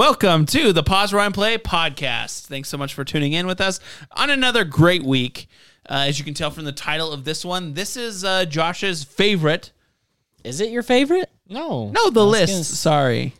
[0.00, 2.48] Welcome to the Pause Rewind Play podcast.
[2.48, 3.80] Thanks so much for tuning in with us
[4.12, 5.48] on another great week.
[5.88, 9.04] Uh, as you can tell from the title of this one, this is uh, Josh's
[9.04, 9.72] favorite.
[10.44, 11.30] Is it your favorite?
[11.48, 12.48] No, No, the list.
[12.52, 13.32] gonna s- Sorry.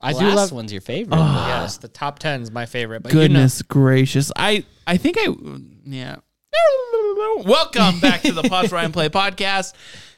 [0.00, 0.52] I the do last love.
[0.52, 1.18] one's your favorite.
[1.18, 3.02] Yes, the top ten is my favorite.
[3.02, 4.32] But Goodness gracious.
[4.34, 5.28] I I think I
[5.84, 6.16] yeah.
[7.44, 9.74] Welcome back to the Pause Ryan Play podcast.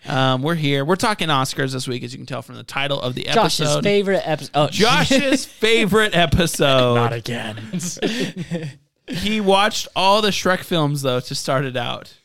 [0.07, 0.85] Um, we're here.
[0.85, 3.65] We're talking Oscars this week, as you can tell from the title of the episode.
[3.65, 4.51] Josh's favorite episode.
[4.55, 6.95] Oh, Josh's favorite episode.
[6.95, 7.61] Not again.
[9.11, 12.17] He watched all the Shrek films though to start it out.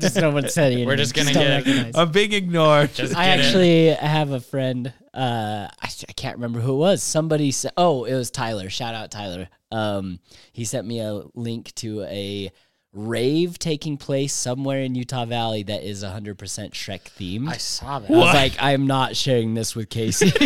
[0.00, 0.84] just no one said anything.
[0.88, 1.92] We're just gonna don't get- recognize.
[1.96, 2.74] A big ignore.
[2.78, 3.16] I get it.
[3.16, 4.92] actually have a friend.
[5.14, 7.04] Uh, I, I can't remember who it was.
[7.04, 9.46] Somebody said, "Oh, it was Tyler." Shout out Tyler.
[9.70, 10.18] Um,
[10.52, 12.50] he sent me a link to a
[12.94, 17.48] rave taking place somewhere in Utah Valley that is 100% Shrek themed.
[17.48, 18.08] I saw that.
[18.10, 18.34] I was What?
[18.34, 20.32] like, I'm not sharing this with Casey.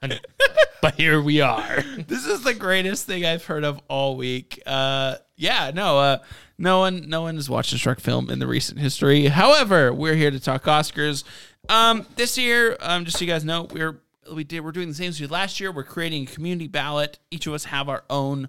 [0.80, 1.82] but here we are.
[2.06, 4.62] this is the greatest thing I've heard of all week.
[4.66, 6.18] Uh, yeah, no, uh,
[6.58, 9.26] no one, no one has watched a Shrek film in the recent history.
[9.26, 11.24] However, we're here to talk Oscars.
[11.68, 14.00] Um, this year, um, just so you guys know, we're
[14.32, 15.72] we did we're doing the same as we did last year.
[15.72, 17.18] We're creating a community ballot.
[17.30, 18.48] Each of us have our own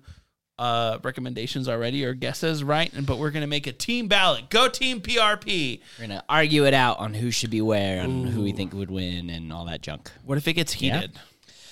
[0.59, 2.93] uh, recommendations already or guesses, right?
[2.93, 4.49] And but we're gonna make a team ballot.
[4.49, 5.79] Go team PRP.
[5.97, 8.91] We're gonna argue it out on who should be where and who we think would
[8.91, 10.11] win and all that junk.
[10.25, 11.13] What if it gets heated?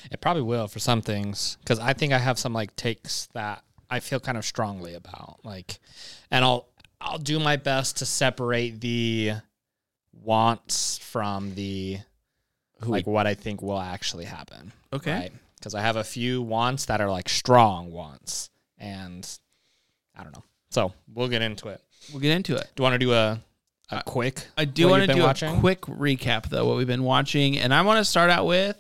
[0.10, 3.62] It probably will for some things because I think I have some like takes that
[3.90, 5.40] I feel kind of strongly about.
[5.44, 5.80] Like,
[6.32, 6.70] and I'll
[7.02, 9.34] I'll do my best to separate the
[10.24, 12.00] wants from the
[12.82, 14.72] like what I think will actually happen.
[14.94, 15.12] Okay.
[15.12, 15.32] Right?
[15.58, 19.28] Because I have a few wants that are like strong wants, and
[20.18, 20.44] I don't know.
[20.70, 21.82] So we'll get into it.
[22.12, 22.70] We'll get into it.
[22.76, 23.42] Do you want to do a
[23.90, 24.46] a quick?
[24.58, 25.56] I do want to do watching?
[25.56, 28.78] a quick recap though what we've been watching, and I want to start out with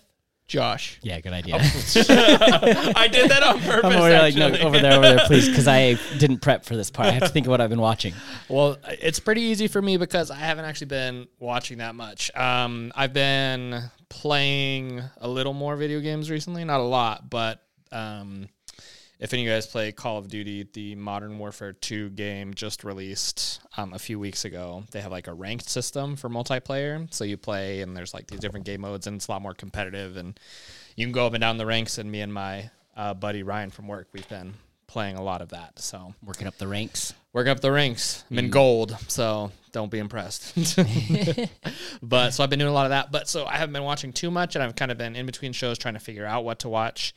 [0.47, 0.97] Josh.
[1.01, 1.55] Yeah, good idea.
[1.59, 3.83] I did that on purpose.
[3.83, 6.77] I'm over there, like, no, over there, over there, please, because I didn't prep for
[6.77, 7.09] this part.
[7.09, 8.13] I have to think of what I've been watching.
[8.49, 12.33] Well, it's pretty easy for me because I haven't actually been watching that much.
[12.33, 18.47] Um, I've been playing a little more video games recently, not a lot, but um,
[19.19, 22.83] if any of you guys play Call of Duty, the Modern Warfare 2 game just
[22.83, 24.83] released um, a few weeks ago.
[24.91, 27.11] They have like a ranked system for multiplayer.
[27.13, 29.53] So you play, and there's like these different game modes, and it's a lot more
[29.53, 30.17] competitive.
[30.17, 30.39] And
[30.95, 31.97] you can go up and down the ranks.
[31.97, 34.53] And me and my uh, buddy Ryan from work, we've been
[34.87, 35.79] playing a lot of that.
[35.79, 37.13] So Working up the ranks.
[37.33, 38.23] working up the ranks.
[38.31, 40.53] I'm in gold, so don't be impressed.
[42.01, 43.11] but so I've been doing a lot of that.
[43.11, 45.53] But so I haven't been watching too much, and I've kind of been in between
[45.53, 47.13] shows trying to figure out what to watch.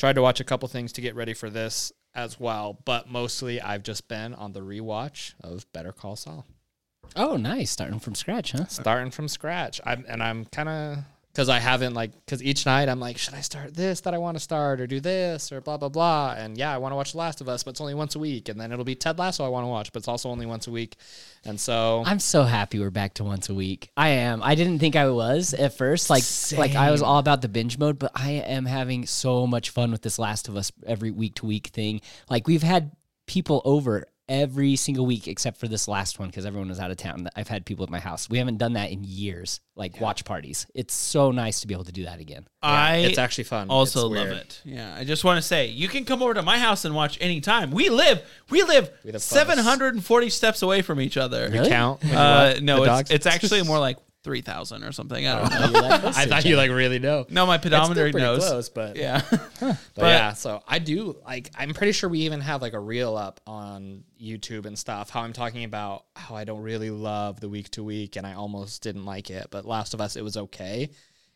[0.00, 3.60] Tried to watch a couple things to get ready for this as well, but mostly
[3.60, 6.46] I've just been on the rewatch of Better Call Saul,
[7.16, 7.70] Oh, nice.
[7.70, 8.64] Starting from scratch, huh?
[8.64, 9.78] starting from scratch.
[9.84, 10.98] I'm and I'm kind of
[11.32, 14.18] because I haven't like because each night I'm like, should I start this that I
[14.18, 16.34] want to start or do this or blah blah blah.
[16.36, 18.18] And yeah, I want to watch The Last of Us, but it's only once a
[18.18, 18.48] week.
[18.48, 20.66] And then it'll be Ted Lasso I want to watch, but it's also only once
[20.66, 20.96] a week.
[21.44, 23.90] And so I'm so happy we're back to once a week.
[23.96, 24.42] I am.
[24.42, 26.10] I didn't think I was at first.
[26.10, 26.24] Like,
[26.56, 29.92] like I was all about the binge mode, but I am having so much fun
[29.92, 32.00] with this Last of Us every week to week thing.
[32.28, 32.92] Like, we've had
[33.26, 36.96] people over every single week except for this last one because everyone was out of
[36.96, 37.28] town.
[37.36, 38.30] I've had people at my house.
[38.30, 40.66] We haven't done that in years, like watch parties.
[40.74, 42.46] It's so nice to be able to do that again.
[42.62, 43.68] I it's actually fun.
[43.68, 44.36] also It's love weird.
[44.38, 44.62] it.
[44.64, 47.18] Yeah, I just want to say you can come over to my house and watch
[47.20, 47.72] anytime.
[47.72, 51.48] We live, we live live 740 steps away from each other.
[51.50, 51.68] Really?
[51.68, 52.04] Count.
[52.04, 55.26] Uh, no, it's, it's actually more like 3,000 or something.
[55.26, 55.80] I oh, don't know.
[55.80, 57.26] You're that close I thought you like really know.
[57.30, 58.46] No, my It's still pedometer pretty knows.
[58.46, 59.22] close, but Yeah.
[59.94, 63.16] But, yeah, so I do like I'm pretty sure we even have like a reel
[63.16, 67.48] up on YouTube and stuff how I'm talking about how I don't really love the
[67.48, 70.36] week to week and I almost didn't like it, but Last of Us it was
[70.36, 70.90] okay.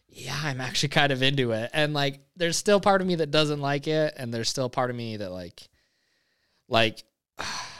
[0.08, 1.70] Yeah, I'm actually kind of into it.
[1.72, 4.90] And like there's still part of me that doesn't like it and there's still part
[4.90, 5.68] of me that like
[6.68, 7.02] like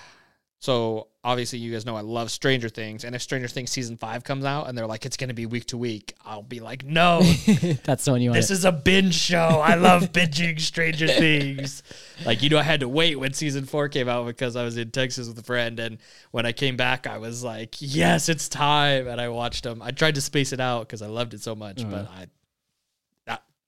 [0.65, 4.25] so obviously you guys know I love Stranger Things and if Stranger Things season 5
[4.25, 6.85] comes out and they're like it's going to be week to week, I'll be like
[6.85, 7.21] no,
[7.85, 8.41] That's the one you want.
[8.41, 9.37] this is a binge show.
[9.39, 11.83] I love binging Stranger Things.
[12.25, 14.77] Like, you know, I had to wait when season four came out because I was
[14.77, 15.79] in Texas with a friend.
[15.81, 15.99] And
[16.31, 19.09] when I came back, I was like, yes, it's time.
[19.09, 19.83] And I watched them.
[19.83, 21.91] I tried to space it out because I loved it so much, uh-huh.
[21.91, 22.27] but I,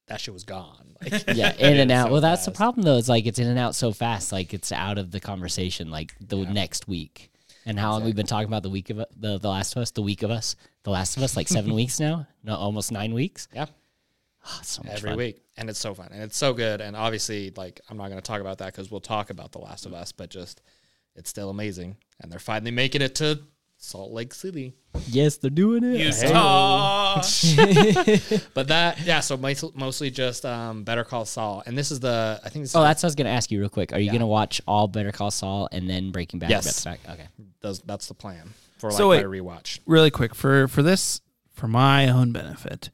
[0.06, 0.82] that, shit was gone.
[1.02, 2.06] Like, yeah, in and out.
[2.06, 2.96] so well, that's the problem though.
[2.96, 4.32] It's like it's in and out so fast.
[4.32, 5.90] Like it's out of the conversation.
[5.90, 7.30] Like the next week,
[7.66, 9.90] and how long we've been talking about the week of the the Last of Us,
[9.90, 12.26] the week of us, the Last of Us, like seven weeks now.
[12.42, 13.46] No, almost nine weeks.
[13.54, 13.66] Yeah.
[14.46, 15.18] Oh, so much every fun.
[15.18, 15.42] week.
[15.56, 16.08] And it's so fun.
[16.12, 16.80] And it's so good.
[16.80, 19.58] And obviously, like, I'm not going to talk about that because we'll talk about The
[19.58, 20.62] Last of Us, but just,
[21.14, 21.96] it's still amazing.
[22.20, 23.40] And they're finally making it to
[23.86, 24.74] Salt Lake City.
[25.08, 26.00] Yes, they're doing it.
[26.00, 27.22] Utah.
[28.54, 31.62] But that, yeah, so mostly, mostly just um, Better Call Saul.
[31.66, 33.50] And this is the, I think this Oh, is, that's what I was gonna ask
[33.50, 33.92] you real quick.
[33.92, 36.50] Are you gonna watch all Better Call Saul and then Breaking Bad?
[36.50, 36.84] Yes.
[36.84, 37.18] back to back?
[37.18, 37.28] Okay.
[37.62, 39.24] does, that's the plan for like So my wait.
[39.24, 39.80] rewatch.
[39.86, 41.20] really quick for for this
[41.52, 42.90] for my own benefit.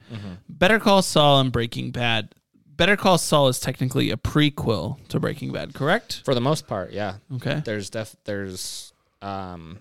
[0.49, 2.35] Better Call Saul and Breaking Bad.
[2.77, 6.23] Better Call Saul is technically a prequel to Breaking Bad, correct?
[6.25, 7.15] For the most part, yeah.
[7.35, 7.61] Okay.
[7.65, 9.79] There's def, there's, um,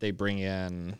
[0.00, 0.96] they bring in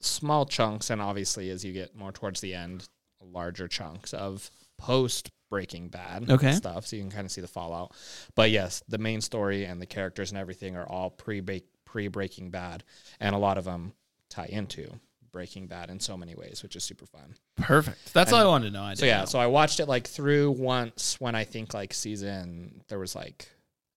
[0.00, 2.88] small chunks, and obviously as you get more towards the end,
[3.22, 6.52] larger chunks of post Breaking Bad Okay.
[6.52, 7.92] stuff, so you can kind of see the fallout.
[8.34, 11.40] But yes, the main story and the characters and everything are all pre
[11.84, 12.82] pre Breaking Bad,
[13.20, 13.92] and a lot of them
[14.30, 14.90] tie into
[15.32, 17.34] Breaking Bad in so many ways, which is super fun.
[17.56, 18.12] Perfect.
[18.12, 18.82] That's all I wanted to know.
[18.82, 19.24] I So yeah, know.
[19.26, 23.48] so I watched it like through once when I think like season there was like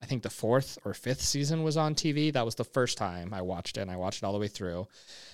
[0.01, 2.31] I think the fourth or fifth season was on TV.
[2.31, 4.47] That was the first time I watched it and I watched it all the way
[4.47, 4.87] through.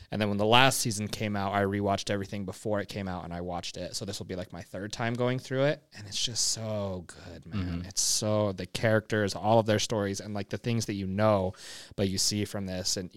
[0.10, 3.26] And then when the last season came out, I rewatched everything before it came out
[3.26, 3.96] and I watched it.
[3.96, 7.04] So this will be like my third time going through it and it's just so
[7.08, 7.80] good, man.
[7.80, 7.88] Mm-hmm.
[7.88, 11.54] It's so the characters, all of their stories and like the things that you know
[11.96, 13.12] but you see from this and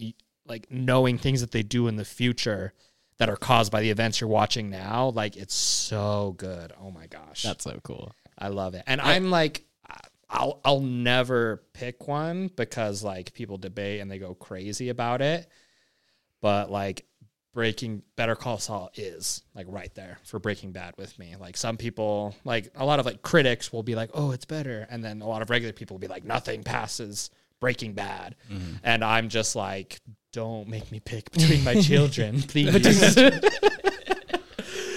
[0.47, 2.73] like knowing things that they do in the future
[3.19, 6.73] that are caused by the events you're watching now, like it's so good.
[6.81, 7.43] Oh my gosh.
[7.45, 8.13] That's so cool.
[8.39, 8.83] I love it.
[8.87, 9.66] And I'm like
[10.28, 15.49] I'll I'll never pick one because like people debate and they go crazy about it.
[16.40, 17.06] But like
[17.56, 21.37] Breaking Better Call Saul is like right there for Breaking Bad with me.
[21.40, 24.87] Like some people, like a lot of like critics will be like, "Oh, it's better,"
[24.90, 28.75] and then a lot of regular people will be like, "Nothing passes Breaking Bad," mm-hmm.
[28.82, 30.00] and I'm just like,
[30.32, 32.73] "Don't make me pick between my children, please."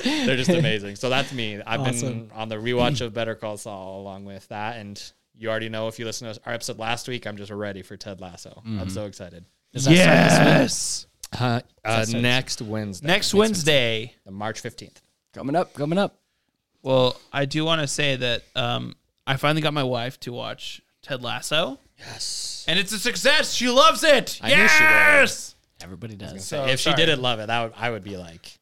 [0.04, 0.98] They're just amazing.
[0.98, 1.62] So that's me.
[1.66, 5.02] I've been on the rewatch of Better Call Saul along with that, and
[5.40, 7.98] you already know if you listen to our episode last week, I'm just ready for
[7.98, 8.62] Ted Lasso.
[8.66, 9.46] I'm so excited.
[9.74, 10.46] Does that start this week?
[10.46, 11.06] yes.
[11.40, 13.08] Uh, uh, next Wednesday.
[13.08, 14.14] Next Wednesday.
[14.26, 14.98] the March 15th.
[15.34, 16.18] Coming up, coming up.
[16.82, 18.96] Well, I do want to say that um,
[19.28, 22.66] I finally got my wife to watch Ted Lasso, Yes.
[22.68, 23.54] and it's a success.
[23.54, 24.40] She loves it.
[24.42, 24.90] I knew she would.
[24.90, 25.56] yes.
[25.82, 26.44] Everybody does.
[26.46, 28.58] So, if she didn't love it, that would, I would be like,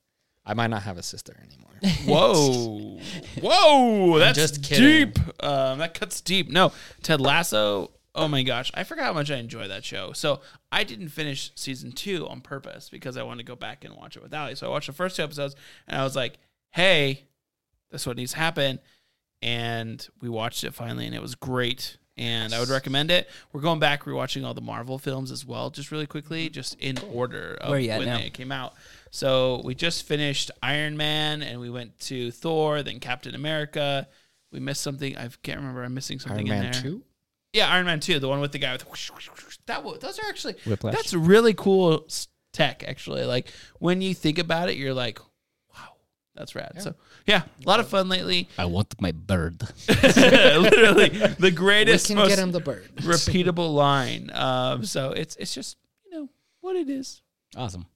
[0.45, 1.66] I might not have a sister anymore.
[2.05, 2.99] Whoa,
[3.41, 5.11] whoa, that's just kidding.
[5.11, 5.43] deep.
[5.43, 6.49] Um, that cuts deep.
[6.49, 6.71] No,
[7.03, 7.91] Ted Lasso.
[8.15, 10.11] Oh my gosh, I forgot how much I enjoy that show.
[10.13, 10.41] So
[10.71, 14.15] I didn't finish season two on purpose because I wanted to go back and watch
[14.17, 14.55] it with Ali.
[14.55, 15.55] So I watched the first two episodes,
[15.87, 16.39] and I was like,
[16.71, 17.25] "Hey,
[17.91, 18.79] that's what needs to happen."
[19.41, 21.97] And we watched it finally, and it was great.
[22.19, 23.29] And I would recommend it.
[23.53, 26.97] We're going back rewatching all the Marvel films as well, just really quickly, just in
[27.13, 28.17] order of Where you at when now?
[28.17, 28.73] they came out.
[29.17, 34.07] So we just finished Iron Man, and we went to Thor, then Captain America.
[34.51, 35.17] We missed something.
[35.17, 35.81] I can't remember.
[35.83, 36.71] I'm missing something in there.
[36.71, 37.01] 2?
[37.51, 39.57] Yeah, Iron Man two, the one with the guy with whoosh, whoosh, whoosh.
[39.65, 39.83] that.
[39.83, 40.93] wa- Those are actually Whiplash.
[40.93, 42.05] that's really cool
[42.53, 42.83] tech.
[42.87, 45.17] Actually, like when you think about it, you're like,
[45.73, 45.95] wow,
[46.35, 46.73] that's rad.
[46.83, 46.93] So
[47.25, 48.47] yeah, a lot of fun lately.
[48.59, 49.63] I want my bird.
[49.87, 51.09] Literally
[51.39, 52.87] the greatest, most the bird.
[52.97, 54.29] repeatable line.
[54.31, 56.29] Um, so it's it's just you know
[56.61, 57.23] what it is.
[57.55, 57.87] Awesome.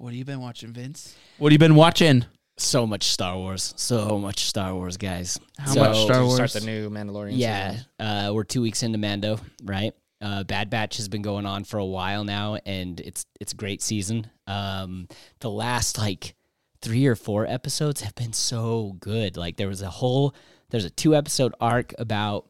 [0.00, 1.14] What have you been watching, Vince?
[1.36, 2.24] What have you been watching?
[2.56, 3.74] So much Star Wars.
[3.76, 5.38] So much Star Wars, guys.
[5.58, 6.36] How So- much Star Wars?
[6.36, 7.32] Start the new Mandalorian.
[7.36, 7.86] Yeah, season.
[7.98, 9.92] uh, we're two weeks into Mando, right?
[10.22, 13.56] Uh, Bad Batch has been going on for a while now, and it's it's a
[13.56, 14.26] great season.
[14.46, 15.06] Um,
[15.40, 16.34] the last like
[16.80, 19.36] three or four episodes have been so good.
[19.36, 20.34] Like there was a whole
[20.70, 22.48] there's a two episode arc about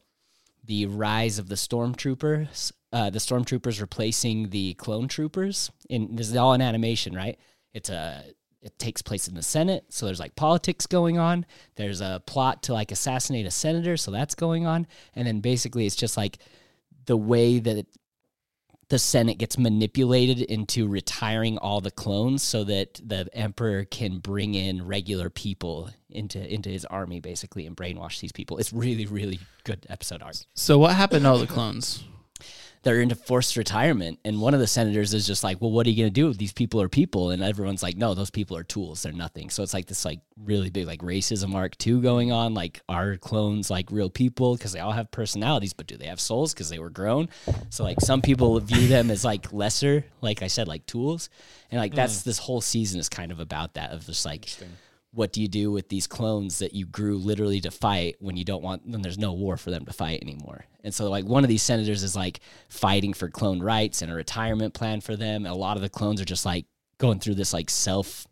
[0.63, 2.71] the rise of the stormtroopers.
[2.93, 5.71] Uh, the stormtroopers replacing the clone troopers.
[5.89, 7.39] In this is all in animation, right?
[7.73, 8.23] It's a
[8.61, 11.45] it takes place in the Senate, so there's like politics going on.
[11.75, 14.87] There's a plot to like assassinate a senator, so that's going on.
[15.15, 16.37] And then basically, it's just like
[17.05, 17.87] the way that
[18.89, 24.53] the Senate gets manipulated into retiring all the clones so that the emperor can bring
[24.53, 28.57] in regular people into into his army basically and brainwash these people.
[28.57, 30.45] It's really really good episode art.
[30.55, 32.03] So what happened to all the clones?
[32.83, 35.89] They're into forced retirement and one of the senators is just like, "Well, what are
[35.89, 36.33] you going to do?
[36.33, 39.03] These people are people." And everyone's like, "No, those people are tools.
[39.03, 42.53] They're nothing." So it's like this like really big like racism arc too going on.
[42.53, 46.19] Like are clones like real people because they all have personalities, but do they have
[46.19, 47.29] souls because they were grown?
[47.69, 51.29] So like some people view them as like lesser, like I said, like tools.
[51.69, 52.29] And like that's hmm.
[52.29, 54.49] this whole season is kind of about that of just like
[55.13, 58.45] what do you do with these clones that you grew literally to fight when you
[58.45, 60.65] don't want when there's no war for them to fight anymore?
[60.83, 62.39] And so like one of these senators is like
[62.69, 65.45] fighting for clone rights and a retirement plan for them.
[65.45, 66.65] And a lot of the clones are just like
[66.97, 68.25] going through this like self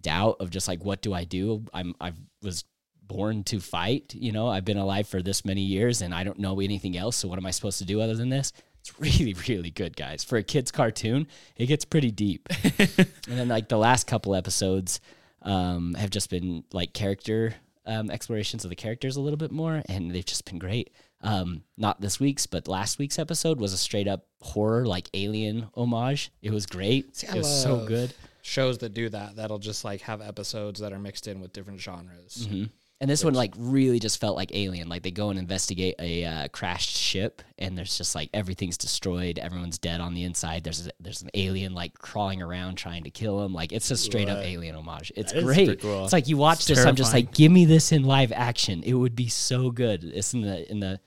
[0.00, 1.64] doubt of just like what do i do?
[1.74, 2.12] I'm i
[2.42, 2.64] was
[3.06, 4.48] born to fight you know?
[4.48, 7.38] I've been alive for this many years and i don't know anything else so what
[7.38, 8.52] am i supposed to do other than this?
[8.80, 10.24] It's It's really, really good, guys.
[10.24, 12.48] For a kids' cartoon, it gets pretty deep.
[12.78, 15.00] and then like the last couple episodes
[15.42, 17.54] um, have just been like character
[17.86, 20.90] um, explorations of the characters a little bit more, and they've just been great.
[21.22, 25.68] Um, not this week's, but last week's episode was a straight up horror, like alien
[25.74, 26.30] homage.
[26.42, 27.24] It was great.
[27.28, 28.12] I it was so good.
[28.42, 31.80] Shows that do that, that'll just like have episodes that are mixed in with different
[31.80, 32.46] genres.
[32.48, 32.64] Mm-hmm.
[33.00, 34.88] And this one like really just felt like Alien.
[34.88, 39.38] Like they go and investigate a uh, crashed ship, and there's just like everything's destroyed.
[39.38, 40.64] Everyone's dead on the inside.
[40.64, 43.54] There's a, there's an alien like crawling around trying to kill him.
[43.54, 45.12] Like it's a straight up Alien homage.
[45.14, 45.80] It's is great.
[45.80, 46.02] cool.
[46.02, 46.84] It's like you watch this.
[46.84, 48.82] I'm just like, give me this in live action.
[48.82, 50.02] It would be so good.
[50.02, 50.98] It's in the in the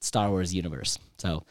[0.00, 0.96] Star Wars universe.
[1.18, 1.44] So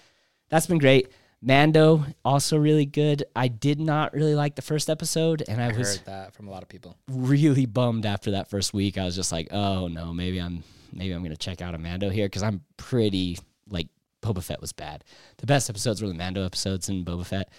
[0.50, 1.10] that's been great.
[1.46, 3.24] Mando also really good.
[3.36, 6.48] I did not really like the first episode, and I, I was heard that from
[6.48, 6.98] a lot of people.
[7.08, 8.98] really bummed after that first week.
[8.98, 12.10] I was just like, oh no, maybe I'm maybe I'm gonna check out a Mando
[12.10, 13.38] here because I'm pretty
[13.70, 13.88] like
[14.24, 15.04] Boba Fett was bad.
[15.38, 17.50] The best episodes were the Mando episodes and Boba Fett.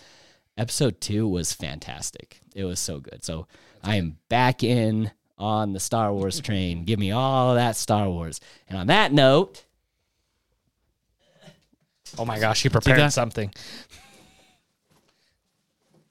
[0.59, 2.41] Episode two was fantastic.
[2.55, 3.25] It was so good.
[3.25, 3.47] So
[3.85, 6.85] I am back in on the Star Wars train.
[6.85, 8.41] Give me all that Star Wars.
[8.69, 9.66] And on that note,
[12.19, 13.53] Oh my gosh, he prepared something.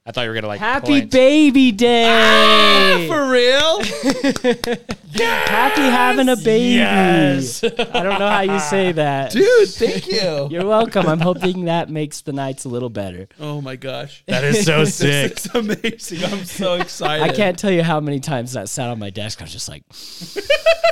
[0.08, 1.10] I thought you were gonna like happy point.
[1.12, 3.08] baby ah, day.
[3.08, 3.82] For real?
[5.16, 6.76] happy having a baby.
[6.76, 7.64] Yes.
[7.64, 9.32] I don't know how you say that.
[9.32, 10.48] Dude, thank you.
[10.52, 11.08] You're welcome.
[11.08, 13.28] I'm hoping that makes the nights a little better.
[13.40, 14.24] oh my gosh.
[14.28, 15.32] that is so sick.
[15.32, 16.24] It's amazing.
[16.24, 17.24] I'm so excited.
[17.24, 19.42] I can't tell you how many times that sat on my desk.
[19.42, 19.86] I was just like,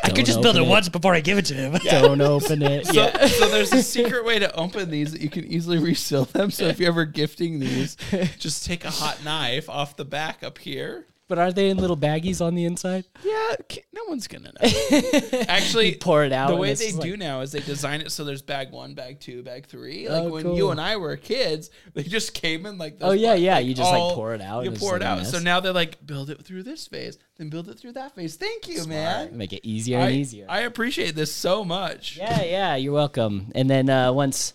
[0.04, 1.74] I could just build it once before I give it to him.
[1.84, 2.88] Don't open it.
[2.88, 6.50] So, so there's a secret way to open these that you can easily reseal them.
[6.50, 7.96] So if you're ever gifting these,
[8.40, 11.06] just take a hot knife off the back up here.
[11.30, 13.06] But are they in little baggies on the inside?
[13.24, 13.56] Yeah,
[13.94, 14.70] no one's gonna know.
[15.48, 17.54] Actually, You pour it out The and way it's they just do like- now is
[17.54, 20.08] they design it so there's bag one, bag two, bag three.
[20.10, 20.58] Like Oh, when cool.
[20.58, 23.00] you and I were kids, they just came in like.
[23.00, 25.00] Those Oh, yeah, yeah, you just, like, pour it out You and it's pour it
[25.00, 25.18] like a out.
[25.20, 25.32] mess.
[25.32, 28.36] So now they're like, build it through this phase, then build it through that phase.
[28.36, 29.36] Thank you, man.
[29.36, 30.46] Make it easier I, and easier.
[30.50, 32.18] I appreciate this so much.
[32.18, 33.52] yeah, yeah, you're welcome.
[33.56, 34.54] And then uh, once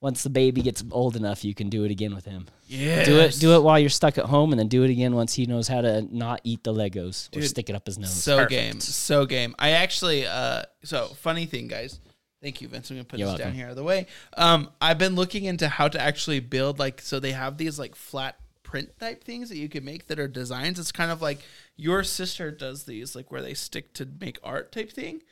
[0.00, 2.46] once the baby gets old enough, you can do it again with him.
[2.66, 3.04] Yeah.
[3.04, 5.34] Do it do it while you're stuck at home, and then do it again once
[5.34, 8.12] he knows how to not eat the Legos or stick it up his nose.
[8.12, 9.54] So game, so game.
[9.58, 12.00] I actually, uh, so funny thing, guys.
[12.42, 12.90] Thank you, Vince.
[12.90, 14.06] I'm gonna put You're this down here out of the way.
[14.36, 17.94] Um, I've been looking into how to actually build like so they have these like
[17.94, 20.78] flat print type things that you can make that are designs.
[20.78, 21.40] It's kind of like
[21.76, 25.22] your sister does these, like where they stick to make art type thing.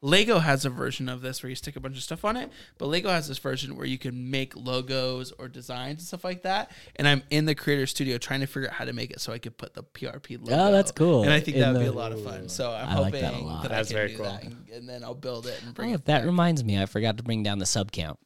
[0.00, 2.50] Lego has a version of this where you stick a bunch of stuff on it,
[2.78, 6.42] but Lego has this version where you can make logos or designs and stuff like
[6.42, 6.70] that.
[6.94, 9.32] And I'm in the creator studio trying to figure out how to make it so
[9.32, 10.52] I could put the PRP logo.
[10.68, 11.24] Oh, that's cool.
[11.24, 12.48] And I think In that would be a lot of fun.
[12.48, 13.62] So I'm I like hoping that a lot.
[13.62, 14.24] that That's I can very do cool.
[14.26, 16.04] that, and, and then I'll build it and bring Oh, it.
[16.04, 16.24] that back.
[16.26, 18.20] reminds me, I forgot to bring down the sub count.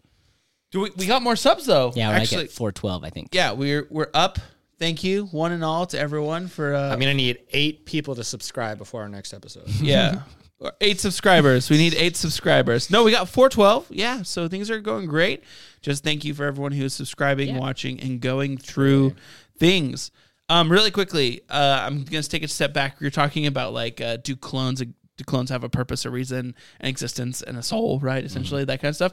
[0.72, 1.92] Do we, we got more subs though?
[1.96, 3.28] Yeah, we're actually, like at 412, I think.
[3.32, 4.38] yeah, we're we're up.
[4.78, 6.74] Thank you, one and all, to everyone for.
[6.74, 9.68] Uh, I'm gonna need eight people to subscribe before our next episode.
[9.80, 10.22] yeah.
[10.62, 11.68] Or Eight subscribers.
[11.68, 12.88] We need eight subscribers.
[12.88, 13.88] No, we got 412.
[13.90, 15.42] Yeah, so things are going great.
[15.80, 17.58] Just thank you for everyone who's subscribing, Yeah.
[17.58, 19.16] watching, and going through
[19.58, 20.12] things.
[20.48, 23.00] Um, really quickly, uh, I'm gonna take a step back.
[23.00, 24.80] You're talking about like, uh, do clones
[25.18, 27.98] do clones have a purpose, a reason, an existence, and a soul?
[28.00, 29.12] Right, essentially that kind of stuff.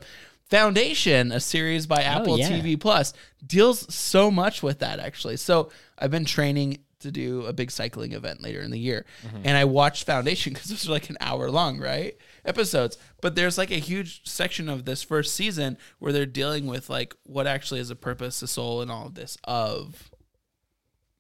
[0.50, 2.50] Foundation, a series by Apple yeah.
[2.50, 3.14] TV Plus,
[3.46, 5.38] deals so much with that actually.
[5.38, 9.42] So I've been training to do a big cycling event later in the year, mm-hmm.
[9.44, 12.18] and I watched Foundation because those are like an hour long, right?
[12.46, 16.90] Episodes, but there's like a huge section of this first season where they're dealing with
[16.90, 20.10] like what actually is a purpose, a soul, and all of this of,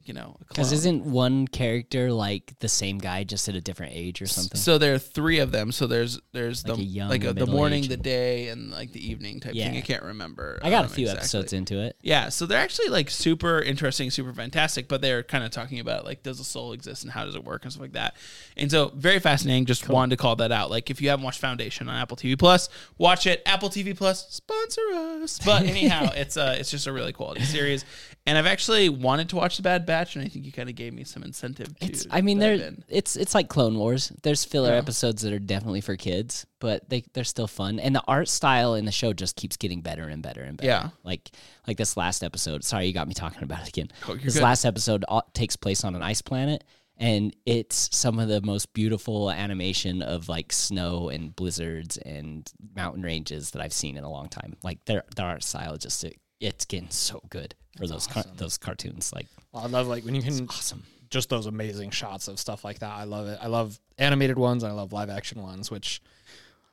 [0.04, 4.22] you know, Because isn't one character like the same guy just at a different age
[4.22, 4.60] or something?
[4.60, 5.72] So there are three of them.
[5.72, 8.72] So there's there's Like the a young, like the middle morning, age, the day, and
[8.72, 9.78] like the evening type thing.
[9.78, 10.60] I can't remember.
[10.64, 11.20] I got a um, few exactly.
[11.20, 11.98] episodes into it.
[12.02, 16.06] Yeah, so they're actually like super interesting, super fantastic, but they're kind of talking about
[16.06, 18.16] like does a soul exist and how does it work and stuff like that.
[18.58, 19.66] And so very fascinating.
[19.66, 20.72] Just wanted to call that out.
[20.72, 23.44] Like if you haven't watched Foundation on Apple TV Plus, watch it.
[23.46, 25.40] Apple TV Plus sponsor us.
[25.46, 27.86] But anyhow, it's uh it's just a really quality series.
[28.26, 30.76] And I've actually wanted to watch The Bad Batch, and I think you kind of
[30.76, 31.86] gave me some incentive to.
[31.86, 34.12] It's, I mean, there it's it's like Clone Wars.
[34.22, 34.78] There's filler Yeah.
[34.78, 37.80] episodes that are definitely for kids, but they they're still fun.
[37.80, 40.68] And the art style in the show just keeps getting better and better and better.
[40.68, 40.90] Yeah.
[41.04, 41.32] Like
[41.66, 42.64] like this last episode.
[42.64, 43.90] Sorry, you got me talking about it again.
[44.08, 44.44] Oh, this good.
[44.44, 46.64] last episode uh, takes place on an ice planet.
[47.02, 52.46] And it's some of the most beautiful animation of like snow and blizzards and
[52.76, 54.58] mountain ranges that I've seen in a long time.
[54.64, 56.04] Like their their art style just
[56.40, 59.12] it's getting so good for those car- those cartoons.
[59.14, 60.84] Like I love like when you can awesome.
[61.10, 62.92] just those amazing shots of stuff like that.
[62.92, 63.40] I love it.
[63.42, 64.64] I love animated ones.
[64.64, 66.02] I love live action ones, which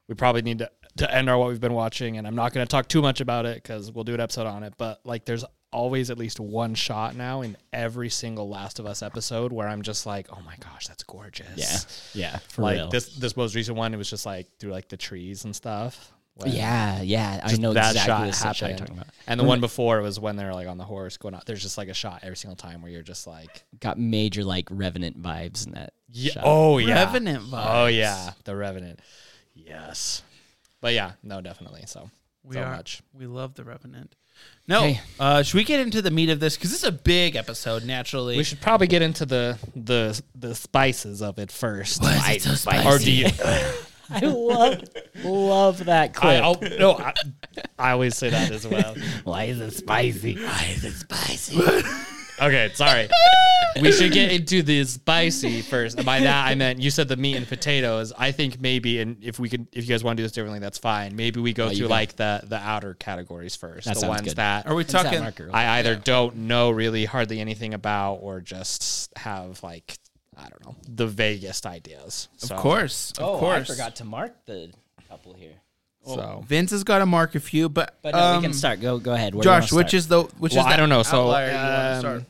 [0.09, 2.67] we probably need to to end our what we've been watching, and I'm not going
[2.67, 4.75] to talk too much about it because we'll do an episode on it.
[4.79, 9.03] But like, there's always at least one shot now in every single Last of Us
[9.03, 12.11] episode where I'm just like, oh my gosh, that's gorgeous.
[12.15, 12.89] Yeah, yeah, for like real.
[12.89, 16.13] this this most recent one, it was just like through like the trees and stuff.
[16.39, 17.41] When yeah, yeah.
[17.43, 18.79] I know that exactly shot the shot you're happened.
[18.89, 19.07] talking about.
[19.27, 21.47] And the one before was when they're like on the horse going out.
[21.47, 24.69] There's just like a shot every single time where you're just like, Got major like
[24.71, 25.95] Revenant vibes in that.
[26.11, 26.43] yeah, shot.
[26.45, 27.67] oh yeah, Revenant vibes.
[27.75, 29.01] oh yeah, the Revenant,
[29.55, 30.23] yes.
[30.83, 31.85] But yeah, no, definitely.
[31.87, 32.11] So
[32.45, 32.77] We so are.
[32.77, 33.03] much.
[33.15, 34.15] We love the Revenant.
[34.69, 35.01] No, Hey.
[35.19, 36.57] uh, should we get into the meat of this?
[36.57, 37.85] Because this is a big episode.
[37.85, 42.03] Naturally, We should probably get into the the the spices of it first.
[42.03, 43.29] Why is it so Or do you?
[44.11, 44.83] I love
[45.25, 46.43] love that I, clip.
[46.43, 47.13] I'll, no, I,
[47.79, 48.95] I always say that as well.
[49.25, 50.37] Why is it spicy?
[50.37, 51.61] Why is it spicy?
[52.41, 53.09] Okay, sorry.
[53.81, 55.97] we should get into the spicy first.
[55.97, 58.13] And by that I meant you said the meat and potatoes.
[58.17, 60.59] I think maybe, and if we could, if you guys want to do this differently,
[60.61, 61.17] that's fine.
[61.17, 64.35] Maybe we go you through like the the outer categories first, That the sounds ones
[64.35, 64.39] good.
[64.67, 65.21] are we talking?
[65.21, 65.51] marker?
[65.53, 69.99] I either don't know really hardly anything about, or just have like
[70.37, 72.29] I don't know the vaguest ideas.
[72.43, 73.71] Of course, of oh, course.
[73.71, 74.71] I forgot to mark the
[75.09, 75.55] couple here.
[76.05, 78.81] So Vince has got to mark a few, but But no, um, we can start.
[78.81, 79.35] Go go ahead.
[79.35, 79.95] Where do you Josh, wanna which start?
[79.95, 82.01] is the which Well, is the I don't know, so, outlier you want to um,
[82.01, 82.25] start?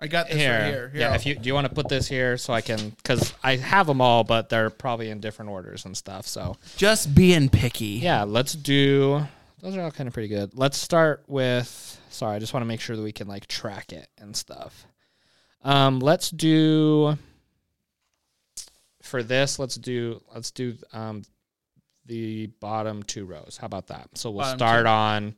[0.00, 0.88] I got this here, right here.
[0.88, 1.08] Here, yeah.
[1.08, 3.56] I'll- If you do you want to put this here so I can because I
[3.56, 6.26] have them all, but they're probably in different orders and stuff.
[6.26, 8.00] So just being picky.
[8.02, 9.26] yeah, let's do.
[9.62, 10.58] Those are all kind of pretty good.
[10.58, 12.00] Let's start with.
[12.10, 14.86] Sorry, I just want to make sure that we can like track it and stuff.
[15.62, 17.16] Um, let's do.
[19.12, 21.20] For this, let's do let's do um,
[22.06, 23.58] the bottom two rows.
[23.60, 24.08] How about that?
[24.14, 24.88] So we'll Bottom start two.
[24.88, 25.34] on.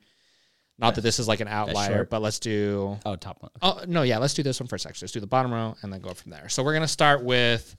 [0.78, 2.10] Not that this is like an outlier, short.
[2.10, 2.96] but let's do.
[3.04, 3.50] Oh, top one.
[3.62, 4.18] Oh no, yeah.
[4.18, 4.86] Let's do this one first.
[4.86, 6.48] Actually, let's do the bottom row and then go from there.
[6.48, 7.74] So we're gonna start with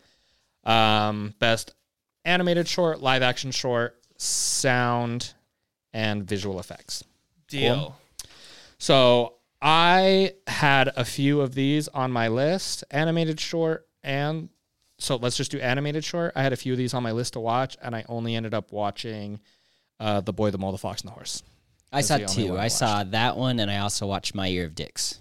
[0.66, 1.74] um, best
[2.26, 5.34] animated short, live action short, sound,
[5.94, 7.06] and visual effects.
[7.48, 7.96] Deal.
[8.80, 14.50] So I had a few of these on my list, animated short, and
[15.06, 16.34] so let's just do animated short.
[16.36, 18.54] I had a few of these on my list to watch, and I only ended
[18.54, 19.40] up watching
[20.00, 21.44] uh, the boy, the mole, the fox, and the horse.
[21.94, 22.58] I That's saw two.
[22.58, 25.20] I I saw that one, and I also watched My Year of Dicks.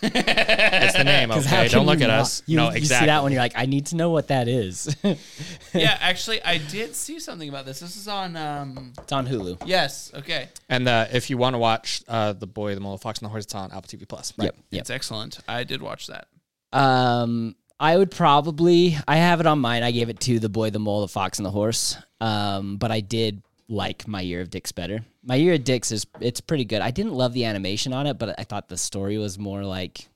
[0.00, 1.28] That's the name.
[1.32, 2.42] 'Cause how Okay, don't look at not- us.
[2.46, 4.94] You, no, you see that one, you're like, I need to know what that is.
[5.72, 7.80] yeah, actually, I did see something about this.
[7.80, 8.36] This is on.
[8.36, 9.62] um it's on Hulu.
[9.66, 10.10] Yes.
[10.14, 10.48] Okay.
[10.68, 13.26] And uh, if you want to watch uh, the boy, the mole, the fox, and
[13.26, 14.32] the horse, it's on Apple TV Plus.
[14.36, 14.46] Right?
[14.46, 14.56] Yep.
[14.70, 14.80] Yep.
[14.80, 15.38] It's excellent.
[15.48, 16.26] I did watch that.
[16.72, 18.96] Um, I would probably.
[19.06, 19.82] I have it on mine.
[19.82, 21.96] I gave it to the boy, the mole, the fox, and the horse.
[22.20, 25.04] Um, but I did like my year of dicks better.
[25.24, 26.82] My year of dicks is it's pretty good.
[26.82, 30.08] I didn't love the animation on it, but I thought the story was more like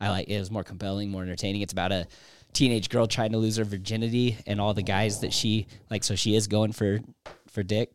[0.00, 1.62] I like it was more compelling, more entertaining.
[1.62, 2.06] It's about a
[2.52, 6.04] teenage girl trying to lose her virginity and all the guys that she like.
[6.04, 7.00] So she is going for
[7.48, 7.92] for dick.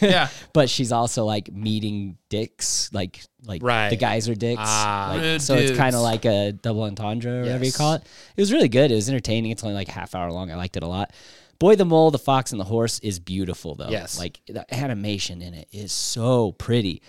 [0.00, 0.28] Yeah.
[0.52, 3.98] but she's also like meeting dicks, like like the Right.
[3.98, 4.60] guys are dicks.
[4.64, 5.14] Ah.
[5.16, 8.02] like, so it's kind of like a double entendre or whatever you call it.
[8.36, 8.90] It was really good.
[8.90, 9.50] It was entertaining.
[9.50, 10.50] It's only like half hour long.
[10.50, 11.12] I liked it a lot.
[11.58, 13.88] Boy the Mole, the Fox, and the Horse is beautiful though.
[13.90, 14.18] Yes.
[14.18, 17.02] like the animation in it is so pretty.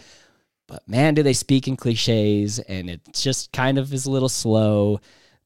[0.68, 4.30] But man, do they speak in cliches, and it just kind of is a little
[4.30, 5.00] slow.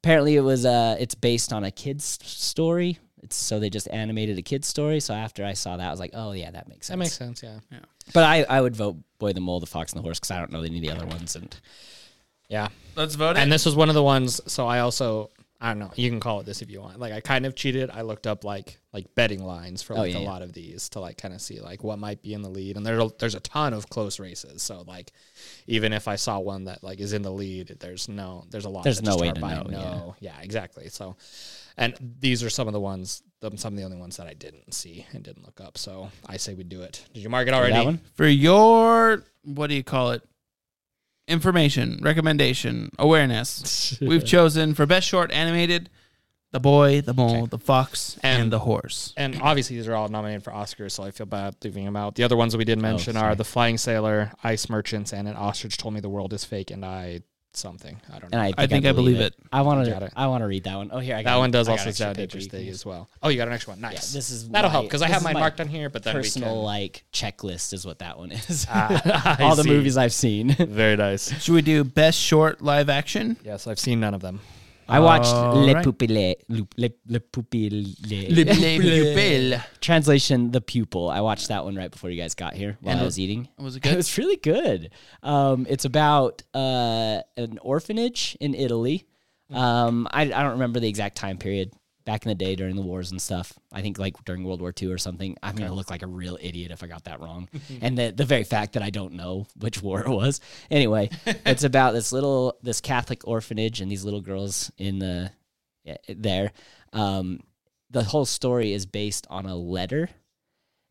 [0.03, 2.99] Apparently, it was uh, it's based on a kid's story.
[3.23, 4.99] It's so they just animated a kid's story.
[4.99, 6.95] So after I saw that, I was like, oh yeah, that makes sense.
[6.95, 7.43] That makes sense.
[7.43, 7.80] Yeah.
[8.13, 10.39] But I, I would vote Boy the Mole, the Fox, and the Horse because I
[10.39, 11.36] don't know any of the other ones.
[11.36, 11.56] And
[12.47, 12.67] Yeah.
[12.95, 13.39] Let's vote it.
[13.39, 14.39] And this was one of the ones.
[14.47, 15.91] So I also, I don't know.
[15.95, 16.99] You can call it this if you want.
[16.99, 17.89] Like I kind of cheated.
[17.89, 20.30] I looked up like like betting lines for Oh, like yeah, a yeah.
[20.30, 22.77] lot of these to like kind of see like what might be in the lead.
[22.77, 24.62] And there's a, there's a ton of close races.
[24.62, 25.12] So like
[25.65, 28.69] even if I saw one that like is in the lead, there's no there's a
[28.69, 28.84] lot.
[28.84, 30.15] There's that no just way are to by know, No.
[30.19, 30.39] Yeah.
[30.41, 30.89] Exactly.
[30.89, 31.17] So.
[31.77, 33.21] And these are some of the ones,
[33.55, 35.77] some of the only ones that I didn't see and didn't look up.
[35.77, 37.05] So I say we do it.
[37.13, 37.73] Did you mark it already?
[37.73, 40.23] that one, for your what do you call it?
[41.27, 43.97] Information, recommendation, awareness.
[44.01, 45.89] We've chosen for best short animated,
[46.51, 47.45] the boy, the mole, Okay.
[47.47, 49.13] the fox, and, And- the horse.
[49.17, 52.15] and obviously these are all nominated for Oscars, so I feel bad leaving them out.
[52.15, 53.33] The other ones that we didn't oh, mention sorry.
[53.33, 56.71] are The Flying Sailor, Ice Merchants, and An Ostrich Told Me the World is Fake,
[56.71, 58.38] and I something I don't know.
[58.38, 59.33] and I think I think I believe it.
[59.51, 60.05] I want Got to.
[60.05, 60.13] it.
[60.15, 60.89] I want to read that one.
[60.93, 63.10] Oh, here I got that one does I also sound interesting as well.
[63.23, 63.79] Oh, you got an extra one.
[63.81, 64.13] Yeah, Nice.
[64.13, 66.13] this is That'll my- help because I have mine my marked on here, but then
[66.13, 68.67] Personal we like checklist is what that one is.
[68.69, 70.49] Ah, I All the movies I've seen.
[70.53, 71.31] Very nice.
[71.41, 73.38] Should we do best short live action?
[73.43, 74.39] Yes, I've seen none of them.
[74.89, 75.84] I watched All Le right.
[75.84, 76.36] Pupille.
[76.50, 77.95] Le, Le, Le Pupille.
[78.10, 79.62] Le Pupille.
[79.82, 81.10] Translation: The Pupil.
[81.10, 83.50] I watched that one right before you guys got here while And I was eating.
[83.58, 83.93] Was it good?
[83.93, 84.91] It was really good.
[85.23, 89.06] Um, it's about uh, an orphanage in Italy.
[89.54, 91.71] Um, I, I don't remember the exact time period,
[92.08, 93.52] back in the day during the wars and stuff.
[93.70, 95.36] I think like during World War II or something.
[95.43, 97.50] I'm gonna look like a real idiot if I got that wrong.
[97.82, 100.39] and the the very fact that I don't know which war it was.
[100.72, 105.32] Anyway, it's about this little this Catholic orphanage and these little girls in the
[105.84, 106.54] yeah, there.
[106.93, 107.41] Um,
[107.89, 110.10] the whole story is based on a letter.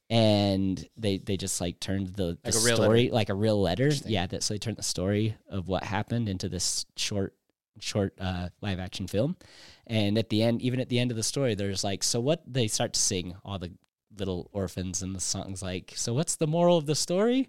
[0.08, 3.60] And they, they just like turned the, the Like a real story like a real
[3.60, 3.90] letter.
[4.04, 7.34] Yeah, that so they turned the story of what happened into this short
[7.80, 9.36] short uh, live action film.
[9.86, 12.42] And at the end, even at the end of the story, there's like, so what?
[12.46, 13.72] They start to sing all the
[14.18, 17.48] little orphans and the songs like, so what's the moral of the story?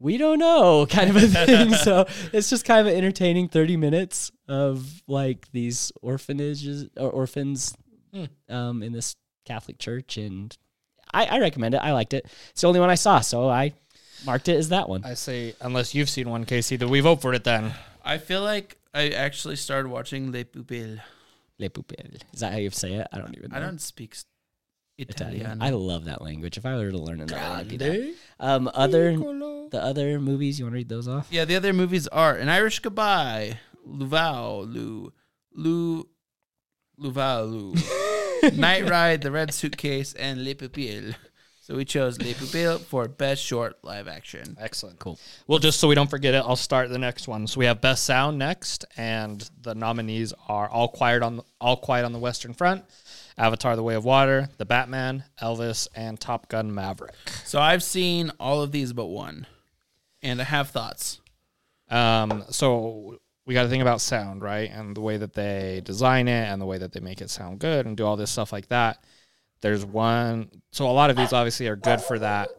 [0.00, 1.74] We don't know, kind of a thing.
[1.74, 7.76] so it's just kind of an entertaining 30 minutes of like these orphanages or orphans
[8.48, 10.16] um, in this Catholic church.
[10.16, 10.56] And
[11.12, 11.78] I, I recommend it.
[11.78, 12.26] I liked it.
[12.50, 13.20] It's the only one I saw.
[13.20, 13.72] So I
[14.24, 15.04] marked it as that one.
[15.04, 17.72] I say, unless you've seen one, Casey, that we vote for it then?
[18.04, 21.00] I feel like I actually started watching Les Pupilles.
[21.58, 22.18] Le Pupille.
[22.32, 23.06] Is that how you say it?
[23.12, 23.56] I don't even know.
[23.56, 24.16] I don't speak
[24.98, 25.40] Italian.
[25.40, 25.62] Italian.
[25.62, 26.56] I love that language.
[26.56, 28.14] If I were to learn another one, it'd be that.
[28.40, 31.28] Um, other the other movies, you want to read those off?
[31.30, 35.12] Yeah, the other movies are An Irish Goodbye, Luval, Lu,
[35.52, 36.08] Lu,
[37.00, 41.14] Luval, Lu, Night Ride, The Red Suitcase, and Le Pupilles.
[41.66, 44.54] So we chose Les Pupilles for best short live action.
[44.60, 44.98] Excellent.
[44.98, 45.18] Cool.
[45.46, 47.46] Well, just so we don't forget it, I'll start the next one.
[47.46, 52.04] So we have Best Sound next, and the nominees are All Quiet on All Quiet
[52.04, 52.84] on the Western Front,
[53.38, 57.14] Avatar: The Way of Water, The Batman, Elvis, and Top Gun: Maverick.
[57.46, 59.46] So I've seen all of these but one,
[60.20, 61.22] and I have thoughts.
[61.88, 66.28] Um, so we got to think about sound, right, and the way that they design
[66.28, 68.52] it, and the way that they make it sound good, and do all this stuff
[68.52, 69.02] like that.
[69.64, 70.50] There's one.
[70.72, 72.50] So a lot of these obviously are good for that.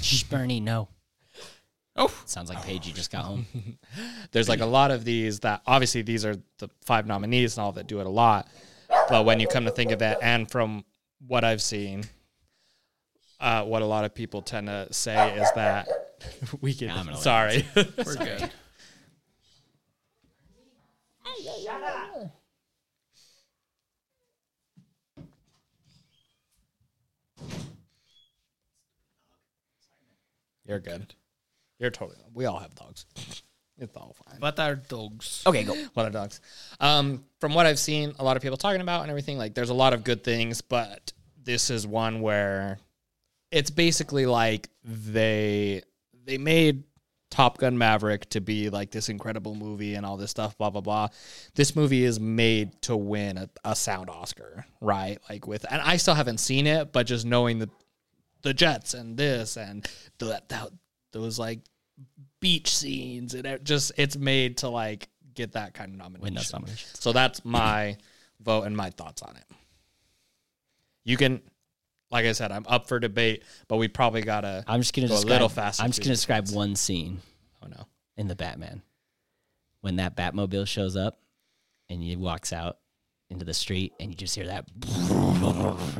[0.00, 0.86] Shh, Bernie, no.
[1.96, 2.86] Oh, Sounds like Paige.
[2.86, 3.44] You just got home.
[4.30, 7.72] there's like a lot of these that obviously these are the five nominees and all
[7.72, 8.46] that do it a lot.
[9.08, 10.84] But when you come to think of it, and from
[11.26, 12.04] what I've seen,
[13.40, 15.88] uh, what a lot of people tend to say is that
[16.60, 16.90] we can.
[16.90, 17.66] I'm sorry.
[17.74, 18.50] we're good.
[30.66, 31.14] You're good.
[31.78, 32.18] You're totally.
[32.34, 33.06] We all have dogs.
[33.78, 34.40] It's all fine.
[34.40, 35.42] But our dogs.
[35.46, 35.74] Okay, go.
[35.92, 36.40] What are dogs?
[36.80, 39.68] Um, from what I've seen, a lot of people talking about and everything, like there's
[39.68, 41.12] a lot of good things, but
[41.44, 42.78] this is one where
[43.50, 45.82] it's basically like they
[46.24, 46.84] they made
[47.30, 50.80] Top Gun Maverick to be like this incredible movie and all this stuff, blah blah
[50.80, 51.08] blah.
[51.54, 55.18] This movie is made to win a, a sound Oscar, right?
[55.28, 57.68] Like with, and I still haven't seen it, but just knowing the
[58.46, 60.70] the jets and this and the, that
[61.12, 61.58] those like
[62.40, 66.22] beach scenes and it just it's made to like get that kind of nomination.
[66.22, 66.92] Win those nominations.
[67.00, 67.96] So that's my
[68.40, 69.44] vote and my thoughts on it.
[71.04, 71.40] You can,
[72.10, 74.62] like I said, I'm up for debate, but we probably gotta.
[74.68, 77.20] I'm just gonna Go a describe, little fast I'm just gonna describe one scene
[77.64, 77.88] Oh no!
[78.16, 78.80] in the Batman
[79.80, 81.18] when that Batmobile shows up
[81.88, 82.78] and he walks out
[83.28, 84.66] into the street and you just hear that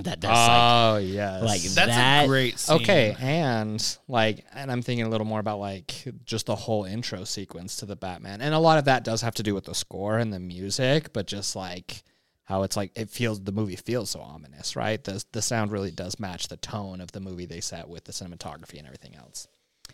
[0.05, 1.43] that does Oh yes.
[1.43, 2.25] like, like That's that.
[2.25, 2.77] a great scene.
[2.77, 7.25] Okay, and like, and I'm thinking a little more about like just the whole intro
[7.25, 9.75] sequence to the Batman, and a lot of that does have to do with the
[9.75, 12.03] score and the music, but just like
[12.45, 15.03] how it's like it feels the movie feels so ominous, right?
[15.03, 18.13] The the sound really does match the tone of the movie they set with the
[18.13, 19.49] cinematography and everything else.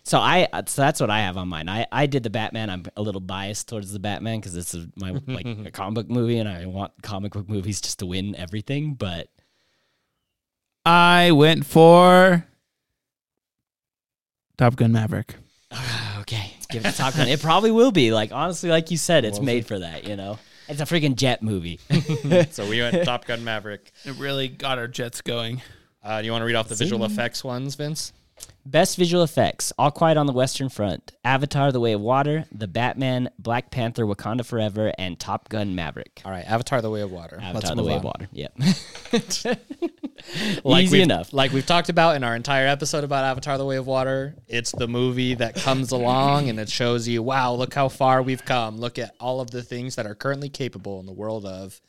[0.04, 1.68] So I so that's what I have on mine.
[1.68, 2.70] I, I did the Batman.
[2.70, 6.10] I'm a little biased towards the Batman because this is my like a comic book
[6.10, 8.94] movie, and I want comic book movies just to win everything.
[8.94, 9.28] But
[10.84, 12.46] I went for
[14.58, 15.36] Top Gun Maverick.
[16.20, 17.28] okay, give it to Top Gun.
[17.28, 18.12] It probably will be.
[18.12, 20.08] Like honestly, like you said, it's made for that.
[20.08, 21.78] You know, it's a freaking jet movie.
[22.50, 23.92] So we went Top Gun Maverick.
[24.04, 25.62] It really got our jets going.
[26.02, 28.12] Uh, do you want to read off the visual effects ones, Vince?
[28.64, 32.68] Best visual effects: All Quiet on the Western Front, Avatar: The Way of Water, The
[32.68, 36.22] Batman, Black Panther: Wakanda Forever, and Top Gun Maverick.
[36.24, 37.40] All right, Avatar: The Way of Water.
[37.42, 37.98] Avatar: Let's The Way on.
[37.98, 38.28] of Water.
[38.32, 38.58] Yep.
[40.64, 41.32] like Easy enough.
[41.32, 44.70] Like we've talked about in our entire episode about Avatar: The Way of Water, it's
[44.70, 48.78] the movie that comes along and it shows you, wow, look how far we've come.
[48.78, 51.80] Look at all of the things that are currently capable in the world of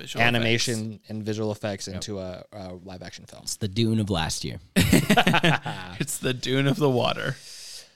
[0.00, 3.42] Visual animation and visual effects into a, a live action film.
[3.42, 4.58] It's the Dune of last year.
[6.00, 7.36] It's the dune of the water.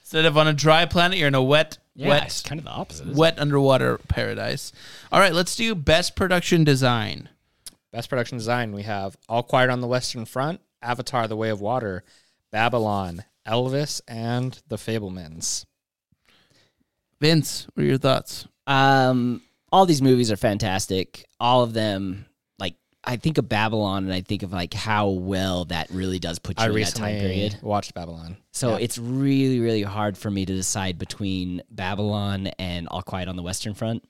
[0.03, 2.67] Instead of on a dry planet, you're in a wet, Yeah, wet, it's kind of
[2.67, 3.09] the opposite.
[3.09, 4.71] wet underwater paradise.
[5.11, 7.31] All right, let's do best production design.
[7.91, 11.63] Best production design, we have All Quiet on the Western Front, Avatar: The Way of
[11.63, 12.05] Water,
[12.53, 15.65] Babylon, Elvis, and The Fabelmans.
[17.21, 18.47] Vince, what are your thoughts?
[18.67, 19.41] Um,
[19.75, 21.27] all these movies are fantastic.
[21.41, 22.27] All of them,
[22.61, 26.39] like I think of Babylon and I think of like how well that really does
[26.39, 27.59] put you I in that time period.
[27.61, 28.37] watched Babylon.
[28.53, 28.85] So Yeah.
[28.85, 33.43] it's really, really hard for me to decide between Babylon and All Quiet on the
[33.43, 34.05] Western Front.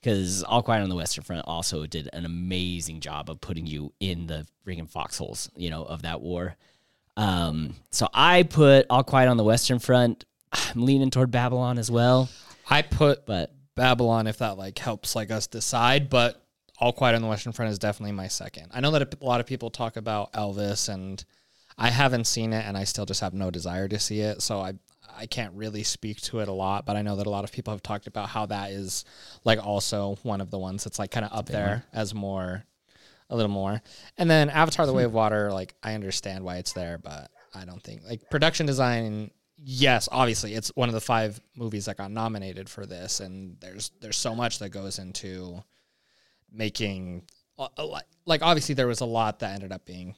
[0.00, 3.92] Because All Quiet on the Western Front also did an amazing job of putting you
[4.00, 6.56] in the freaking foxholes, you know, of that war.
[7.16, 10.24] Um, so I put All Quiet on the Western Front.
[10.52, 12.28] I'm leaning toward Babylon as well,
[12.68, 16.44] I put but Babylon if that like helps like us decide, but
[16.78, 18.68] All Quiet on the Western Front is definitely my second.
[18.72, 21.24] I know that a lot of people talk about Elvis, and
[21.76, 24.60] I haven't seen it, and I still just have no desire to see it, so
[24.60, 24.74] I
[25.16, 26.86] I can't really speak to it a lot.
[26.86, 29.04] But I know that a lot of people have talked about how that is
[29.44, 32.64] like also one of the ones that's like kind of up there as more
[33.30, 33.82] a little more.
[34.16, 37.64] And then Avatar: The Way of Water, like I understand why it's there, but I
[37.64, 39.30] don't think like production design.
[39.56, 43.92] Yes, obviously it's one of the five movies that got nominated for this, and there's
[44.00, 45.62] there's so much that goes into
[46.52, 47.22] making
[47.58, 50.16] uh, uh, a- a like obviously there was a lot that ended up being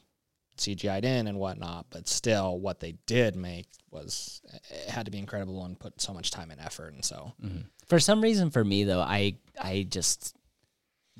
[0.57, 5.19] CGI'd in and whatnot, but still what they did make was it had to be
[5.19, 7.33] incredible and put so much time and effort, and so.
[7.43, 7.61] Mm-hmm.
[7.85, 10.35] For some reason for me though, I I just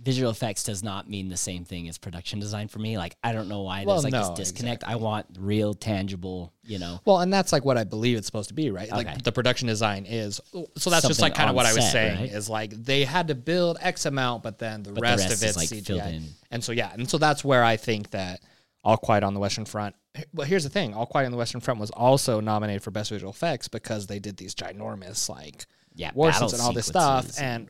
[0.01, 2.97] visual effects does not mean the same thing as production design for me.
[2.97, 4.83] Like I don't know why Well, there's like no, this disconnect.
[4.83, 6.99] I want real, tangible, you know.
[7.05, 8.87] Well, and that's like what I believe it's supposed to be, right?
[8.87, 8.95] Okay.
[8.95, 10.39] Like the production design is.
[10.77, 12.31] So that's just like kind of what I was saying right?
[12.31, 15.47] is like they had to build X amount, but then the, the rest, rest of
[15.49, 16.13] it's like, CGI.
[16.13, 16.23] in.
[16.51, 18.41] And so yeah, and so that's where I think that
[18.83, 19.95] All Quiet on the Western Front.
[20.33, 23.09] Well, here's the thing: All Quiet on the Western Front was also nominated for Best
[23.09, 27.39] Visual Effects because they did these ginormous like Yeah, war scenes and all this stuff,
[27.39, 27.69] and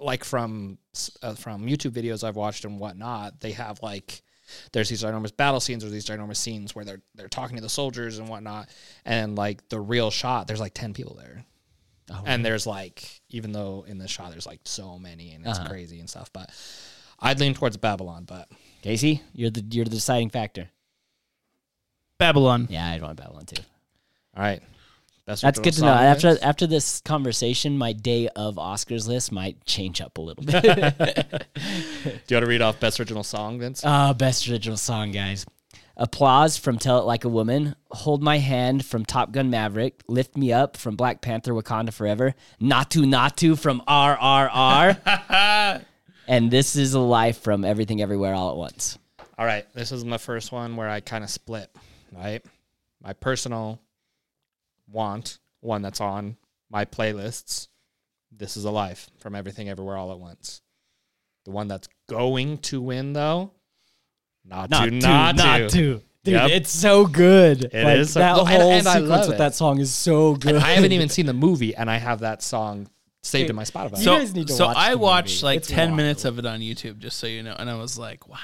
[0.00, 0.78] like from
[1.22, 4.22] uh, from YouTube videos I've watched and whatnot, they have like
[4.72, 7.68] there's these ginormous battle scenes or these ginormous scenes where they're they're talking to the
[7.68, 8.68] soldiers and whatnot,
[9.04, 11.44] and like the real shot, there's like ten people there,
[12.10, 15.58] Oh, and there's like even though in the shot there's like so many and it's
[15.58, 15.68] Uh-huh.
[15.68, 16.50] crazy and stuff, but
[17.20, 18.48] I'd lean towards Babylon, but
[18.82, 20.70] Casey, you're the you're the deciding factor.
[22.18, 22.66] Babylon.
[22.70, 23.62] Yeah, I'd want Babylon too.
[24.36, 24.62] all right,
[25.28, 25.88] best That's good to know.
[25.88, 26.42] After mix?
[26.42, 30.62] after this conversation, my day of Oscars list might change up a little bit.
[30.62, 33.82] do you want to read off best original song, Vince?
[33.84, 35.46] Ah, best original song, guys.
[35.98, 37.76] Applause from Tell It Like a Woman.
[37.90, 40.02] Hold My Hand from Top Gun Maverick.
[40.06, 42.34] Lift Me Up from Black Panther Wakanda Forever.
[42.60, 45.84] Naatu Naatu from RRR.
[46.28, 48.96] and This Is a Life from Everything Everywhere All at Once.
[49.36, 51.70] All right, this is my first one where I kind of split,
[52.12, 52.44] right?
[53.02, 53.80] My personal
[54.90, 56.36] want, one that's on
[56.70, 57.68] my playlists.
[58.30, 60.60] This is a life from everything everywhere all at once.
[61.44, 63.52] The one that's going to win though,
[64.44, 65.36] not, to, not,
[65.70, 66.02] to.
[66.24, 66.50] Dude, Yep.
[66.50, 67.64] it's so good.
[67.72, 69.38] It like, is so- That Well, whole and I sequence love with it.
[69.38, 70.56] that song is so good.
[70.56, 72.88] And I haven't even seen the movie, and I have that song
[73.22, 73.96] saved in my Spotify.
[73.98, 75.44] You So, guys need to so watch I the watched movie.
[75.46, 75.96] like It's 10 wild.
[75.96, 77.54] minutes of it on YouTube, just so you know.
[77.58, 78.36] And I was like, wow.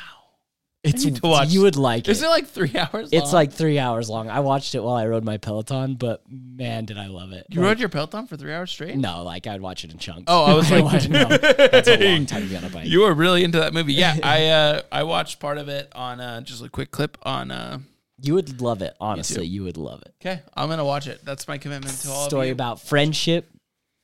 [0.85, 2.27] It's need to watch- You would like Is it.
[2.27, 3.09] it like three hours long?
[3.13, 3.33] It's long?
[3.33, 4.29] like three hours long.
[4.29, 7.47] I watched it while I rode my Peloton, but man, did I love it.
[7.49, 8.97] You Like, rode your Peloton for three hours straight?
[8.97, 10.25] No, like I'd watch it in chunks.
[10.29, 12.87] Oh, I was like, no, that's a long time to be on a bike.
[12.87, 13.95] You were really into that movie.
[13.95, 17.51] Yeah, I uh, I watched part of it on uh, just a quick clip on.
[17.51, 17.79] Uh,
[18.21, 18.95] You would love it.
[19.01, 20.15] Honestly, you would love it.
[20.21, 21.25] okay, I'm gonna watch it.
[21.25, 22.53] That's my commitment to all Story of you.
[22.53, 23.49] about friendship.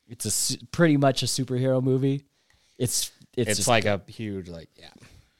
[0.09, 2.25] It's a su- pretty much a superhero movie.
[2.79, 4.89] It's it's, it's just, like a huge, like, yeah.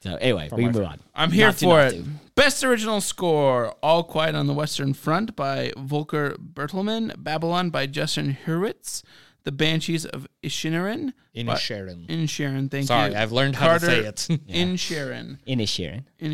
[0.01, 0.49] So anyway.
[0.51, 0.99] We can move on.
[1.13, 2.03] I'm here Not to for not it.
[2.03, 2.09] to.
[2.35, 8.35] Best original score: All Quiet on the Western Front by Volker Bertelmann, Babylon by Justin
[8.45, 9.03] Hurwitz,
[9.43, 11.13] The Banshees of Inisherin.
[11.33, 12.05] In by- Sharon.
[12.09, 13.17] In Sharon, thank Sorry, you.
[13.17, 14.27] I've learned how to say it.
[14.47, 15.39] In Sharon.
[15.47, 16.05] Inish Sharon.
[16.19, 16.33] in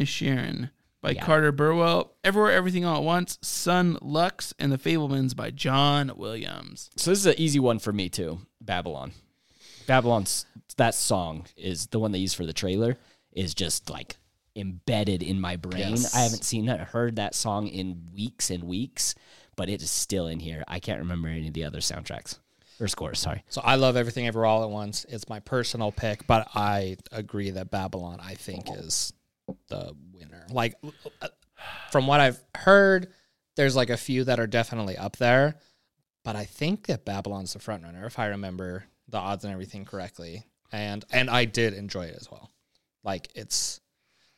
[0.63, 1.23] a by Yeah.
[1.25, 2.15] Carter Burwell.
[2.23, 3.37] Everywhere, Everything All at Once.
[3.41, 6.89] Son Lux and the Fabelmans by John Williams.
[6.95, 8.39] So this is an easy one for me too.
[8.61, 9.11] Babylon.
[9.85, 10.45] Babylon's
[10.77, 12.97] that song is the one they use for the trailer
[13.37, 14.17] is just like
[14.55, 15.91] embedded in my brain.
[15.91, 16.15] Yes.
[16.15, 19.13] I haven't seen that heard that song in weeks and weeks,
[19.55, 20.63] but it is still in here.
[20.67, 22.39] I can't remember any of the other soundtracks
[22.79, 23.43] or scores, sorry.
[23.49, 25.05] So I love everything ever all at once.
[25.07, 29.13] It's my personal pick, but I agree that Babylon I think is
[29.67, 30.47] the winner.
[30.51, 30.73] Like
[31.21, 31.27] uh,
[31.91, 33.13] from what I've heard,
[33.55, 35.57] there's like a few that are definitely up there,
[36.23, 39.85] but I think that Babylon's the front runner if I remember the odds and everything
[39.85, 40.43] correctly.
[40.71, 42.51] And and I did enjoy it as well.
[43.07, 43.79] Like it's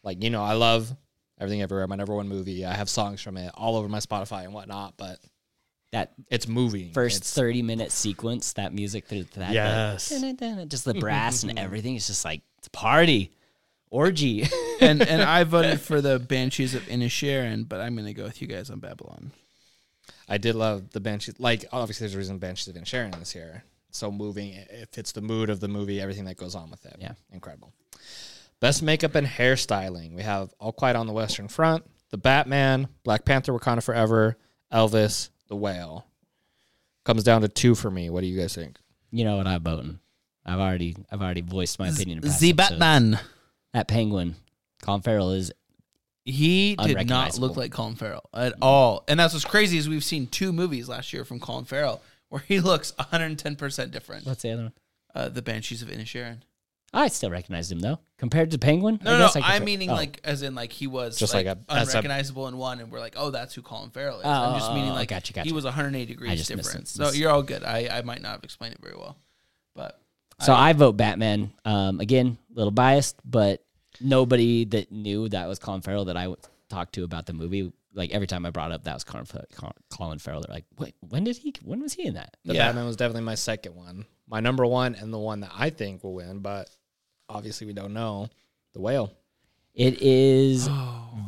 [0.04, 0.96] like you know I love
[1.40, 1.88] everything everywhere.
[1.88, 2.64] My number one movie.
[2.66, 5.20] I have songs from it all over my Spotify and whatnot, but
[5.92, 6.92] That it's moving.
[6.94, 10.10] first It's- 30 minute sequence, that music through that Yes.
[10.10, 13.32] that- just the brass and everything it's just like it's a party.
[13.90, 14.48] Orgy.
[14.82, 18.48] and and I voted for the Banshees of Inisherin, but I'm gonna go with you
[18.48, 19.32] guys on Babylon.
[20.28, 21.40] I did love the Banshees.
[21.40, 23.64] Like, obviously, there's a reason Banshees of Sharon this year.
[23.90, 24.50] So moving.
[24.54, 26.98] It it fits the mood of the movie, everything that goes on with it.
[27.00, 27.14] Yeah.
[27.32, 27.74] Incredible.
[28.62, 30.14] Best makeup and hairstyling.
[30.16, 34.38] We have All Quiet on the Western Front, The Batman, Black Panther, Wakanda Forever,
[34.72, 36.06] Elvis, The Whale.
[37.06, 38.10] Comes down to two for me.
[38.10, 38.78] What do you guys think?
[39.12, 40.00] You know what I'm voting.
[40.46, 42.18] I've already I've already voiced my opinion.
[42.20, 42.54] in past The.
[42.54, 43.20] Batman.
[43.74, 44.36] That penguin,
[44.82, 45.52] Colin Farrell is
[46.26, 49.04] He did not look like Colin Farrell at all.
[49.08, 52.44] And that's what's crazy is we've seen two movies last year from Colin Farrell where
[52.48, 54.26] he looks 110% different.
[54.26, 54.74] what's the other one?
[55.16, 56.40] Uh, the Banshees of Inisherin.
[56.94, 58.00] I still recognized him though.
[58.18, 59.42] Compared to Penguin, No, I no, guess no.
[59.44, 59.94] I I'm meaning oh.
[59.96, 62.80] like as in like he was Just like, like a- as a- unrecognizable in one,
[62.80, 64.26] and we're like, oh, that's who Colin Farrell is.
[64.26, 65.48] Oh, I'm just oh, meaning like gotcha, gotcha.
[65.48, 66.88] he was 180 I degrees just missed different.
[66.88, 67.64] So you're all good.
[67.64, 69.18] I, I might not have explained it very well,
[69.76, 70.00] but
[70.42, 71.52] So I vote Batman.
[71.66, 73.64] Um, again, a little biased, but
[74.02, 76.38] nobody that knew that was Colin Farrell that I w-
[76.70, 79.26] talked to about the movie, like every time I brought up that was Colin,
[79.90, 81.54] Colin Farrell, they're like, "Wait, when did he?
[81.64, 82.68] When was he in that?" The Yeah.
[82.68, 84.06] Batman was definitely my second one.
[84.28, 86.70] My number one and the one that I think will win, but
[87.30, 88.28] obviously we don't know.
[88.74, 89.14] The Whale.
[89.74, 90.68] It is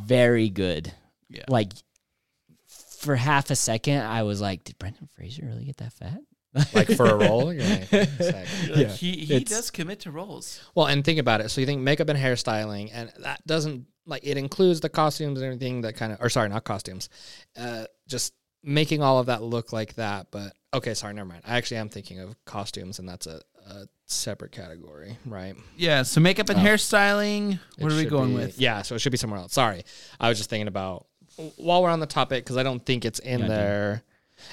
[0.05, 0.91] very good.
[1.29, 1.43] Yeah.
[1.47, 1.71] Like
[2.99, 6.19] for half a second, I was like, "Did Brendan Fraser really get that fat?"
[6.73, 7.53] Like for a role.
[7.53, 8.87] You're like, wait a yeah.
[8.89, 10.61] he he it's- does commit to roles.
[10.75, 11.49] Well, and think about it.
[11.49, 15.45] So you think makeup and hairstyling, and that doesn't like it includes the costumes and
[15.45, 17.07] everything that kind of, or sorry, not costumes,
[17.57, 18.33] uh, just
[18.63, 20.27] making all of that look like that.
[20.31, 21.43] But okay, sorry, never mind.
[21.45, 25.55] I actually am thinking of costumes, and that's a, a separate category, right?
[25.77, 26.03] Yeah.
[26.03, 26.63] So makeup and Oh.
[26.63, 27.53] hairstyling.
[27.77, 28.59] It What are we going be- with?
[28.59, 29.53] Yeah, so it should be somewhere else.
[29.53, 29.83] Sorry,
[30.19, 31.05] I was just thinking about
[31.57, 34.03] while we're on the topic because I don't think it's in Yeah, there.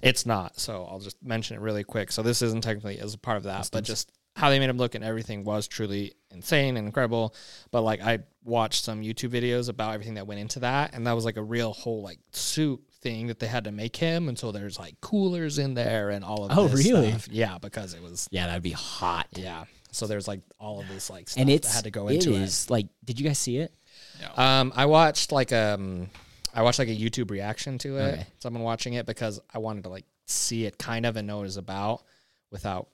[0.02, 2.12] It's not, so I'll just mention it really quick.
[2.12, 4.78] So this isn't technically as a part of that, but just how they made him
[4.78, 7.34] look and everything was truly insane and incredible.
[7.72, 11.12] But like I watched some YouTube videos about everything that went into that, and that
[11.12, 14.38] was like a real whole like suit thing that they had to make him, and
[14.38, 16.58] so there's like coolers in there and all of that.
[16.58, 17.10] Oh, this really?
[17.10, 17.28] stuff.
[17.30, 19.26] Yeah, because it was Yeah, that'd be hot.
[19.32, 19.64] yeah.
[19.90, 22.14] So there's like all of this like stuff And it's that had to go it
[22.14, 22.42] into it.
[22.42, 23.72] is like, did you guys see it?
[24.20, 24.42] No.
[24.44, 26.08] Um, I watched like um,
[26.54, 28.02] I watched like a YouTube reaction to it.
[28.12, 28.26] Okay.
[28.38, 31.42] Someone watching it because I wanted to like see it kind of and know what
[31.42, 32.02] it was about
[32.50, 32.88] without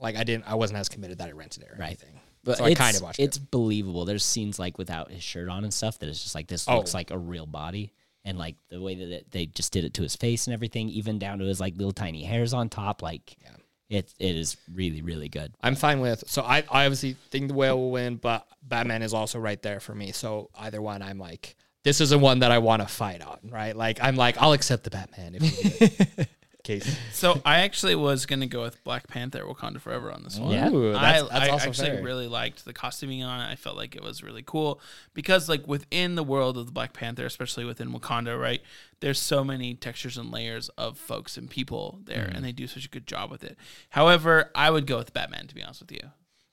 [0.00, 1.88] like I didn't I wasn't as committed that I rented it or Right.
[1.88, 2.20] anything.
[2.42, 3.50] But so I it's, kind of watched it's it.
[3.50, 4.04] believable.
[4.06, 6.76] There's scenes like without his shirt on and stuff that is just like this Oh.
[6.78, 7.92] looks like a real body,
[8.24, 10.88] and like the way that it, they just did it to his face and everything,
[10.88, 13.02] even down to his like little tiny hairs on top.
[13.02, 13.50] Like, Yeah.
[13.98, 15.52] it it is really really good.
[15.60, 19.12] I'm fine with so I, I obviously think the whale will win, but Batman is
[19.12, 20.12] also right there for me.
[20.12, 23.38] So either one, I'm like this is the one that I want to fight on,
[23.50, 23.74] right?
[23.76, 26.24] Like I'm like I'll accept the Batman if you
[26.70, 26.82] do it.
[26.84, 26.96] Casey.
[27.12, 30.52] So I actually was gonna go with Black Panther: Wakanda Forever on this one.
[30.52, 30.70] Yeah.
[30.70, 32.02] Ooh, I, that's, that's I also actually fair.
[32.02, 33.52] really liked the costuming on it.
[33.52, 34.80] I felt like it was really cool
[35.12, 38.60] because, like, within the world of the Black Panther, especially within Wakanda, right?
[39.00, 42.36] There's so many textures and layers of folks and people there, Mm-hmm.
[42.36, 43.56] and they do such a good job with it.
[43.90, 46.00] However, I would go with Batman to be honest with you.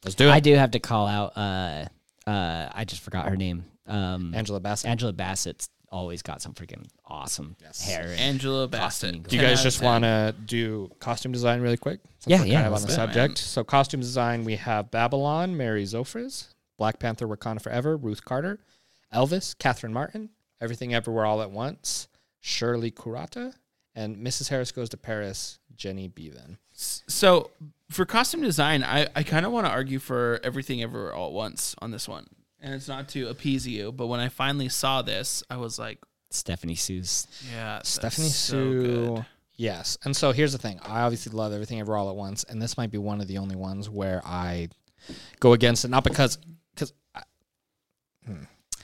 [0.04, 0.32] Let's do it.
[0.32, 1.36] I do have to call out.
[1.38, 1.86] Uh,
[2.30, 3.66] uh, I just forgot her name.
[3.88, 4.90] Um, Angela Bassett.
[4.90, 7.82] Angela Bassett's always got some freaking awesome yes.
[7.88, 8.04] hair.
[8.04, 9.22] and- Angela Costuming.
[9.22, 9.30] Bassett.
[9.30, 12.00] Do you guys just want to do costume design really quick?
[12.20, 13.30] Since Yeah, we're yeah, Kind of on the subject.
[13.30, 13.36] man.
[13.38, 18.60] So costume design, we have Babylon, Mary Zophres, Black Panther, Wakanda Forever, Ruth Carter,
[19.14, 22.08] Elvis, Catherine Martin, Everything Everywhere All at Once,
[22.42, 23.54] Shirley Kurata,
[23.96, 24.50] and Mrs.
[24.50, 26.58] Harris Goes to Paris, Jenny Beavan.
[26.74, 27.50] So
[27.90, 31.34] for costume design, I, I kind of want to argue for everything everywhere all at
[31.34, 32.28] once on this one.
[32.62, 36.00] And it's not to appease you, but when I finally saw this, I was like,
[36.32, 37.28] Stephanie Hsu's.
[37.54, 38.82] yeah, that's Stephanie so Hsu.
[39.16, 39.26] good.
[39.56, 39.98] Yes.
[40.04, 40.80] And so here's the thing.
[40.84, 43.38] I obviously love Everything Everywhere All at Once, and this might be one of the
[43.38, 44.70] only ones where I
[45.40, 46.38] go against it, not because
[46.76, 47.22] because Uh,
[48.30, 48.36] Are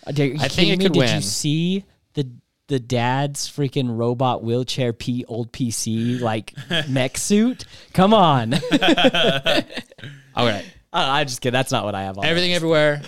[0.07, 0.83] I think it me?
[0.85, 1.15] could Did win.
[1.15, 2.27] you see the
[2.67, 6.53] the dad's freaking robot wheelchair P old PC like
[6.89, 7.65] mech suit?
[7.93, 8.53] Come on.
[10.35, 10.65] all right.
[10.91, 11.53] I I'm just kidding.
[11.53, 12.25] That's not what I have on.
[12.25, 13.01] Everything everywhere.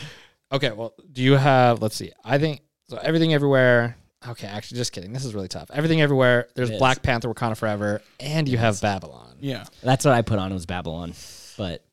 [0.56, 1.82] Okay, well, do you have?
[1.82, 2.12] Let's see.
[2.24, 2.98] I think so.
[2.98, 3.98] Everything everywhere.
[4.26, 5.12] Okay, actually, just kidding.
[5.12, 5.70] This is really tough.
[5.74, 6.48] Everything everywhere.
[6.56, 6.80] There's It is.
[6.80, 9.36] Black Panther, Wakanda Forever, and you have Babylon.
[9.42, 9.66] Yeah.
[9.84, 11.14] That's what I put on was Babylon.
[11.58, 11.84] But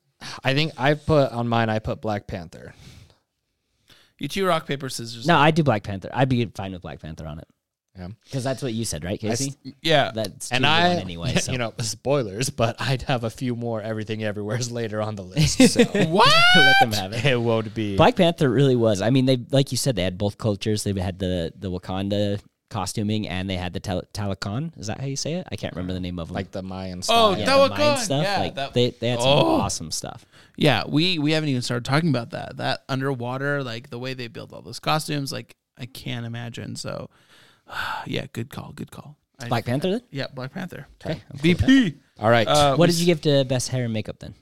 [0.44, 1.70] I think I put on mine.
[1.70, 2.72] I put Black Panther.
[4.18, 5.26] You two rock, paper, scissors.
[5.26, 6.08] no, I do Black Panther.
[6.14, 7.48] I'd be fine with Black Panther on it.
[7.98, 8.08] Yeah.
[8.24, 9.54] Because that's what you said, right, Casey?
[9.82, 10.12] Yeah.
[10.14, 11.34] That's And I, one anyway.
[11.42, 11.52] So.
[11.52, 15.58] you know, spoilers, but I'd have a few more Everything Everywhere's later on the list.
[15.72, 16.32] So what?
[16.56, 17.24] let them have it.
[17.24, 17.96] it won't be.
[17.96, 19.02] Black Panther really was.
[19.02, 20.84] I mean, they like you said, they had both cultures.
[20.84, 22.40] They had the the Wakanda
[22.70, 24.78] costuming, and they had the Tal- Talokan.
[24.78, 25.46] Is that how you say it?
[25.52, 26.34] I can't remember the name of them.
[26.34, 27.14] like the Mayan stuff.
[27.18, 27.38] Oh, style.
[27.40, 28.22] yeah, that the Mayan stuff.
[28.24, 29.60] Yeah, like that- they they had some Oh.
[29.60, 30.24] awesome stuff.
[30.56, 32.56] Yeah, we we haven't even started talking about that.
[32.56, 36.76] That underwater, like the way they build all those costumes, like I can't imagine.
[36.76, 37.10] So,
[38.06, 39.16] yeah, good call, good call.
[39.38, 39.90] I- Black Panther.
[39.90, 40.02] Then?
[40.10, 40.86] Yeah, Black Panther.
[41.04, 41.20] Okay.
[41.30, 41.66] I'm cool with that.
[41.68, 41.94] BP.
[42.20, 42.46] All right.
[42.46, 44.34] Uh, What we did you give to best hair and makeup then?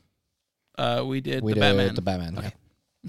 [0.77, 1.95] Uh, we did we the did Batman.
[1.95, 2.39] the Batman.
[2.39, 2.53] Okay.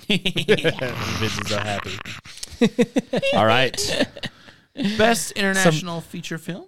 [0.08, 0.94] yeah.
[1.20, 1.98] Vince is so happy.
[3.36, 4.08] All right.
[4.98, 6.66] Best international feature film.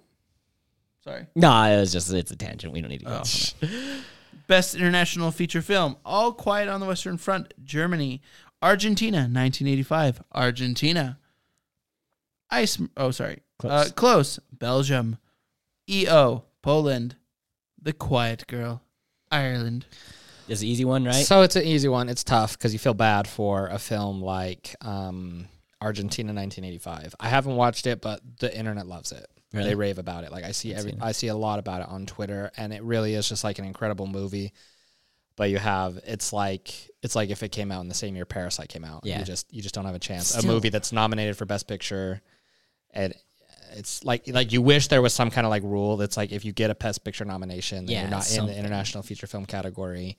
[1.04, 1.26] Sorry.
[1.34, 2.72] No, it was just it's a tangent.
[2.72, 3.12] We don't need to go.
[3.14, 4.00] off on it.
[4.46, 5.96] Best international feature film.
[6.04, 7.54] All Quiet on the Western Front.
[7.64, 8.20] Germany.
[8.60, 9.18] Argentina.
[9.20, 10.22] 1985.
[10.32, 11.18] Argentina.
[12.50, 12.78] Ice.
[12.96, 13.40] Oh, sorry.
[13.58, 13.72] Close.
[13.72, 14.38] Uh, close.
[14.52, 15.18] Belgium.
[15.88, 16.44] EO.
[16.62, 17.16] Poland.
[17.80, 18.82] The Quiet Girl.
[19.30, 19.86] Ireland.
[20.48, 21.24] It's an easy one, right?
[21.24, 22.08] So it's an easy one.
[22.08, 25.46] It's tough because you feel bad for a film like um,
[25.80, 27.14] Argentina 1985.
[27.18, 29.26] I haven't watched it, but the internet loves it.
[29.52, 29.68] Really?
[29.70, 30.32] They rave about it.
[30.32, 30.94] Like I see every.
[31.00, 33.64] I see a lot about it on Twitter, and it really is just like an
[33.64, 34.52] incredible movie.
[35.36, 36.72] But you have, it's like
[37.02, 39.02] it's like if it came out in the same year Parasite came out.
[39.04, 39.20] Yeah.
[39.20, 40.28] You just you just don't have a chance.
[40.28, 42.20] Still- A movie that's nominated for Best Picture,
[42.94, 43.14] and
[43.72, 46.44] it's like like you wish there was some kind of like rule that's like if
[46.44, 49.44] you get a Best Picture nomination, then Yeah, you're not in the international feature film
[49.46, 50.16] category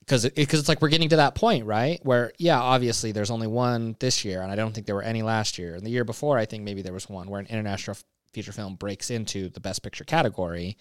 [0.00, 2.00] because because it's like we're getting to that point, right?
[2.02, 5.22] Where yeah, obviously there's only one this year, and I don't think there were any
[5.22, 5.74] last year.
[5.74, 7.96] And the year before, I think maybe there was one where an international
[8.32, 10.76] feature film breaks into the best picture category,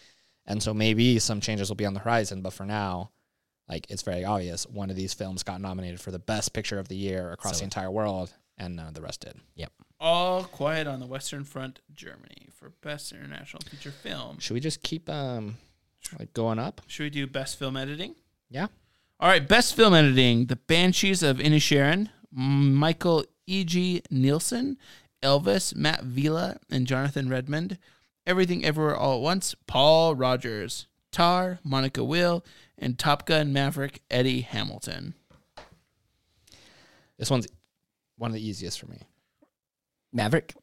[0.46, 2.42] and so maybe some changes will be on the horizon.
[2.42, 3.12] But for now,
[3.68, 6.88] like it's very obvious, one of these films got nominated for the best picture of
[6.88, 9.36] the year across So- the entire world, and none of the rest did.
[10.00, 11.82] All Quiet on the Western Front.
[11.94, 12.48] Germany.
[12.54, 14.40] For Best International Feature Film.
[14.40, 15.58] Should we just keep um
[16.18, 16.82] like going up?
[16.88, 18.16] Should we do Best Film Editing?
[18.50, 18.68] Yeah.
[19.22, 23.66] All right, best film editing: The Banshees of Inisherin, Mikkel E.
[23.66, 24.02] G.
[24.10, 24.78] Nielsen,
[25.22, 27.78] Elvis, Matt Villa, and Jonathan Redmond.
[28.26, 30.88] Everything Everywhere All at Once, Paul Rogers.
[31.12, 32.46] Tar, Monica Will,
[32.78, 35.16] and Top Gun Maverick, Eddie Hamilton.
[37.18, 37.48] This one's
[38.18, 39.02] one of the easiest for me.
[40.14, 40.54] Maverick.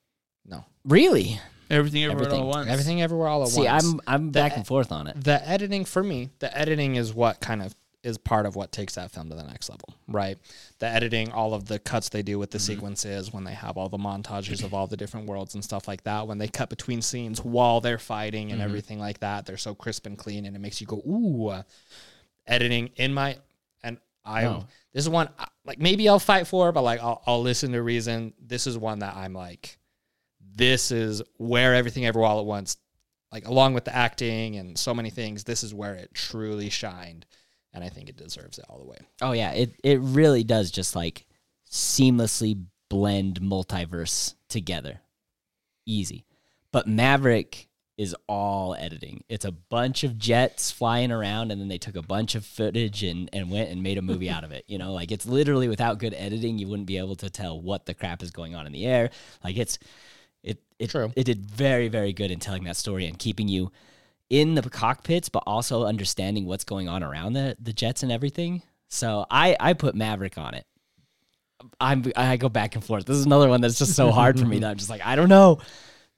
[0.45, 1.41] No, Really?
[1.69, 2.45] Everything Everywhere Everything.
[2.45, 2.69] All at Once.
[2.71, 3.55] everything everywhere all at once.
[3.55, 3.85] See, once.
[3.85, 5.23] I'm I'm The back e- and forth on it.
[5.25, 7.75] the editing for me the editing is what kind of
[8.05, 10.39] is part of what takes that film to the next level right
[10.79, 12.75] the editing all of the cuts they do with the mm-hmm.
[12.75, 16.05] sequences when they have all the montages of all the different worlds and stuff like
[16.05, 18.69] that when they cut between scenes while they're fighting and mm-hmm.
[18.69, 21.63] everything like that they're so crisp and clean and it makes you go ooh uh,
[22.47, 23.37] editing in my
[23.83, 24.67] and i Oh.
[24.97, 25.29] This is one
[25.65, 28.99] like maybe i'll fight for but like I'll, I'll listen to reason this is one
[29.01, 29.79] that i'm like
[30.57, 32.77] this is where everything ever all at once
[33.31, 37.27] like along with the acting and so many things this is where it truly shined
[37.73, 40.71] and i think it deserves it all the way Oh yeah, it it really does
[40.71, 41.27] just like
[41.71, 45.01] seamlessly blend multiverse together.
[45.87, 46.27] Easy.
[46.73, 49.25] But Maverick is all editing.
[49.29, 53.03] It's a bunch of jets flying around and then they took a bunch of footage
[53.03, 54.65] and, and went and made a movie out of it.
[54.69, 57.87] You know, like it's literally without good editing, you wouldn't be able to tell what
[57.87, 59.11] the crap is going on in the air.
[59.43, 59.79] Like it's
[60.43, 61.11] it it True.
[61.17, 63.73] it did very, very good in telling that story and keeping you
[64.29, 68.63] in the cockpits, but also understanding what's going on around the the jets and everything.
[68.89, 70.67] So I I put Maverick on it.
[71.81, 73.07] I'm I go back and forth.
[73.07, 75.17] This is another one that's just so hard for me that I'm just like I
[75.17, 75.61] don't know,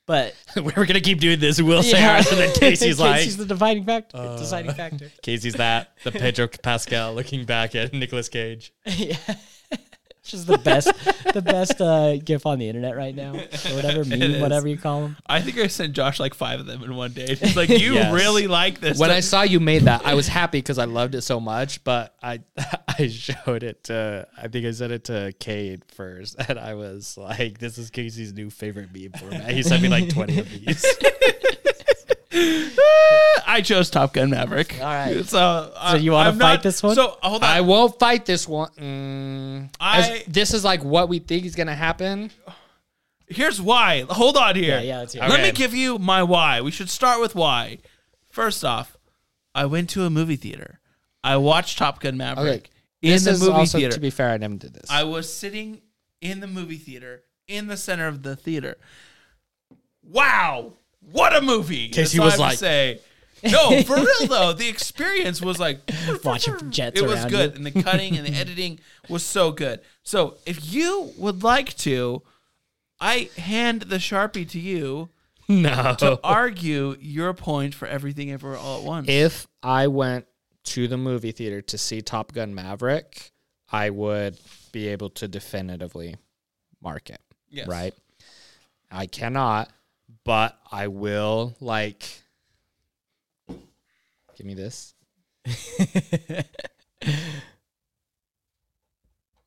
[0.09, 2.17] but we're gonna keep doing this we'll say Yeah.
[2.17, 4.17] ours and then casey's like Casey's the defining factor.
[4.17, 5.13] Uh, deciding factor.
[5.23, 9.17] casey's that the pedro pascal looking back at Nicolas cage yeah.
[10.29, 10.93] It's just the best,
[11.33, 15.01] the best uh, gif on the internet right now, or whatever meme, whatever you call
[15.01, 15.17] them.
[15.27, 17.35] I think I sent Josh like five of them in one day.
[17.35, 18.13] He's like, you Yes.
[18.13, 18.99] really like this.
[18.99, 21.83] when i saw you made that i was happy because i loved it so much
[21.85, 22.41] but i
[22.99, 27.17] i showed it to i think i sent it to Cade first and i was
[27.17, 30.85] like this is casey's new favorite meme format he sent me like 20 of these
[33.51, 34.75] I chose Top Gun Maverick.
[34.79, 35.25] All right.
[35.25, 35.39] So,
[35.75, 36.95] uh, So you wanna fight not- this one?
[36.95, 37.49] So hold on.
[37.51, 38.71] I won't fight this one.
[38.79, 42.31] Mm, I- as- this is like what we think is gonna happen.
[43.27, 44.05] Here's why.
[44.11, 44.77] Hold on here.
[44.79, 45.31] Yeah, yeah, let's hear it.
[45.31, 46.61] Let me give you my why.
[46.61, 47.79] We should start with why.
[48.31, 48.97] First off,
[49.55, 50.81] I went to a movie theater.
[51.25, 52.71] I watched Top Gun Maverick Okay,
[53.03, 53.95] in this the is movie also, theater.
[53.95, 54.91] To be fair, I never did this.
[54.91, 55.81] I was sitting
[56.21, 58.77] in the movie theater, in the center of the theater.
[60.03, 61.89] Wow, what a movie!
[61.89, 63.01] Casey That's all was I have to like- say.
[63.51, 65.79] No, for real though, the experience was like
[66.25, 67.57] Watching jets it was good, you.
[67.57, 69.81] and the cutting and the editing was so good.
[70.03, 72.23] So if you would like to,
[73.01, 75.11] I hand the sharpie to you
[75.49, 75.95] no.
[75.99, 79.09] to argue your point for everything everywhere all at once.
[79.09, 80.27] if I went
[80.65, 83.33] to the movie theater to see Top Gun Maverick,
[83.71, 84.39] I would
[84.73, 86.17] be able to definitively
[86.83, 87.21] mark it.
[87.49, 87.69] Yes.
[87.69, 87.95] Right?
[88.91, 89.71] I cannot,
[90.25, 92.05] but I will like
[94.39, 94.95] give me this.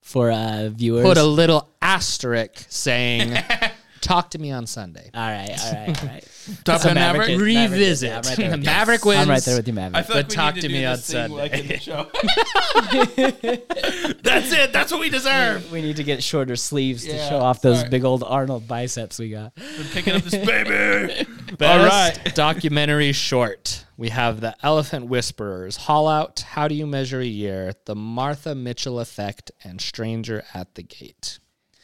[0.01, 3.41] For uh, viewers, Put a little asterisk saying
[4.01, 5.09] Talk to me on Sunday.
[5.13, 6.27] All right, all right, all right.
[6.63, 7.29] Top So Gun Maverick.
[7.29, 8.09] is- is- Revisit.
[8.09, 8.65] yeah, I'm right there with you.
[8.65, 9.21] Maverick wins.
[9.21, 9.97] I'm right there with you, Maverick.
[9.97, 11.67] I feel But like we talk need to do me on this thing like in
[11.67, 12.07] the show.
[14.23, 14.73] That's it.
[14.73, 15.71] That's what we deserve.
[15.71, 17.89] we need to get shorter sleeves to show off those sorry.
[17.89, 19.53] big old Arnold biceps we got.
[19.55, 21.25] Been picking up this baby.
[21.57, 22.35] Best All right.
[22.35, 23.85] documentary short.
[23.97, 28.55] We have The Elephant Whisperers, Haul Out, How Do You Measure a Year, The Martha
[28.55, 31.37] Mitchell Effect, and Stranger at the Gate.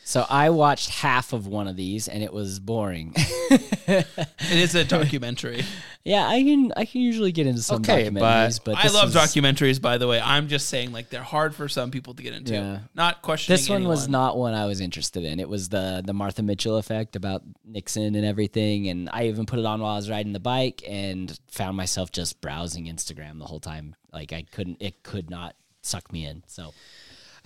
[0.07, 3.13] So I watched half of one of these and it was boring.
[3.89, 5.63] It is a documentary.
[6.03, 9.81] yeah, I can I can usually get into some Okay, documentaries, but, I love documentaries,
[9.81, 10.19] by the way.
[10.21, 12.53] I'm just saying, like, they're hard for some people to get into.
[12.53, 12.79] Yeah.
[12.95, 13.57] Not questioning.
[13.57, 15.39] This one was not one I was interested in.
[15.39, 19.59] It was the the Martha Mitchell effect about Nixon and everything, and I even put
[19.59, 23.45] it on while I was riding the bike and found myself just browsing Instagram the
[23.45, 23.95] whole time.
[24.11, 26.43] Like I couldn't, it could not suck me in.
[26.47, 26.73] So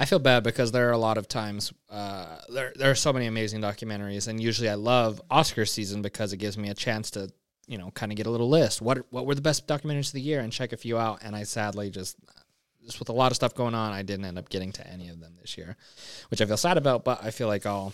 [0.01, 3.13] I feel bad because there are a lot of times uh, there there are so
[3.13, 7.11] many amazing documentaries, and usually I love Oscar season because it gives me a chance
[7.11, 7.31] to
[7.67, 8.81] you know kind of get a little list.
[8.81, 11.19] What what were the best documentaries of the year and check a few out.
[11.21, 12.17] And I sadly just
[12.83, 15.09] just with a lot of stuff going on, I didn't end up getting to any
[15.09, 15.77] of them this year,
[16.31, 17.05] which I feel sad about.
[17.05, 17.93] But I feel like I'll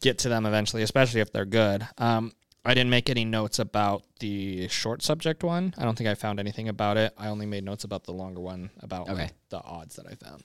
[0.00, 1.84] get to them eventually, especially if they're good.
[1.98, 2.30] Um,
[2.64, 5.74] I didn't make any notes about the short subject one.
[5.76, 7.12] I don't think I found anything about it.
[7.18, 9.22] I only made notes about the longer one about Okay.
[9.22, 10.44] like, the odds that I found.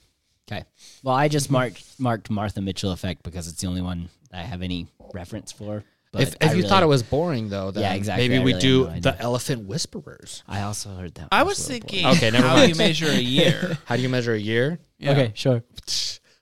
[0.49, 0.63] Okay,
[1.03, 4.61] well I just marked marked Martha Mitchell effect because it's the only one I have
[4.61, 5.83] any reference for.
[6.13, 8.27] But if I if you really- thought it was boring though, then Yeah, exactly.
[8.29, 9.21] maybe I we really do no the.
[9.21, 10.41] Elephant Whisperers.
[10.47, 11.27] I also heard that.
[11.31, 12.17] I one was thinking, boring.
[12.17, 12.69] Okay, never how mind.
[12.69, 13.77] you measure a year.
[13.85, 14.79] How do you measure a year?
[14.99, 15.11] Yeah.
[15.11, 15.63] Okay, sure.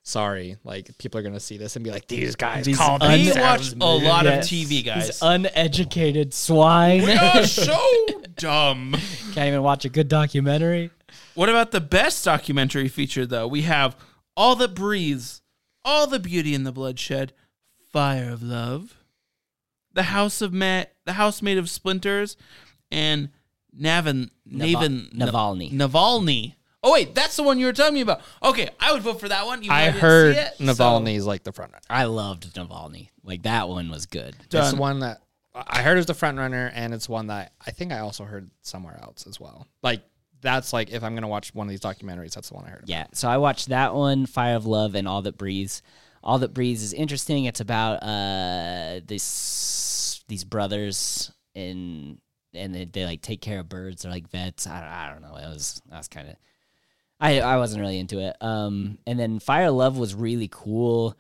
[0.08, 3.20] Sorry, like people are gonna see this and be like, "These guys These called un-
[3.20, 4.45] We watch a lot Yes.
[4.45, 5.08] of TV, guys.
[5.08, 7.80] These uneducated swine we are so
[8.36, 8.95] dumb.
[9.34, 10.91] can't even watch a good documentary.
[11.36, 13.48] What about the best documentary feature, though?
[13.48, 13.96] We have
[14.38, 15.42] All That Breathes,
[15.84, 17.34] All the Beauty in the Bloodshed,
[17.92, 18.96] Fire of Love,
[19.94, 22.38] The House of Ma- The House Made of Splinters,
[22.92, 23.30] and
[23.78, 25.72] Navin Navin Navalny.
[25.74, 26.56] Navalny.
[26.82, 28.22] Oh wait, that's the one you were telling me about.
[28.44, 29.64] Okay, I would vote for that one.
[29.64, 31.84] even I didn't heard see it, so- like the front runner.
[31.90, 33.10] I loved Navalny.
[33.24, 34.36] Like that one was good.
[34.40, 34.76] It's Done.
[34.76, 35.22] the one that
[35.56, 38.50] I heard is the front runner, and it's one that I think I also heard
[38.62, 39.68] somewhere else as well.
[39.82, 40.04] Like
[40.46, 42.80] that's like if I'm gonna watch one of these documentaries, that's the one I heard.
[42.80, 42.89] About.
[42.89, 43.08] Yeah.
[43.14, 45.82] So I watched that one, Fire of Love, and All That Breathes.
[46.24, 47.46] All That Breathes is interesting.
[47.46, 52.20] It's about uh this these brothers in
[52.54, 54.04] and they, they like take care of birds.
[54.04, 54.66] They're like vets.
[54.68, 55.36] I don't, I don't know.
[55.36, 56.36] It was I was kind of
[57.20, 58.36] I I wasn't really into it.
[58.41, 61.18] Um, and then Fire of Love was really cool.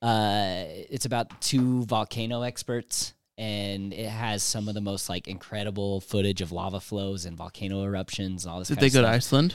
[0.00, 6.00] Uh, it's about two volcano experts, and it has some of the most like incredible
[6.00, 8.68] footage of lava flows and volcano eruptions and all this.
[8.68, 9.08] Did they go to.
[9.08, 9.54] Iceland?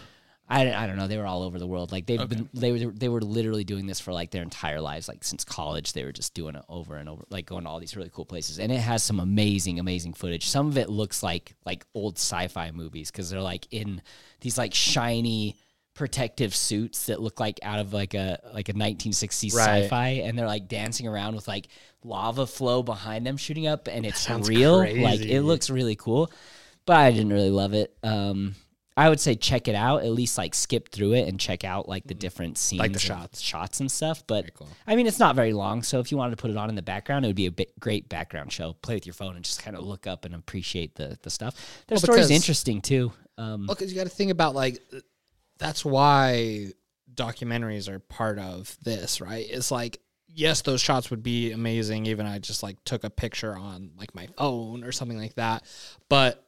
[0.49, 1.07] I, I don't know.
[1.07, 1.91] They were all over the world.
[1.91, 2.35] Like they've Okay.
[2.35, 5.09] been they were they were literally doing this for like their entire lives.
[5.09, 7.81] Like since college, they were just doing it over and over, like going to all
[7.81, 8.57] these really cool places.
[8.57, 10.47] And it has some amazing, amazing footage.
[10.47, 14.01] Some of it looks like like old sci-fi movies because they're like in
[14.39, 15.57] these like shiny
[15.97, 19.83] protective suits that look like out of like a like a 1960s Right.
[19.83, 21.67] sci-fi and they're like dancing around with like
[22.03, 26.31] lava flow behind them shooting up and it's real like it looks really cool
[26.85, 28.55] but i didn't really love it um
[28.99, 30.01] I would say check it out.
[30.01, 32.97] At least like skip through it and check out like the different scenes, Like the
[32.99, 33.39] shots.
[33.39, 34.23] shots and stuff.
[34.25, 34.67] But cool.
[34.87, 35.83] I mean, it's not very long.
[35.83, 37.51] So if you wanted to put it on in the background, it would be a
[37.51, 38.73] bit, great background show.
[38.81, 41.53] Play with your phone and just kind of look up and appreciate the the stuff.
[41.85, 43.11] Their Well, story's interesting too.
[43.37, 44.81] Um, Well, because you got to think about like
[45.57, 46.67] that's why
[47.13, 49.45] documentaries are part of this, right?
[49.49, 49.99] It's like
[50.37, 52.05] yes, those shots would be amazing.
[52.05, 55.63] Even I just like took a picture on like my phone or something like that,
[56.09, 56.46] but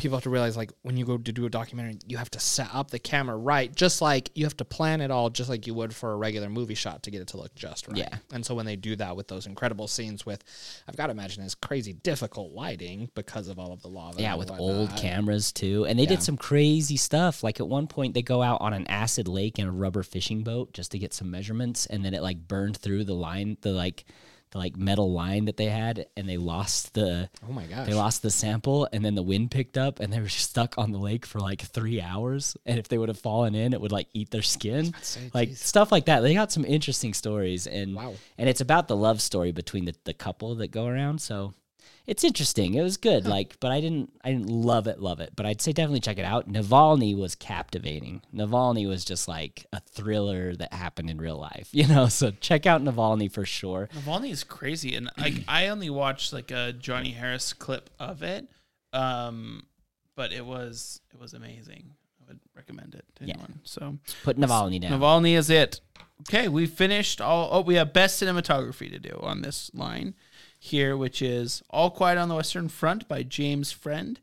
[0.00, 2.40] people have to realize like when you go to do a documentary you have to
[2.40, 5.66] set up the camera right just like you have to plan it all just like
[5.66, 8.16] you would for a regular movie shot to get it to look just right Yeah.
[8.32, 10.42] and so when they do that with those incredible scenes with
[10.88, 14.34] i've got to imagine it's crazy difficult lighting because of all of the lava yeah,
[14.34, 15.84] with old cameras too.
[15.86, 16.10] And they Yeah.
[16.10, 17.42] did some crazy stuff.
[17.44, 20.42] Like at one point, they go out on an acid lake in a rubber fishing
[20.42, 23.72] boat just to get some measurements, and then it like burned through the line, the
[23.72, 24.04] like,
[24.50, 27.94] the like metal line that they had, and they lost the oh my gosh They
[27.94, 30.98] lost the sample, and then the wind picked up, and they were stuck on the
[30.98, 32.56] lake for like three hours.
[32.66, 35.50] And if they would have fallen in, it would like eat their skin, say, like
[35.50, 35.60] geez.
[35.60, 36.20] stuff like that.
[36.20, 38.14] They got some interesting stories, and Wow.
[38.38, 41.20] and it's about the love story between the, the couple that go around.
[41.20, 41.54] So
[42.06, 42.74] it's interesting.
[42.74, 45.30] It was good, like, but I didn't I didn't love it, love it.
[45.36, 46.48] But I'd say definitely check it out.
[46.50, 48.22] Navalny was captivating.
[48.34, 52.08] Navalny was just like a thriller that happened in real life, you know.
[52.08, 53.88] So check out Navalny for sure.
[53.94, 58.48] Navalny is crazy, and like I only watched like a Johnny Harris clip of it,
[58.92, 59.66] um,
[60.16, 61.94] but it was it was amazing.
[62.20, 63.34] I would recommend it to Yeah.
[63.34, 63.60] anyone.
[63.64, 64.98] So Put Navalny down.
[65.00, 65.80] Navalny is it.
[66.28, 67.48] Okay, we finished all.
[67.50, 70.14] Oh, we have best cinematography to do on this line,
[70.60, 74.20] here, which is All Quiet on the Western Front by James Friend,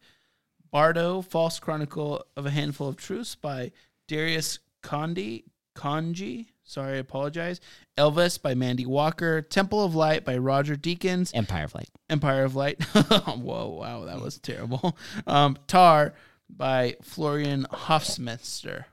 [0.71, 3.71] Bardo, False Chronicle of a Handful of Truths by
[4.07, 6.45] Darius Condi, Conji.
[6.63, 7.59] Sorry, I apologize.
[7.97, 11.89] Elvis by Mandy Walker, Temple of Light by Roger Deakins, Empire of Light.
[12.07, 12.83] Empire of Light.
[12.83, 14.95] Whoa, wow, that was terrible.
[15.25, 16.13] Um, Tar
[16.47, 18.85] by Florian Hoffmeister.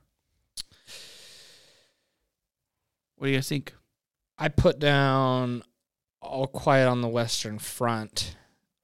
[3.17, 3.75] What do you guys think?
[4.39, 5.63] I put down
[6.25, 8.37] All Quiet on the Western Front.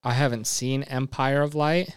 [0.03, 1.95] I haven't seen Empire of Light,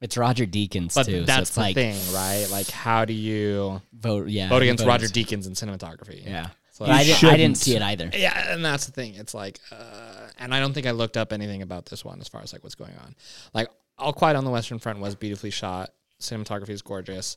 [0.00, 1.20] It's Roger Deakins but too.
[1.20, 2.46] so that's it's the like thing, right?
[2.50, 4.28] Like, how do you vote.
[4.28, 6.24] Yeah, vote against vote Roger Deakins in cinematography?
[6.26, 8.10] Yeah, So I, didn't, I didn't see it either.
[8.12, 9.14] Yeah, and that's the thing.
[9.14, 12.28] It's like, uh, and I don't think I looked up anything about this one as
[12.28, 13.14] far as like what's going on.
[13.54, 15.90] Like, All Quiet on the Western Front was beautifully shot.
[16.20, 17.36] Cinematography is gorgeous,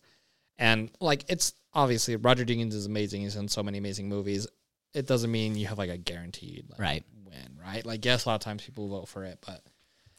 [0.57, 3.21] and like it's obviously Roger Deakins is amazing.
[3.21, 4.47] He's in so many amazing movies.
[4.93, 7.03] It doesn't mean you have like a guaranteed like, Right.
[7.25, 7.85] win, right?
[7.85, 9.61] Like, yes, a lot of times people vote for it, but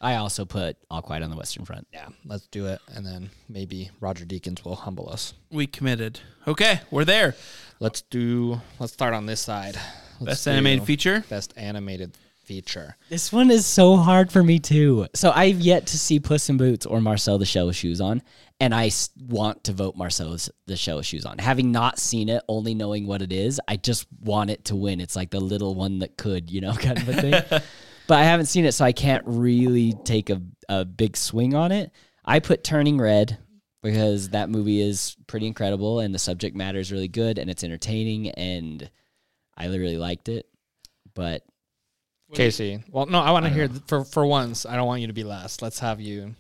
[0.01, 1.89] I also put All Quiet on the Western Front.
[1.93, 5.35] yeah, let's do it, and then maybe Roger Deakins will humble us.
[5.51, 6.21] We committed.
[6.47, 7.35] Okay, we're there.
[7.81, 8.61] Let's do.
[8.79, 9.75] Let's start on this side.
[10.21, 11.25] Let's Best animated feature.
[11.29, 12.17] Best animated
[12.49, 12.97] feature.
[13.11, 15.07] This one is so hard for me too.
[15.15, 18.23] So I've yet to see Puss in Boots or Marcel the Shell with Shoes on,
[18.59, 18.91] and I
[19.29, 20.35] want to vote Marcel
[20.67, 21.37] the Shell with Shoes on.
[21.39, 24.99] Having not seen it, only knowing what it is, I just want it to win.
[24.99, 27.33] It's like the little one that could, you know, kind of a thing.
[28.07, 30.41] but I haven't seen it, so I can't really take a,
[30.71, 31.93] a big swing on it.
[32.25, 33.37] I put Turning Red
[33.83, 37.63] because that movie is pretty incredible and the subject matter is really good and it's
[37.63, 38.91] entertaining and
[39.55, 40.47] I really liked it.
[41.15, 41.43] But
[42.35, 42.83] Casey.
[42.91, 44.67] Well, no, I want to hear th- for for once.
[44.67, 45.63] I don't want you to be last.
[45.63, 46.35] Let's have you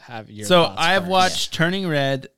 [0.00, 0.46] have your.
[0.46, 1.10] So thoughts I have first.
[1.10, 2.28] watched Turning Red.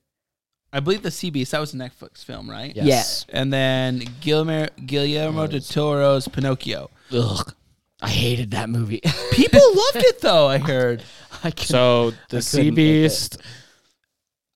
[0.73, 1.51] I believe the CBS.
[1.51, 2.75] That was a Netflix film, right?
[2.75, 3.25] Yes.
[3.29, 6.89] And then Guillermo, Guillermo del Toro's Pinocchio.
[7.13, 7.53] ugh,
[8.01, 9.01] I hated that movie.
[9.31, 10.47] People loved it though.
[10.47, 11.03] I heard.
[11.43, 13.03] I can So the I Sea couldn't make it.
[13.03, 13.37] Beast.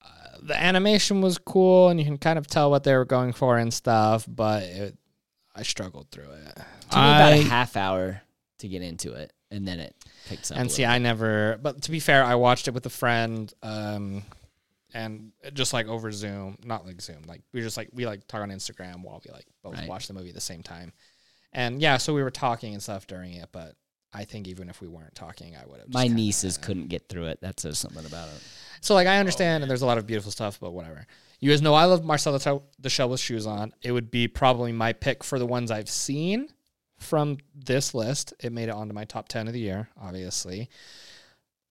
[0.04, 0.08] uh,
[0.42, 3.58] The animation was cool, and you can kind of tell what they were going for
[3.58, 4.26] and stuff.
[4.28, 4.98] But it,
[5.56, 6.56] I struggled through it.
[6.56, 6.66] took me
[7.00, 8.22] about I- a half hour
[8.60, 9.96] to get into it, and then it
[10.28, 10.58] picks up.
[10.58, 11.60] and see, little I never.
[11.62, 14.24] But to be fair, I watched it with a friend, um,
[14.94, 18.42] and just like over Zoom, not like Zoom, like we just like we like talk
[18.42, 19.88] on Instagram while we like both Right.
[19.88, 20.94] watch the movie at the same time.
[21.54, 23.76] And yeah, so we were talking and stuff during it, but
[24.14, 25.94] I think even if we weren't talking, I would have.
[25.94, 27.42] My nieces couldn't get through it.
[27.42, 28.42] That says something about it.
[28.82, 31.06] So like I understand, and there's a lot of beautiful stuff, but whatever.
[31.40, 33.74] You guys know I love Marcel the Shell- the Shell with Shoes on.
[33.82, 36.50] It would be probably my pick for the ones I've seen
[37.00, 38.34] from this list.
[38.40, 40.70] It made it onto my top ten of the year, obviously.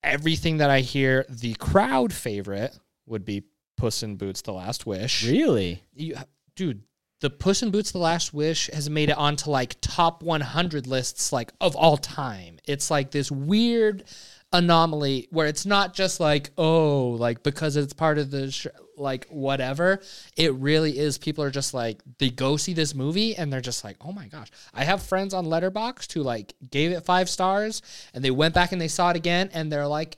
[0.03, 2.76] Everything that I hear, the crowd favorite
[3.07, 3.45] would be
[3.76, 5.24] Puss in Boots: The Last Wish.
[5.26, 5.83] Really?
[5.95, 6.16] You,
[6.57, 6.83] dude,
[7.20, 11.33] the Puss in Boots: The Last Wish has made it onto like top 100 lists,
[11.33, 12.59] like of all time.
[12.66, 14.05] It's like this weird
[14.53, 19.26] anomaly where it's not just like oh, like because it's part of the sh- like
[19.28, 20.01] whatever.
[20.36, 21.18] It really is.
[21.18, 24.26] People are just like they go see this movie and they're just like oh my
[24.26, 24.51] gosh.
[24.72, 27.82] I have friends on Letterboxd who like gave it five stars
[28.14, 30.16] and they went back and they saw it again and they're like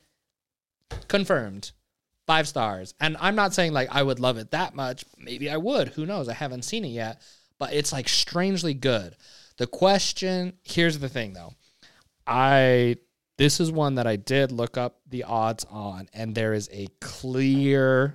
[1.08, 1.72] confirmed
[2.26, 2.94] five stars.
[3.00, 5.04] And I'm not saying like I would love it that much.
[5.18, 5.88] Maybe I would.
[5.88, 6.28] Who knows?
[6.28, 7.20] I haven't seen it yet.
[7.58, 9.16] But it's like strangely good.
[9.58, 11.54] The question here's the thing though.
[12.26, 12.96] I
[13.40, 16.88] this is one that I did look up the odds on, and there is a
[17.00, 18.14] clear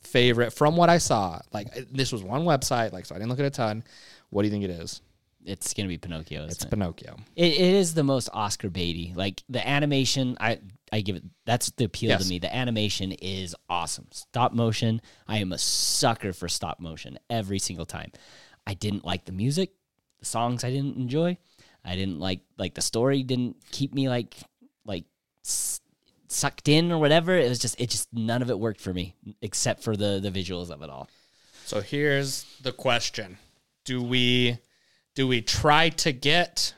[0.00, 1.40] favorite from what I saw.
[1.52, 3.82] Like uh, this was one website, like so I didn't look at a ton.
[4.30, 5.02] What do you think it is?
[5.44, 6.44] It's gonna be Pinocchio.
[6.44, 6.70] It's it?
[6.70, 7.16] Pinocchio.
[7.34, 9.14] It, it is the most Oscar baity.
[9.16, 10.60] Like the animation, I
[10.92, 11.24] I give it.
[11.46, 12.22] That's the appeal Yes.
[12.22, 12.38] to me.
[12.38, 14.06] The animation is awesome.
[14.12, 15.02] Stop motion.
[15.26, 18.12] I am a sucker for stop motion every single time.
[18.68, 19.72] I didn't like the music,
[20.20, 21.38] the songs I didn't enjoy.
[21.84, 24.34] I didn't like like the story didn't keep me like
[24.84, 25.04] like
[25.44, 25.80] s-
[26.28, 27.36] sucked in or whatever.
[27.36, 30.30] It was just it just none of it worked for me except for the the
[30.30, 31.08] visuals of it all.
[31.66, 33.38] So here's the question:
[33.84, 34.58] Do we
[35.14, 36.74] do we try to get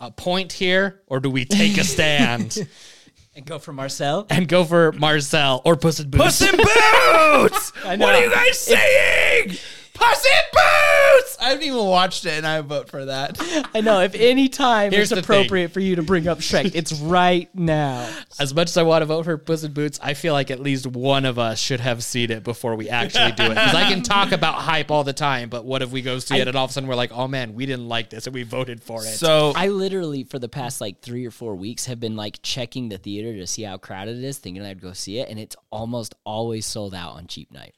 [0.00, 2.58] a point here, or do we take a stand
[3.34, 4.26] And go for Marcel.
[4.28, 6.22] and go for Marcel or Puss in Boots?
[6.22, 7.72] Puss in Boots.
[7.84, 9.56] What are you guys saying?
[10.02, 11.36] Puss in Boots.
[11.40, 13.36] I haven't even watched it, and I vote for that.
[13.74, 14.00] I know.
[14.00, 15.40] If any time Here's it's the thing.
[15.40, 18.08] appropriate for you to bring up Shrek, it's right now.
[18.38, 20.60] As much as I want to vote for Puss in Boots, I feel like at
[20.60, 23.50] least one of us should have seen it before we actually do it.
[23.50, 26.38] Because I can talk about hype all the time, but what if we go see
[26.38, 28.34] it and all of a sudden we're like, oh man, we didn't like this and
[28.34, 29.16] we voted for it.
[29.16, 32.88] So I literally, for the past like three or four weeks, have been like checking
[32.88, 35.56] the theater to see how crowded it is, thinking I'd go see it, and it's
[35.70, 37.74] almost always sold out on cheap night.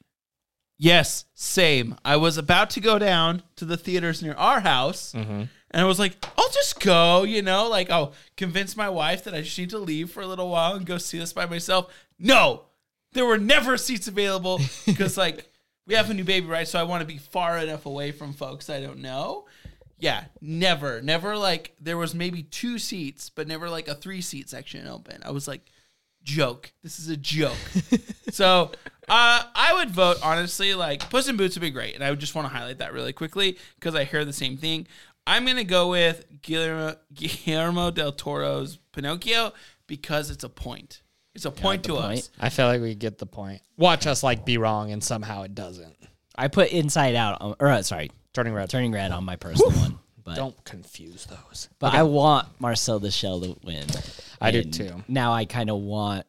[0.76, 1.96] Yes, same.
[2.04, 5.44] I was about to go down to the theaters near our house, Mm-hmm.
[5.74, 9.34] And I was like, I'll just go, you know, like I'll convince my wife that
[9.34, 11.92] I just need to leave for a little while and go see this by myself.
[12.16, 12.66] No,
[13.12, 15.50] there were never seats available because, like,
[15.84, 16.68] we have a new baby, right?
[16.68, 19.46] So I want to be far enough away from folks I don't know.
[19.98, 24.48] Yeah, never, never like there was maybe two seats, but never like a three seat
[24.48, 25.22] section open.
[25.24, 25.62] I was like,
[26.22, 26.72] joke.
[26.84, 27.56] This is a joke.
[28.30, 28.70] so
[29.09, 30.74] uh, I would vote honestly.
[30.74, 32.92] Like Puss in Boots would be great, and I would just want to highlight that
[32.92, 34.86] really quickly because I hear the same thing.
[35.26, 39.52] I'm gonna go with Guillermo, Guillermo del Toro's Pinocchio
[39.86, 41.02] because it's a point.
[41.34, 42.18] It's a point to point.
[42.18, 42.30] us.
[42.38, 43.61] I feel like we get the point.
[43.76, 45.96] Watch us like be wrong and somehow it doesn't.
[46.36, 48.68] I put Inside Out, on, or uh, sorry, Turning red.
[48.68, 49.98] Turning Red on my personal one.
[50.24, 51.68] But Don't confuse those.
[51.78, 53.84] but I want Marcel the Shell to win.
[54.40, 55.05] I do And too.
[55.07, 56.26] Now I kind of want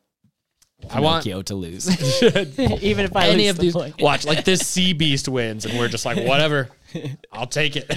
[0.92, 1.88] I want Pinocchio to lose,
[2.84, 3.74] even if I any lose of the these.
[3.74, 4.02] point.
[4.02, 6.70] Watch like this sea beast wins, and we're just like whatever.
[7.32, 7.88] I'll take it.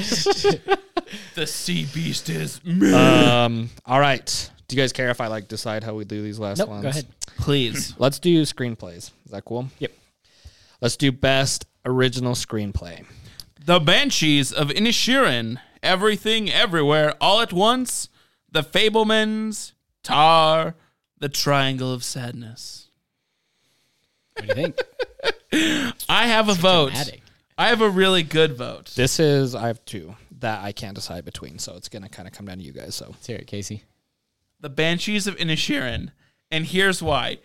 [1.34, 2.60] The sea beast is
[2.94, 3.70] um.
[3.86, 4.50] All right.
[4.66, 6.82] Do you guys care if I like decide how we do these last Nope, ones?
[6.82, 7.06] go ahead.
[7.38, 7.94] please.
[7.98, 9.10] Let's do screenplays.
[9.24, 9.68] Is that cool?
[9.78, 9.92] Yep.
[10.82, 13.06] Let's do best original screenplay.
[13.64, 18.08] The Banshees of Inisherin, Everything Everywhere All at Once,
[18.52, 19.72] The Fabelmans,
[20.02, 20.74] Tar,
[21.18, 22.88] The Triangle of Sadness.
[24.34, 25.94] What do you think?
[26.08, 26.90] I have a vote.
[26.90, 27.22] dramatic.
[27.56, 28.92] I have a really good vote.
[28.94, 32.34] This is I have two that I can't decide between, so it's gonna kind of
[32.34, 32.94] come down to you guys.
[32.94, 33.82] So Let's hear it, Casey.
[34.60, 36.10] The Banshees of Inisherin.
[36.50, 37.38] And here's why.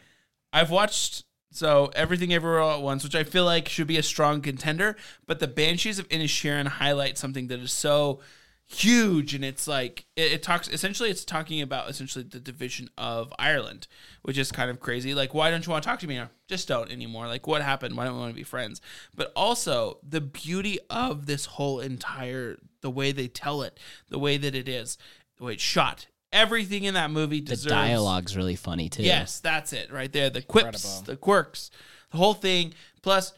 [0.51, 4.03] I've watched so Everything Everywhere All at Once, which I feel like should be a
[4.03, 4.95] strong contender,
[5.25, 8.19] but the Banshees of Inisherin highlight something that is so
[8.67, 13.33] huge and it's like it, it talks essentially it's talking about essentially the division of
[13.37, 13.87] Ireland,
[14.23, 15.13] which is kind of crazy.
[15.13, 16.29] Like, why don't you want to talk to me now?
[16.47, 17.27] Just don't anymore.
[17.27, 17.95] Like, what happened?
[17.95, 18.81] Why don't we want to be friends?
[19.15, 24.37] But also the beauty of this whole entire the way they tell it, the way
[24.37, 24.97] that it is,
[25.37, 26.07] the way it's shot.
[26.31, 29.03] Everything in that movie The dialogue's really funny too.
[29.03, 30.31] Yes, that's it right there.
[30.31, 31.05] The quips, Incredible.
[31.05, 31.71] the quirks,
[32.11, 32.73] the whole thing.
[33.03, 33.33] Plus,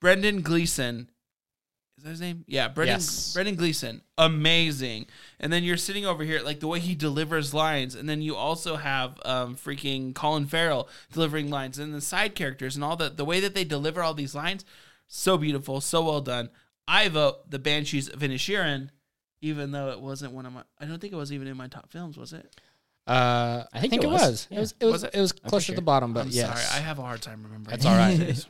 [0.00, 1.08] Brendan Gleeson.
[2.04, 2.44] Is that his name?
[2.46, 2.96] Yeah, Brendan.
[2.96, 3.32] Yes.
[3.32, 5.06] Brendan Gleeson, amazing.
[5.40, 8.36] And then you're sitting over here, like the way he delivers lines, and then you
[8.36, 13.08] also have um, freaking Colin Farrell delivering lines, and the side characters, and all the
[13.08, 14.66] the way that they deliver all these lines,
[15.08, 16.50] so beautiful, so well done.
[16.86, 18.90] I vote the Banshees of Inisherin,
[19.40, 20.64] even though it wasn't one of my.
[20.78, 22.54] I don't think it was even in my top films, was it?
[23.06, 24.20] uh, I, think think, it it was.
[24.20, 24.48] was.
[24.50, 24.58] Yeah.
[24.58, 24.74] It was.
[24.78, 24.92] It was.
[24.92, 25.10] Was it?
[25.14, 25.74] It was for closer sure.
[25.74, 27.70] to the bottom, but I'm yes, sorry, I have a hard time remembering.
[27.70, 28.46] That's all right.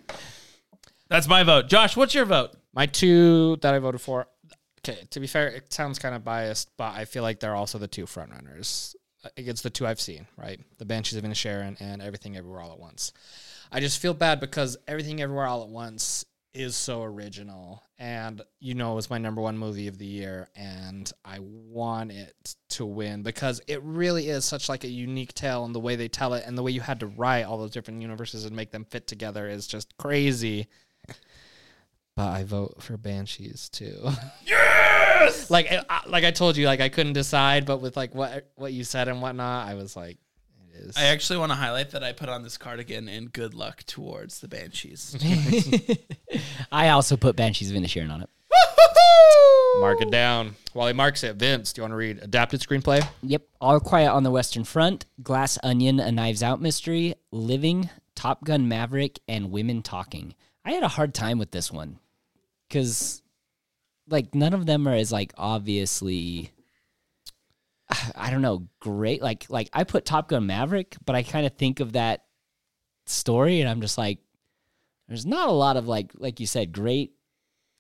[1.09, 1.69] That's my vote.
[1.69, 2.57] Josh, what's your vote?
[2.75, 4.27] My two that I voted for.
[4.87, 7.79] Okay, to be fair, it sounds kind of biased, but I feel like they're also
[7.79, 8.95] the two frontrunners
[9.37, 10.27] against the two I've seen.
[10.37, 13.13] Right, the Banshees of Inisherin and Everything Everywhere All at Once.
[13.73, 18.75] I just feel bad because Everything Everywhere All at Once is so original, and you
[18.75, 22.87] know, it was my number one movie of the year, and I want it to
[22.87, 26.35] win because it really is such like a unique tale, and the way they tell
[26.35, 28.85] it, and the way you had to write all those different universes and make them
[28.85, 30.69] fit together is just crazy.
[32.17, 34.09] But I vote for Banshees too.
[34.47, 35.49] Yes.
[35.51, 38.75] like, I, like I told you, like I couldn't decide, but with like what what
[38.75, 40.19] you said and whatnot, I was like,
[40.75, 40.97] it is.
[40.99, 44.41] I actually want to highlight that I put on this cardigan and good luck towards
[44.41, 45.17] the Banshees.
[46.73, 48.31] I also put Banshees of Inisherin on it.
[49.81, 50.57] Mark it down.
[50.73, 53.07] While he marks it, Vince, do you want to read adapted screenplay?
[53.23, 53.43] Yep.
[53.61, 58.69] All Quiet on the Western Front, Glass Onion, A Knives Out Mystery, Living, Top Gun
[58.69, 60.35] Maverick, and Women Talking.
[60.65, 61.99] I had a hard time with this one
[62.75, 63.23] because,
[64.09, 66.51] like, none of them are as like obviously.
[68.17, 69.23] I don't know, great.
[69.23, 72.25] Like, like I put Top Gun Maverick, but I kind of think of that
[73.07, 74.19] story, and I'm just like,
[75.07, 77.13] there's not a lot of like, like you said, great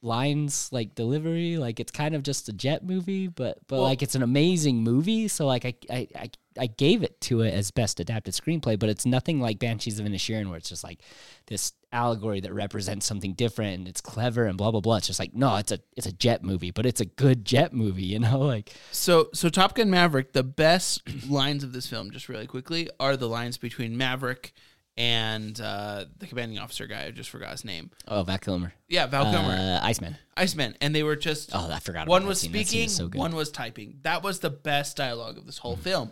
[0.05, 4.03] lines like delivery like it's kind of just a jet movie but but Well- like
[4.03, 7.71] it's an amazing movie so like I, I i i gave it to it as
[7.71, 11.01] best adapted screenplay but it's nothing like banshees of inisherin where it's just like
[11.47, 14.97] this allegory that represents something different and it's clever and blah blah blah.
[14.97, 17.73] It's just like no it's a it's a jet movie but it's a good jet
[17.73, 18.75] movie you know like.
[18.91, 23.17] So, so Top Gun Maverick, the best lines of this film, just really quickly, are
[23.17, 24.53] the lines between Maverick
[24.97, 27.05] and uh, the commanding officer guy.
[27.07, 27.91] I just forgot his name.
[28.09, 31.79] oh val kilmer Yeah, Val Kilmer, uh, iceman Iceman, and they were just oh i
[31.79, 32.53] forgot one was that scene.
[32.53, 33.19] That scene speaking, is so good.
[33.19, 33.99] one was typing.
[34.03, 36.11] That was the best dialogue of this whole film.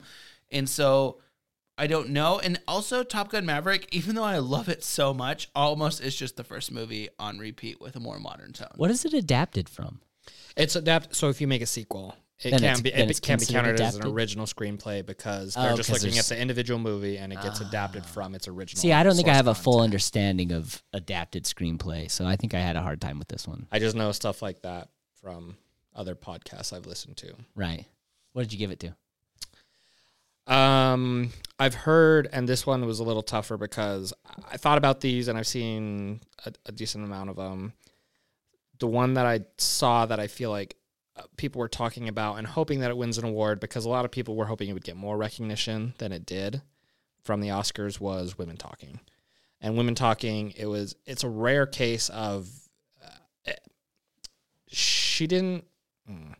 [0.51, 1.19] And so
[1.79, 2.39] I don't know.
[2.39, 6.37] And also Top Gun Maverick, even though I love it so much, almost is just
[6.37, 8.69] the first movie on repeat with a more modern tone.
[8.77, 10.01] what is it adapted from
[10.57, 11.17] It's adapt.
[11.17, 12.15] So if you make a sequel,
[12.45, 15.91] it can be it can be counted as an original screenplay because Oh, they're just
[15.91, 18.81] looking at the individual movie and it gets adapted from its original.
[18.81, 19.85] see i don't think i have a full content.
[19.93, 23.67] understanding of adapted screenplay so i think i had a hard time with this one
[23.71, 24.89] I just know stuff like that
[25.21, 25.57] from
[25.95, 27.35] other podcasts I've listened to.
[27.55, 27.85] Right.
[28.33, 28.95] What did you give it to?
[30.53, 34.13] Um, I've heard, and this one was a little tougher because
[34.51, 37.75] I thought about these, and I've seen a, a decent amount of them.
[38.79, 40.82] The one that I saw that I feel like uh,
[41.37, 44.11] people were talking about and hoping that it wins an award because a lot of
[44.11, 46.63] people were hoping it would get more recognition than it did
[47.23, 49.01] from the Oscars was Women Talking,
[49.61, 52.49] and Women Talking it was it's a rare case of
[53.05, 53.53] uh,
[54.69, 55.65] she didn't.
[56.11, 56.35] mm.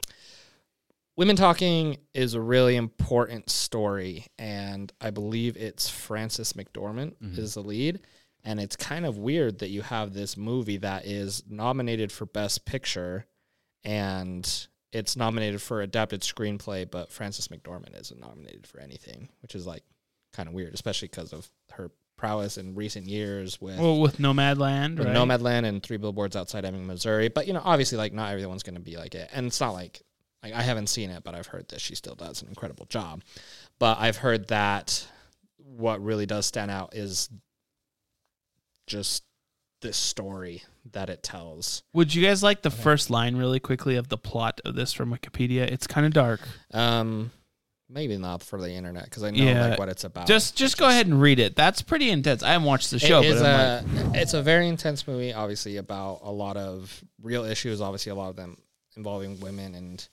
[1.15, 7.63] Women Talking is a really important story, and I believe it's Frances McDormand is the
[7.63, 8.01] lead.
[8.45, 12.65] And it's kind of weird that you have this movie that is nominated for Best
[12.65, 13.27] Picture,
[13.85, 19.67] and it's nominated for adapted screenplay, but Frances McDormand isn't nominated for anything, which is
[19.67, 19.83] like
[20.33, 24.99] kind of weird, especially because of her prowess in recent years with Well, with Nomadland,
[24.99, 25.17] with right?
[25.17, 27.29] Nomadland and Three Billboards Outside Ebbing, Missouri.
[27.29, 29.73] But you know, obviously, like not everyone's going to be like it, and it's not
[29.73, 30.03] like
[30.43, 33.23] like I haven't seen it, but I've heard that she still does an incredible job.
[33.79, 35.07] But I've heard that
[35.57, 37.31] what really does stand out is
[38.87, 39.23] just
[39.83, 40.63] this story
[40.93, 41.83] that it tells.
[41.93, 45.13] Would you guys like the first line really quickly of the plot of this from
[45.13, 45.63] Wikipedia?
[45.71, 46.41] It's kind of dark.
[46.73, 47.31] Um,
[47.89, 49.69] maybe not for the internet because I know Yeah.
[49.69, 50.27] like what it's about.
[50.27, 51.55] Just just go ahead and read it.
[51.55, 52.43] That's pretty intense.
[52.43, 56.21] I haven't watched the show, but a like, it's a very intense movie, obviously about
[56.23, 57.81] a lot of real issues.
[57.81, 58.57] Obviously, a lot of them
[58.97, 60.09] involving women and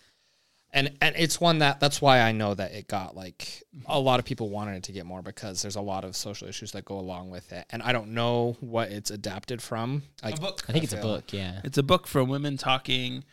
[0.72, 4.20] and and it's one that that's why I know that it got like a lot
[4.20, 6.86] of people wanted it to get more because there's a lot of social issues that
[6.86, 10.04] go along with it, and I don't know what it's adapted from.
[10.24, 10.64] Like, book.
[10.68, 11.34] I think it's a book.
[11.34, 11.62] Yeah.
[11.64, 13.24] It's a book from women talking,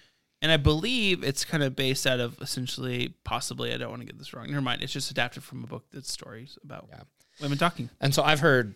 [0.41, 4.07] and I believe it's kind of based out of essentially, possibly, I don't want to
[4.07, 4.47] get this wrong.
[4.49, 4.82] Never mind.
[4.82, 7.03] It's just adapted from a book that's stories about Yeah.
[7.41, 7.91] women talking.
[8.01, 8.74] And so I've heard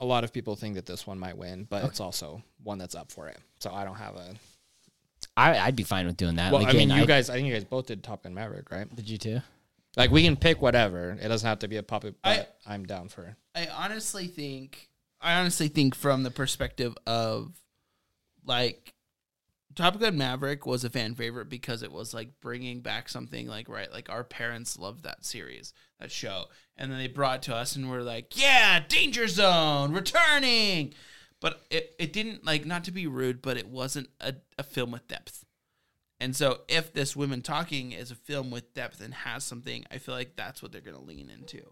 [0.00, 2.94] a lot of people think that this one might win, but it's also one that's
[2.94, 3.38] up for it.
[3.60, 4.34] So I don't have a.
[5.38, 6.52] I, I'd be fine with doing that.
[6.52, 8.34] Well, I mean, Again, you I- guys, I think you guys both did Top Gun
[8.34, 8.94] Maverick, right?
[8.94, 9.40] Did you too?
[9.96, 11.16] Like we can pick whatever.
[11.20, 13.36] It doesn't have to be a puppet, I- but I, am down for.
[13.54, 17.52] I honestly think, I honestly think from the perspective of
[18.44, 18.94] like
[19.76, 23.68] Top Gun Maverick was a fan favorite because it was like bringing back something like
[23.68, 27.54] right like our parents loved that series that show and then they brought it to
[27.54, 30.94] us and we're like yeah Danger Zone returning
[31.40, 34.90] but it, it didn't like not to be rude but it wasn't a, a film
[34.90, 35.44] with depth
[36.20, 39.98] and so if this women talking is a film with depth and has something I
[39.98, 41.62] feel like that's what they're gonna lean into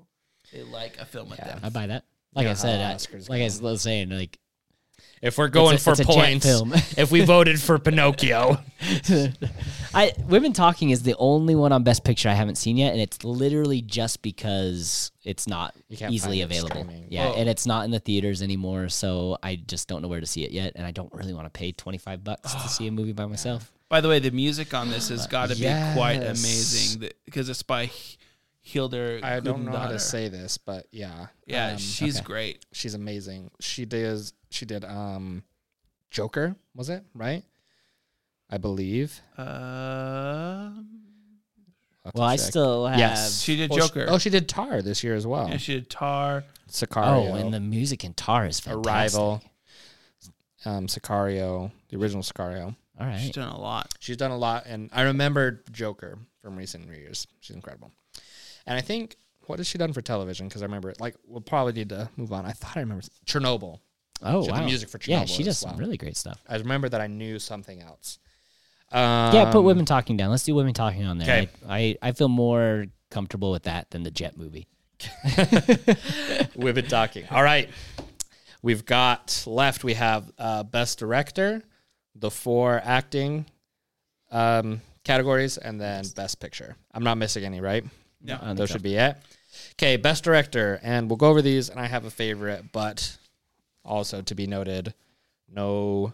[0.53, 1.47] they like a film with Yeah.
[1.55, 2.05] depth I buy that.
[2.35, 4.39] Like Yeah, I said, how I, like I was saying, like
[5.23, 6.73] If we're going a- for it's points, film.
[6.97, 8.59] if we voted for Pinocchio,
[9.95, 13.01] I Women Talking is the only one on Best Picture I haven't seen yet, and
[13.01, 16.69] it's literally just because it's not easily it available.
[16.83, 17.07] streaming.
[17.09, 17.35] Yeah, Whoa.
[17.37, 20.45] and it's not in the theaters anymore, so I just don't know where to see
[20.45, 22.93] it yet, and I don't really want to pay twenty five bucks to see a
[22.93, 23.73] movie by myself.
[23.89, 25.63] By the way, the music on this has uh, got to be
[25.95, 27.91] quite amazing because it's by
[28.67, 29.21] H- Hildur.
[29.23, 32.25] I don't know how to say this, but yeah, Yeah, um, she's okay.
[32.25, 32.67] great.
[32.73, 33.51] she's amazing.
[33.61, 34.33] She does.
[34.51, 35.43] She did um,
[36.11, 36.57] Joker.
[36.75, 37.45] Was it right?
[38.51, 39.21] I believe.
[39.39, 39.45] Um,
[42.05, 42.99] I'll have Well, I still have.
[42.99, 43.41] Yes.
[43.43, 44.07] she did Oh, she- Joker.
[44.09, 45.47] oh, she did Tar this year as well.
[45.47, 46.45] and she did Tar.
[46.71, 47.31] Sicario.
[47.33, 48.91] Oh, and the music in Tar is fantastic.
[49.21, 49.43] Arrival.
[50.65, 52.75] Um, Sicario, the original Sicario.
[52.99, 53.93] All She's done a lot.
[54.01, 57.27] She's done a lot, and I remember Joker from recent years.
[57.41, 57.93] She's incredible.
[58.67, 60.49] And I think what has she done for television?
[60.49, 61.01] Because I remember it.
[61.01, 62.45] Like, we'll probably need to move on.
[62.45, 63.79] I thought I remember Chernobyl.
[64.23, 65.09] Oh She did the music for Chernobyl.
[65.09, 66.43] yeah, she does some really great stuff.
[66.49, 68.19] I remember that I knew something else.
[68.93, 70.31] yeah, put Um, women talking down.
[70.31, 71.49] Let's do women talking on there.
[71.69, 74.67] I, I I feel more comfortable with that than the Jet movie.
[76.57, 77.25] Women talking.
[77.31, 77.69] All right.
[78.63, 79.85] We've got left.
[79.85, 81.63] We have uh, best director,
[82.15, 83.47] the four acting
[84.31, 86.77] um, categories, and then best picture.
[86.93, 87.85] I'm not missing any, right?
[88.27, 88.39] No.
[88.41, 89.17] I don't Those should be it.
[89.73, 91.69] Okay, best director, and we'll go over these.
[91.69, 93.17] And I have a favorite, but
[93.85, 94.95] also to be noted,
[95.49, 96.13] no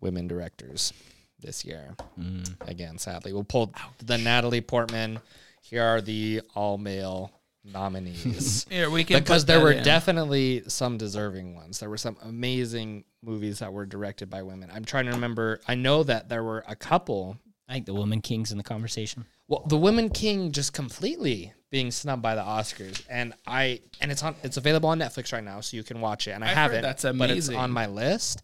[0.00, 0.92] women directors
[1.40, 1.96] this year.
[2.18, 2.68] Mm.
[2.68, 3.72] Again, sadly, we'll pull
[4.04, 5.20] the Natalie Portman.
[5.62, 7.32] Here are the all male
[7.64, 9.82] nominees Here we can because there were in.
[9.82, 11.80] definitely some deserving ones.
[11.80, 14.70] There were some amazing movies that were directed by women.
[14.72, 15.60] I'm trying to remember.
[15.66, 17.38] I know that there were a couple.
[17.68, 19.24] I think the woman kings in the conversation.
[19.48, 24.22] Well, The Women King just completely being snubbed by the Oscars, and I and it's
[24.22, 26.32] on it's available on Netflix right now, so you can watch it.
[26.32, 28.42] And I I've haven't, that's but it's on my list,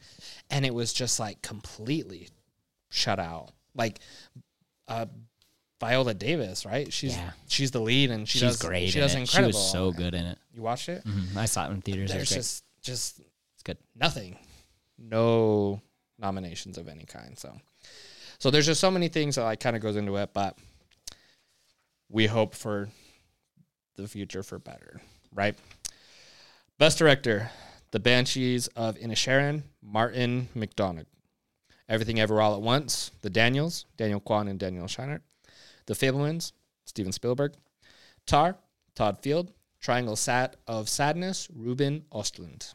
[0.51, 2.28] and it was just like completely
[2.90, 3.53] shut out.
[3.74, 4.01] Like,
[4.88, 5.07] uh,
[5.78, 6.92] Viola Davis, right?
[6.92, 7.30] She's Yeah.
[7.48, 8.90] she's the lead, and she She's does great.
[8.90, 9.20] She in does it.
[9.20, 9.53] incredible.
[9.53, 10.38] She was so good in it.
[10.53, 11.05] You watched it?
[11.05, 11.36] Mhm.
[11.36, 12.11] I saw it in theaters.
[12.11, 13.20] It There's just just
[13.55, 13.78] It's good.
[13.94, 14.38] nothing,
[14.98, 15.80] no
[16.18, 17.38] nominations of any kind.
[17.38, 17.59] So,
[18.38, 20.59] So there's just so many things that like kind of goes into it, but
[22.11, 22.88] we hope for
[23.96, 25.00] the future for better,
[25.32, 25.56] right?
[26.78, 27.50] Best director,
[27.92, 31.06] The Banshees of Inisherin, Martin McDonagh.
[31.88, 35.20] Everything Ever All at Once, The Daniels, Daniel Kwan and Daniel Scheinert.
[35.86, 36.52] The Fabelmans,
[36.84, 37.54] Steven Spielberg.
[38.26, 38.56] Tar,
[38.94, 39.52] Todd Field.
[39.80, 42.74] Triangle Sat of Sadness, Ruben Ostlund.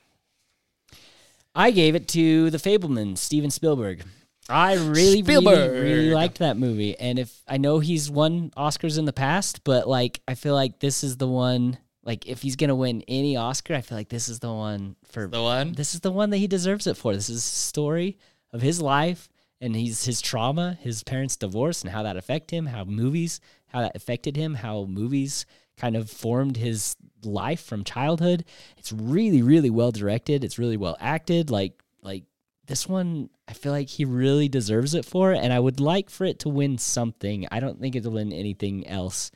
[1.53, 4.03] I gave it to the Fabelman, Steven Spielberg.
[4.49, 5.71] I really, Spielberg.
[5.71, 6.97] really, really liked that movie.
[6.99, 10.79] And if I know he's won Oscars in the past, but like I feel like
[10.79, 11.77] this is the one.
[12.03, 15.27] Like if he's gonna win any Oscar, I feel like this is the one for
[15.27, 15.73] The one?
[15.73, 17.15] This is the one that he deserves it for.
[17.15, 18.17] This is a story
[18.53, 19.27] of his life
[19.59, 22.67] and he's his trauma, his parents' divorce, and how that affected him.
[22.67, 24.53] How movies, how that affected him.
[24.53, 28.45] How movies kind of formed his life from childhood.
[28.77, 30.43] It's really, really well directed.
[30.43, 31.49] It's really well acted.
[31.49, 32.23] Like, like
[32.67, 36.25] this one, I feel like he really deserves it for, and I would like for
[36.25, 37.47] it to win something.
[37.51, 39.31] I don't think it'll win anything else.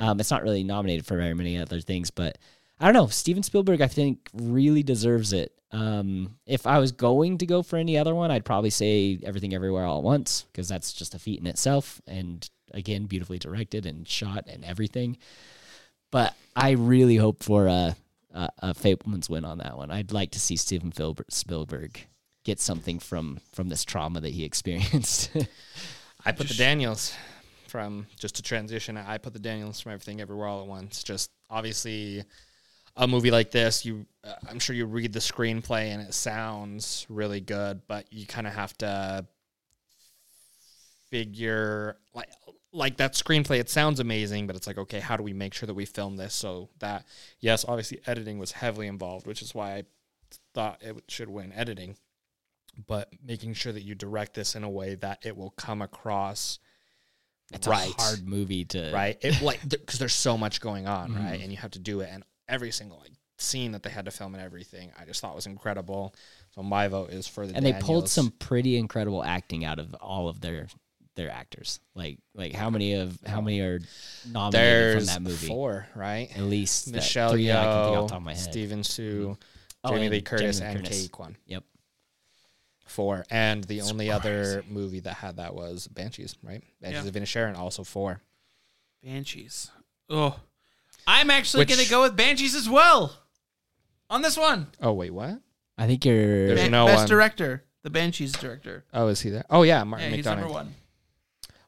[0.00, 2.38] Um, it's not really nominated for very many other things, but
[2.78, 3.08] I don't know.
[3.08, 5.52] Steven Spielberg, I think, really deserves it.
[5.72, 9.54] Um, if I was going to go for any other one, I'd probably say Everything
[9.54, 13.84] Everywhere All at Once because that's just a feat in itself, and again, beautifully directed
[13.84, 15.18] and shot and everything.
[16.12, 17.96] But I really hope for a,
[18.32, 19.90] a, a Fabelman's win on that one.
[19.90, 22.06] I'd like to see Steven Filber- Spielberg
[22.50, 25.30] get something from from this trauma that he experienced.
[26.24, 27.14] I put the Daniels
[27.68, 28.96] from just to transition.
[28.96, 31.04] I put the Daniels from Everything Everywhere All at Once.
[31.04, 32.24] Just obviously
[32.96, 37.06] a movie like this, you uh, I'm sure you read the screenplay and it sounds
[37.08, 39.26] really good, but you kind of have to
[41.10, 42.28] figure like
[42.72, 45.66] like that screenplay it sounds amazing but it's like okay how do we make sure
[45.66, 47.04] that we film this so that
[47.40, 49.82] yes obviously editing was heavily involved which is why i
[50.54, 51.96] thought it should win editing
[52.86, 56.58] but making sure that you direct this in a way that it will come across
[57.52, 61.10] it's right a hard movie to right it like because there's so much going on
[61.10, 61.24] mm-hmm.
[61.24, 64.04] right and you have to do it and every single like scene that they had
[64.04, 66.14] to film and everything i just thought was incredible
[66.54, 69.94] so my vote is for the and they pulled some pretty incredible acting out of
[69.94, 70.66] all of their
[71.16, 71.80] their actors.
[71.94, 73.80] Like like how many of how many are
[74.30, 75.46] nominated there's from that movie?
[75.48, 78.34] four right At least michelle that I can think off Yeoh, the top of my
[78.34, 78.42] head.
[78.42, 79.32] Stephen Sue, mm-hmm.
[79.82, 81.00] Oh, Jamie and Lee Curtis, Jamie and Curtis.
[81.02, 81.36] Kate Kwan.
[81.46, 81.64] Yep.
[82.90, 86.62] Four, and the only other movie that had that was Banshees, right?
[86.82, 87.08] Banshees Yeah.
[87.08, 88.20] of Inisherin, also four.
[89.02, 89.70] Banshees.
[90.08, 90.38] Oh,
[91.06, 93.16] I'm actually Which- going to go with Banshees as well
[94.10, 94.66] on this one.
[94.82, 95.40] Oh wait, what?
[95.78, 97.08] I think you're There's Ba- no best one.
[97.08, 98.84] director, the Banshees director.
[98.92, 99.44] Oh, is he there?
[99.48, 100.36] Oh yeah, Martin Yeah, he's McDonagh.
[100.40, 100.74] number one.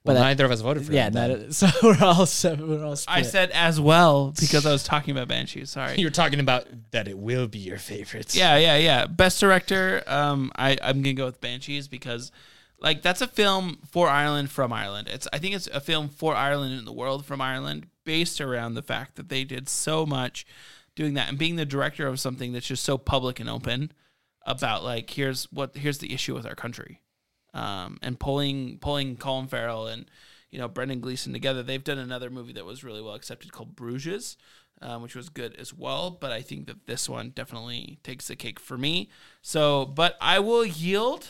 [0.04, 0.96] Well, But that- neither of us voted for it.
[0.96, 1.06] yeah.
[1.06, 1.12] him.
[1.14, 1.40] That then.
[1.48, 2.68] is, so we're all seven.
[2.68, 2.96] We're all.
[2.96, 3.16] Split.
[3.18, 5.70] I said as well because I was talking about Banshees.
[5.70, 5.94] Sorry.
[5.98, 8.34] you were talking about that it will be your favorite.
[8.34, 9.06] Yeah, yeah, yeah.
[9.06, 10.02] Best director.
[10.06, 12.32] Um, I I'm gonna go with Banshees because,
[12.80, 15.08] like, that's a film for Ireland from Ireland.
[15.08, 18.74] It's I think it's a film for Ireland and the world from Ireland, based around
[18.74, 20.44] the fact that they did so much
[20.96, 23.92] doing that and being the director of something that's just so public and open
[24.44, 27.00] about like here's what here's the issue with our country,
[27.54, 30.06] um, and pulling pulling Colin Farrell and
[30.50, 31.62] you know Brendan Gleeson together.
[31.62, 34.36] They've done another movie that was really well accepted called Bruges,
[34.80, 36.10] um, which was good as well.
[36.10, 39.10] But I think that this one definitely takes the cake for me.
[39.42, 41.28] So, but I will yield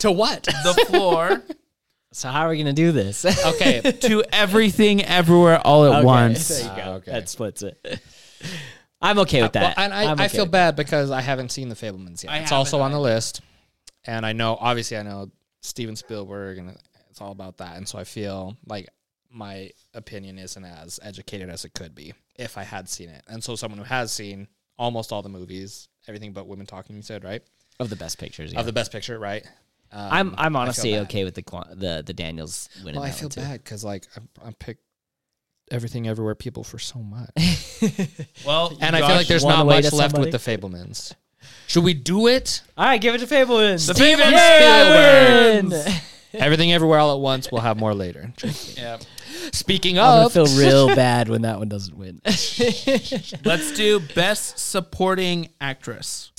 [0.00, 0.44] To what?
[0.44, 1.42] the floor
[2.12, 3.24] So how are we gonna do this?
[3.46, 3.80] okay.
[3.82, 6.48] to everything, everywhere, all at Okay, once.
[6.48, 6.82] There you go.
[6.90, 7.10] Ah, okay.
[7.12, 8.00] That splits it.
[9.02, 9.76] I'm okay with that.
[9.76, 12.32] Well, and I, I'm I feel bad because I haven't seen the Fabelmans yet.
[12.32, 13.42] I it's also on the list,
[14.06, 15.30] and I know obviously I know
[15.62, 16.76] Steven Spielberg, and
[17.10, 17.76] it's all about that.
[17.76, 18.88] And so I feel like
[19.30, 23.22] my opinion isn't as educated as it could be if I had seen it.
[23.28, 24.48] And so someone who has seen
[24.78, 27.42] almost all the movies, everything but Women Talking, you said right,
[27.80, 28.52] of the best pictures.
[28.52, 28.60] Yeah.
[28.60, 29.44] of the Best Picture, right?
[29.92, 31.42] Um, I'm I'm honestly okay with the
[31.74, 33.00] the the Daniels winning.
[33.00, 34.82] Well, I feel bad because like I, I picked
[35.70, 37.30] everything everywhere people for so much.
[38.46, 40.30] Well, And I feel like there's not much left somebody?
[40.30, 41.14] with the Fabelmans.
[41.66, 42.62] Should we do it?
[42.76, 43.86] All right, give it to Fabelmans.
[43.88, 45.86] The Steven Fabelmans!
[46.32, 47.50] Yay, Everything everywhere all at once.
[47.50, 48.32] We'll have more later.
[48.76, 48.98] yeah.
[49.52, 52.20] Speaking of, I'm gonna of, feel real bad when that one doesn't win.
[53.44, 56.32] Let's do best supporting actress.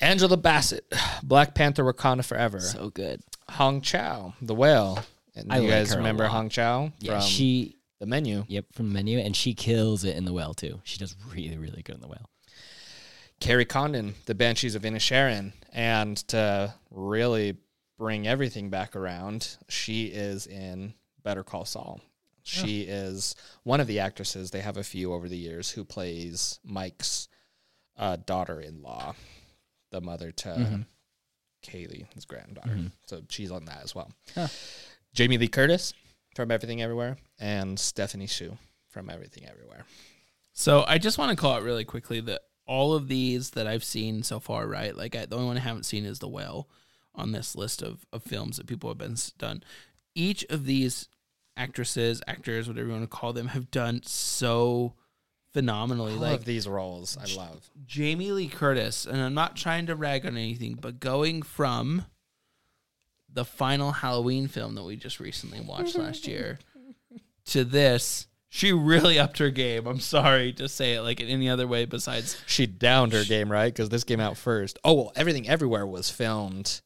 [0.00, 0.84] Angela Bassett,
[1.22, 2.60] Black Panther: Wakanda Forever.
[2.60, 3.20] so good.
[3.50, 4.98] Hong Chau, The Whale.
[5.36, 6.32] And I you like guys her a remember lot.
[6.32, 7.76] Hong Chau Yeah, from she.
[8.00, 8.44] the menu?
[8.48, 10.80] Yep, from the menu, and she kills it in the well too.
[10.84, 12.28] She does really, really good in the well.
[13.40, 17.56] Kerry Condon, The Banshees of Inisherin, and to really
[17.98, 22.00] bring everything back around, she is in Better Call Saul.
[22.42, 24.50] She is one of the actresses.
[24.50, 27.28] They have a few over the years who plays Mike's
[27.96, 29.14] uh, daughter-in-law,
[29.90, 30.84] the mother to
[31.62, 32.70] Kaylee, his granddaughter.
[32.70, 32.86] Mm-hmm.
[33.06, 34.10] So she's on that as well.
[34.34, 34.48] Huh.
[35.14, 35.92] Jamie Lee Curtis
[36.34, 38.56] from Everything Everywhere, and Stephanie Hsu
[38.88, 39.84] from Everything Everywhere.
[40.52, 43.82] So I just want to call it really quickly that all of these that I've
[43.82, 44.96] seen so far, right?
[44.96, 46.68] Like I, the only one I haven't seen is The Whale
[47.16, 49.64] on this list of, of films that people have been done.
[50.14, 51.08] Each of these
[51.56, 54.94] actresses, actors, whatever you want to call them, have done so
[55.52, 56.12] phenomenally.
[56.12, 57.68] All like of these roles, I love.
[57.86, 62.04] Jamie Lee Curtis, and I'm not trying to rag on anything, but going from
[63.28, 66.60] the final Halloween film that we just recently watched last year
[67.46, 69.86] to this, she really upped her game.
[69.86, 73.50] I'm sorry to say it like in any other way besides She downed her game,
[73.50, 73.72] right?
[73.72, 74.78] Because this came out first.
[74.84, 76.82] Oh well, Everything Everywhere was filmed.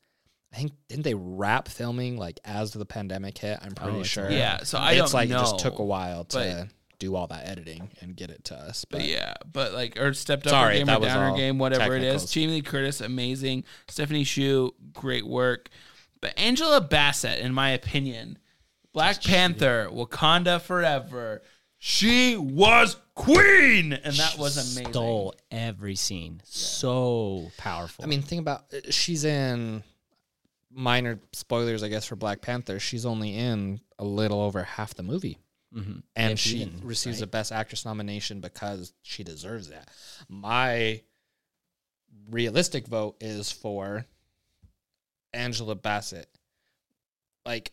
[0.52, 3.58] I think didn't they wrap filming like as the pandemic hit?
[3.60, 4.30] I'm pretty oh, it's sure.
[4.30, 5.38] Yeah, so I it's don't like know.
[5.38, 6.68] it just took a while to but-
[7.00, 8.84] do all that editing and get it to us.
[8.84, 11.58] But, But yeah, but like or stepped up Sorry, her game or down her game,
[11.58, 12.22] whatever it is.
[12.22, 12.30] technicals.
[12.30, 13.64] Jamie Lee Curtis, amazing.
[13.88, 15.70] Stephanie Hsu, great work.
[16.20, 18.38] But Angela Bassett, in my opinion,
[18.92, 21.42] Black Panther, Wakanda Forever,
[21.86, 24.90] she was queen, and that was amazing.
[24.92, 26.40] Stole every scene.
[26.44, 28.02] So powerful.
[28.02, 29.82] I mean, think about uh, she's in
[30.70, 32.80] minor spoilers, I guess, for Black Panther.
[32.80, 35.36] She's only in a little over half the movie.
[35.76, 36.02] Mhm.
[36.16, 37.24] And If she even, receives right?
[37.24, 39.90] a Best Actress nomination because she deserves that.
[40.26, 41.02] My
[42.30, 44.06] realistic vote is for
[45.34, 46.30] Angela Bassett.
[47.44, 47.72] Like,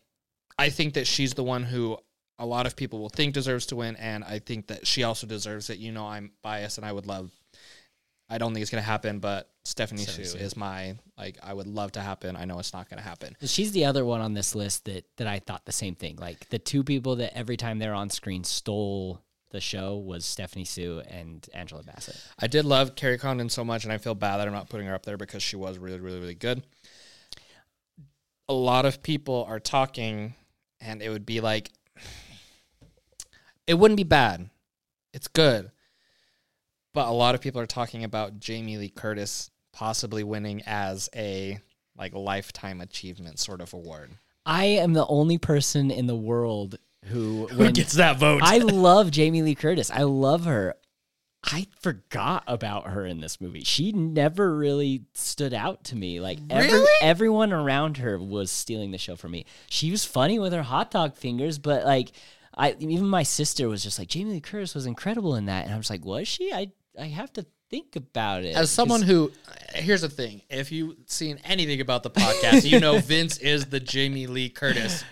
[0.58, 1.96] I think that she's the one who
[2.42, 5.28] a lot of people will think deserves to win, and I think that she also
[5.28, 5.78] deserves it.
[5.78, 7.30] You know, I'm biased, and I would love.
[8.28, 11.38] I don't think it's gonna happen, but Stephanie Hsu is my like.
[11.40, 12.36] I would love to happen.
[12.36, 13.36] I know it's not gonna happen.
[13.44, 16.16] She's the other one on this list that that I thought the same thing.
[16.16, 19.22] Like the two people that every time they're on screen stole
[19.52, 22.16] the show was Stephanie Hsu and Angela Bassett.
[22.40, 24.88] I did love Kerry Condon so much, and I feel bad that I'm not putting
[24.88, 26.64] her up there because she was really, really, really good.
[28.48, 30.34] A lot of people are talking,
[30.80, 31.70] and it would be like,
[33.72, 34.50] it wouldn't be bad.
[35.14, 35.70] It's good.
[36.92, 41.58] But a lot of people are talking about Jamie Lee Curtis possibly winning as a
[41.96, 44.10] like lifetime achievement sort of award.
[44.44, 48.42] I am the only person in the world who when that vote?
[48.44, 49.90] I love Jamie Lee Curtis.
[49.90, 50.74] I love her.
[51.44, 53.64] I forgot about her in this movie.
[53.64, 56.20] She never really stood out to me.
[56.20, 56.90] Like every, Really?
[57.02, 59.46] everyone around her was stealing the show from me.
[59.68, 62.12] She was funny with her hot dog fingers, but like
[62.56, 65.74] I even my sister was just like Jamie Lee Curtis was incredible in that, and
[65.74, 66.52] I was like, was she?
[66.52, 68.54] I I have to think about it.
[68.54, 69.32] As someone who,
[69.74, 73.80] here's the thing: if you've seen anything about the podcast, you know Vince is the
[73.80, 75.04] Jamie Lee Curtis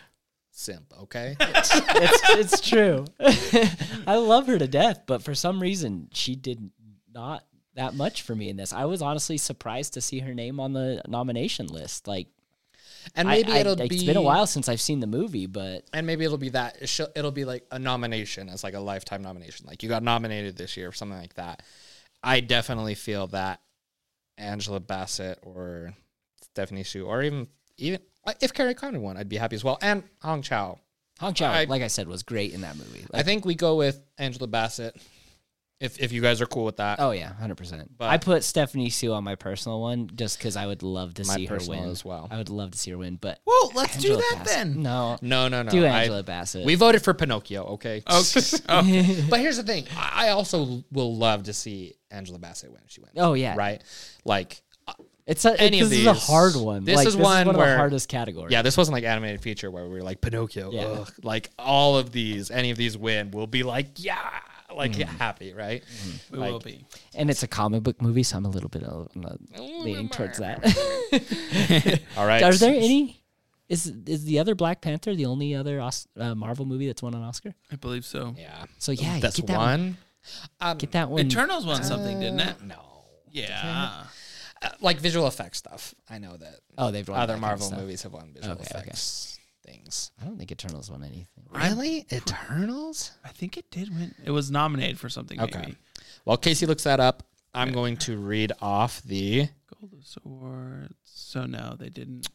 [0.51, 0.93] simp.
[1.03, 3.05] Okay, it's it's true.
[4.07, 6.70] I love her to death, but for some reason she did
[7.12, 8.72] not that much for me in this.
[8.72, 12.07] I was honestly surprised to see her name on the nomination list.
[12.07, 12.28] Like,
[13.16, 15.46] and maybe I- it'll it's be It's been a while since I've seen the movie,
[15.46, 16.76] but and maybe it'll be that
[17.16, 19.66] it'll be like a nomination as like a lifetime nomination.
[19.66, 21.62] Like you got nominated this year or something like that.
[22.22, 23.61] I definitely feel that
[24.38, 25.94] Angela Bassett or
[26.42, 27.48] Stephanie Hsu or even
[27.78, 28.00] even
[28.40, 29.78] if Kerry Condon won, I'd be happy as well.
[29.80, 30.78] And Hong Chau.
[31.18, 33.06] Hong Chau, I- like I said, was great in that movie.
[33.12, 34.96] I think we go with Angela Bassett.
[35.81, 37.91] If if you guys are cool with that, oh yeah, hundred percent.
[37.97, 41.24] But- I put Stephanie Hsu on my personal one just because I would love to
[41.26, 42.28] My see her personal win as well.
[42.31, 44.83] I would love to see her win, but Well, let's do Angela that Bassett- then.
[44.83, 45.70] No, no, no, no.
[45.70, 46.66] do I- Angela Bassett.
[46.66, 47.64] we voted for Pinocchio.
[47.64, 48.03] Okay.
[48.11, 48.41] Okay.
[48.68, 52.83] Oh, But here's the thing: I I also will love to see Angela Bassett win.
[52.85, 53.14] if She wins.
[53.16, 53.55] Oh, yeah.
[53.57, 53.83] right.
[54.26, 54.93] Like, uh,
[55.26, 56.26] It's a, Any it, of this is a these.
[56.26, 56.85] hard one.
[56.85, 58.53] This Like, is this one is one of where- the hardest categories.
[58.53, 60.72] yeah, this wasn't like animated feature where we were like Pinocchio.
[60.72, 60.83] Yeah.
[60.83, 61.12] ugh.
[61.22, 64.18] Like all of these, any of these win, we'll be like, yeah,
[64.75, 65.16] like Mm-hmm.
[65.18, 65.83] happy, right?
[66.31, 66.85] we Like- will be.
[67.14, 69.05] and it's a comic book movie, so I'm a little bit uh,
[69.59, 70.59] leaning towards that.
[72.17, 72.42] All right.
[72.42, 73.22] Are there any?
[73.68, 77.14] Is is the other Black Panther the only other Os- uh, Marvel movie that's won
[77.14, 77.55] an Oscar?
[77.71, 78.34] I believe so.
[78.37, 78.64] Yeah.
[78.79, 79.97] So yeah, That's get that one.
[80.61, 81.26] Um, Get that one.
[81.26, 82.63] Eternals won something, didn't it?
[82.63, 82.83] no.
[83.30, 84.05] Yeah.
[84.61, 85.95] Uh, like visual effects stuff.
[86.11, 88.53] I know that Oh, they've won other that kind of Marvel movies have won visual
[88.57, 88.91] Okay, okay.
[89.71, 90.11] Effects things.
[90.21, 91.45] I don't think Eternals won anything.
[91.51, 92.07] Really?
[92.13, 93.13] Eternals?
[93.25, 94.14] I think it did win.
[94.25, 95.41] It was nominated for something.
[95.41, 95.59] Okay.
[95.59, 95.76] Maybe.
[96.25, 97.22] While Casey looks that up,
[97.55, 99.49] I'm going to read off the.
[99.80, 100.95] Gold Awards.
[101.05, 102.29] So no, they didn't.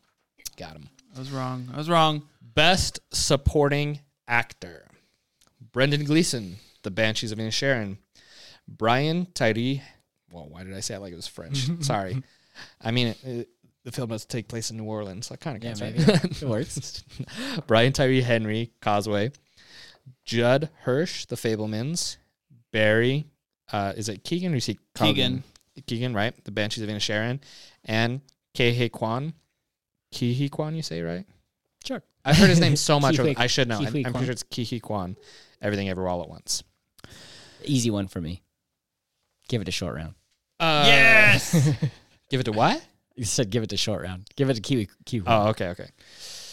[0.57, 0.89] Got him.
[1.15, 1.69] I was wrong.
[1.73, 2.23] I was wrong.
[2.41, 4.87] Best Supporting Actor:
[5.71, 7.97] Brendan Gleeson, The Banshees of Inisherin.
[8.67, 9.81] Brian Tyree.
[10.31, 11.69] Well, why did I say it like it was French?
[11.81, 12.23] Sorry.
[12.81, 13.49] I mean, it, it-
[13.85, 16.43] the film does take place in New Orleans, so it kind of Yeah, maybe it
[16.43, 17.03] works.
[17.67, 19.31] Brian Tyree Henry, Causeway.
[20.25, 22.17] Judd Hirsch, The Fabelmans.
[22.71, 23.25] Barry,
[23.71, 25.43] uh, is it Keegan or is he Keegan.
[25.87, 26.33] Keegan, right?
[26.43, 27.39] The Banshees of Inisherin.
[27.85, 28.21] And
[28.53, 29.33] Kei Kwan,
[30.13, 30.75] Ke Huy Quan.
[30.75, 31.25] You say right?
[31.85, 32.01] Sure.
[32.25, 33.19] I've heard his name so much.
[33.19, 33.77] I should know.
[33.77, 35.15] I'm, I'm pretty sure it's Ke Huy Quan.
[35.61, 36.63] Everything Everywhere All at Once.
[37.63, 38.41] Easy one for me.
[39.47, 40.15] Give it a short round.
[40.59, 41.53] Uh, yes.
[42.29, 42.83] Give it to what?
[43.15, 44.29] You said give it to short round.
[44.35, 44.89] Give it to Kiwi.
[45.05, 45.25] Kiwi.
[45.27, 45.89] Oh, okay, okay.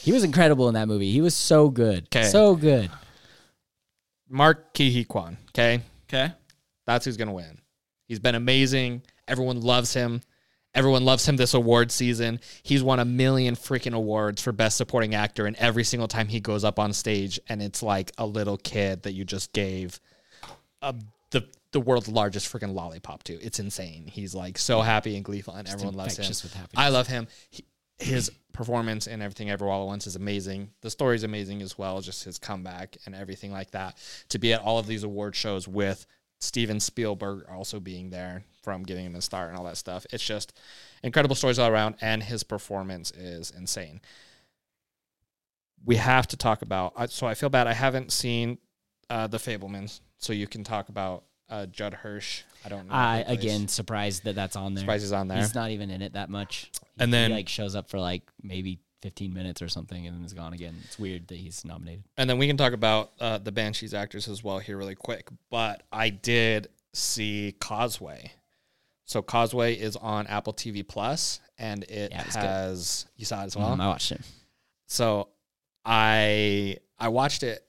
[0.03, 1.11] He was incredible in that movie.
[1.11, 2.11] He was so good.
[2.11, 2.25] 'Kay.
[2.25, 2.91] So good.
[4.29, 5.37] Mark Ke Huy Quan.
[5.51, 6.33] Okay, okay.
[6.87, 7.59] that's who's gonna win.
[8.07, 9.03] He's been amazing.
[9.29, 10.23] Everyone loves him.
[10.75, 12.41] Everyone loves him this award season.
[12.63, 16.41] He's won a million freaking awards for best supporting actor, and every single time he
[16.41, 20.01] goes up on stage, and it's like a little kid that you just gave
[20.81, 20.95] a,
[21.33, 23.39] the the world's largest freaking lollipop too.
[23.43, 24.07] It's insane.
[24.07, 26.25] He's like so happy and gleeful, and everyone loves him.
[26.77, 27.27] I love him.
[27.51, 27.65] He,
[27.99, 30.71] his performance and everything ever all at once is amazing.
[30.83, 33.97] The story's amazing as well, just his comeback and everything like that.
[34.31, 36.07] To be at all of these award shows with
[36.41, 40.05] Steven Spielberg also being there from giving him a star and all that stuff.
[40.13, 40.59] It's just
[41.03, 44.01] incredible stories all around, and his performance is insane.
[45.85, 47.11] We have to talk about.
[47.11, 47.67] So I feel bad.
[47.67, 48.59] I haven't seen
[49.09, 52.43] uh, the Fabelmans, so you can talk about uh, Judd Hirsch.
[52.65, 52.95] I don't know.
[52.95, 53.39] I who he plays.
[53.45, 54.81] again surprised that that's on there.
[54.83, 55.39] surprised he's on there.
[55.39, 56.71] He's not even in it that much.
[56.73, 60.17] He- And then- he like shows up for like maybe 15 minutes or something and
[60.17, 60.77] then is gone again.
[60.85, 62.05] It's weird that he's nominated.
[62.17, 65.29] And then we can talk about uh, the Banshees actors as well here, really quick.
[65.51, 68.31] But I did see Causeway.
[69.05, 72.45] So Causeway is on Apple TV Plus, and it Yeah, it was good.
[72.45, 73.73] has you saw it as well.
[73.73, 74.21] Um, I watched it.
[74.87, 75.29] So
[75.85, 77.67] I I watched it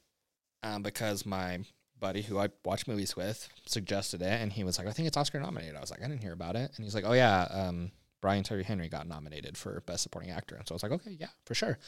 [0.61, 1.59] um, because my
[2.03, 5.15] buddy who I watch movies with suggested it, and he was like, "I think it's
[5.15, 7.43] Oscar nominated." I was like, "I didn't hear about it," and he's like, "Oh yeah,
[7.43, 10.91] um, Brian Tyree Henry got nominated for Best Supporting Actor," and so I was like,
[10.91, 11.80] "Okay, yeah, for sure."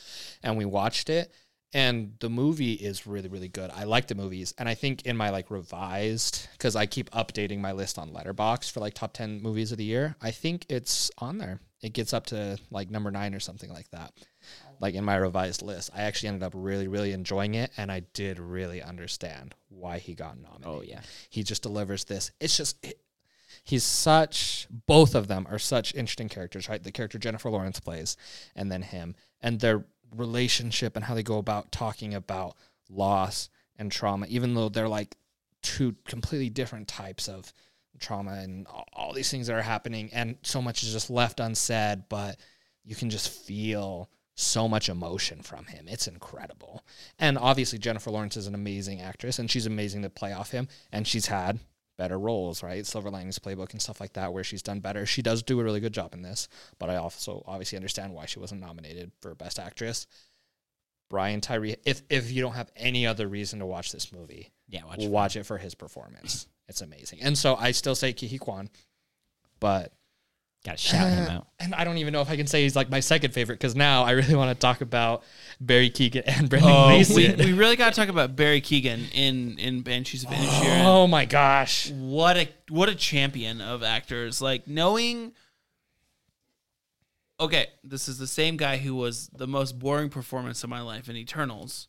[0.42, 1.34] And we watched it,
[1.74, 3.70] and the movie is really really good.
[3.72, 7.60] I like the movies, and I think in my like revised because I keep updating
[7.60, 10.16] my list on Letterboxd for like top ten movies of the year.
[10.22, 11.60] I think it's on there.
[11.82, 14.14] It gets up to like number nine or something like that
[14.80, 15.90] like in my revised list.
[15.96, 20.14] I actually ended up really, really enjoying it, and I did really understand why he
[20.14, 20.68] got nominated.
[20.68, 21.02] Oh, yeah.
[21.30, 22.32] he just delivers this.
[22.40, 23.00] It's just it,
[23.64, 24.68] he's such.
[24.88, 26.84] Both of them are such interesting characters, right?
[26.84, 28.18] The character Jennifer Lawrence plays,
[28.56, 29.86] and then him, and their
[30.16, 32.56] relationship and how they go about talking about
[32.90, 35.18] loss and trauma, even though they're like
[35.62, 37.52] two completely different types of
[38.00, 41.40] trauma and all, all these things that are happening, and so much is just left
[41.40, 42.38] unsaid, but
[42.84, 45.86] you can just feel so much emotion from him.
[45.88, 46.84] It's incredible.
[47.18, 50.68] And obviously Jennifer Lawrence is an amazing actress and she's amazing to play off him
[50.92, 51.60] and she's had
[51.98, 52.86] better roles, right?
[52.86, 55.06] Silver Linings Playbook and stuff like that where she's done better.
[55.06, 58.26] She does do a really good job in this, but I also obviously understand why
[58.26, 60.06] she wasn't nominated for best actress.
[61.10, 64.84] Brian Tyree if if you don't have any other reason to watch this movie, Yeah,
[64.86, 65.46] watch watch, it.
[65.46, 66.48] for his performance.
[66.68, 67.20] It's amazing.
[67.22, 68.70] And so I still say Ke Huy Quan,
[69.60, 69.94] but
[70.66, 71.48] Got to shout him out.
[71.60, 73.76] and I don't even know if I can say he's like my second favorite because
[73.76, 75.24] now I really want to talk about
[75.62, 77.38] Barry Keoghan and Brendan Oh, we, Gleeson.
[77.38, 80.84] we really got to talk about Barry Keoghan in in Banshees of Inisherin.
[80.84, 81.92] oh my gosh!
[81.92, 84.42] What a what a champion of actors!
[84.42, 85.34] Like knowing.
[87.40, 91.10] Okay, this is the same guy who was the most boring performance of my life
[91.10, 91.88] in Eternals.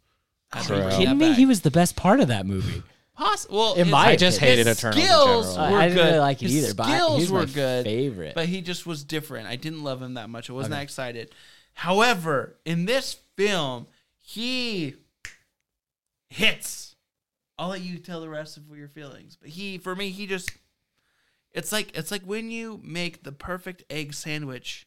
[0.52, 0.76] Had to True.
[0.78, 1.28] bring that Kidding me?
[1.30, 1.38] back.
[1.38, 2.82] He was the best part of that movie.
[3.16, 4.58] Poss- well, In his- my I just opinion.
[4.58, 5.72] hated his Eternals in skills general.
[5.72, 6.04] were I didn't good.
[6.06, 7.84] really like it His either, but I- skills he was my were good.
[7.84, 8.34] favorite.
[8.34, 9.48] But he just was different.
[9.48, 10.50] I didn't love him that much.
[10.50, 11.34] I wasn't that excited.
[11.74, 13.86] However, in this film,
[14.18, 14.96] he
[16.28, 16.94] hits.
[17.58, 19.36] I'll let you tell the rest of your feelings.
[19.40, 20.50] But he, for me, he just.
[21.52, 24.86] It's like it's like when you make the perfect egg sandwich,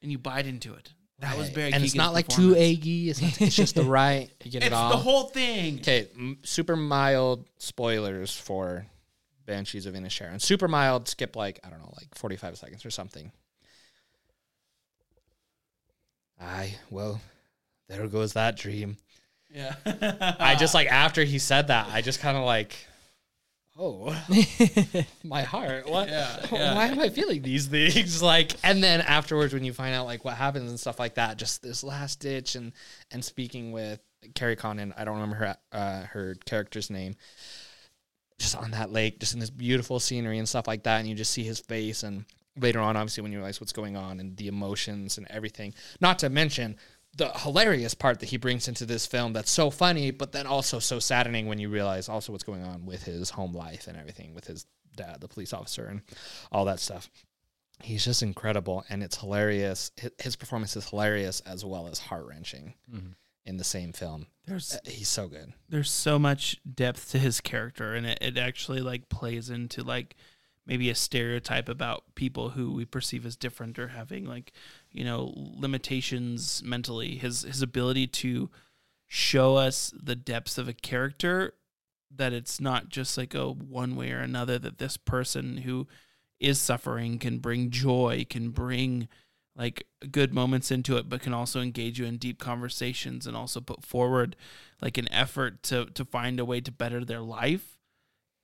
[0.00, 0.94] and you bite into it.
[1.20, 3.08] That was Barry and it's not like too eggy.
[3.08, 4.28] It's, not, it's just the right.
[4.44, 4.90] You get It's it all.
[4.90, 5.78] the whole thing.
[5.78, 8.86] Okay, m- super mild spoilers for
[9.46, 10.40] Banshees of Inisherin.
[10.42, 13.32] Super mild, skip like I don't know, like forty-five seconds or something.
[16.40, 17.20] Aye, well,
[17.88, 18.98] there goes that dream.
[19.50, 19.74] Yeah.
[20.38, 22.76] I just like after he said that, I just kind of like,
[23.78, 24.24] oh,
[25.24, 25.88] my heart.
[25.88, 26.08] What?
[26.08, 26.74] Yeah, yeah.
[26.74, 28.22] Why am I feeling these things?
[28.26, 31.36] Like, and then afterwards, when you find out like what happens and stuff like that,
[31.36, 32.72] just this last ditch and
[33.10, 34.00] and speaking with
[34.34, 37.14] Kerry Condon, I don't remember her uh, her character's name.
[38.38, 41.14] Just on that lake, just in this beautiful scenery and stuff like that, and you
[41.14, 42.24] just see his face and.
[42.58, 46.20] Later on, obviously, when you realize what's going on and the emotions and everything, not
[46.20, 46.78] to mention
[47.16, 50.78] the hilarious part that he brings into this film that's so funny, but then also
[50.78, 54.34] so saddening when you realize also what's going on with his home life and everything
[54.34, 56.02] with his dad, the police officer, and
[56.52, 57.08] all that stuff.
[57.82, 59.90] He's just incredible, and it's hilarious.
[60.18, 62.74] His performance is hilarious as well as heart wrenching
[63.44, 64.26] in the same film.
[64.46, 65.52] There's Uh, He's so good.
[65.68, 70.16] there's so much depth to his character and it, it actually like plays into like
[70.66, 74.52] maybe a stereotype about people who we perceive as different or having like
[74.96, 78.50] you know limitations mentally his his ability to
[79.06, 81.54] show us the depths of a character
[82.10, 85.86] that it's not just like a one way or another that this person who
[86.40, 89.08] is suffering can bring joy can bring
[89.56, 93.60] like good moments into it but can also engage you in deep conversations and also
[93.60, 94.36] put forward
[94.80, 97.78] like an effort to to find a way to better their life.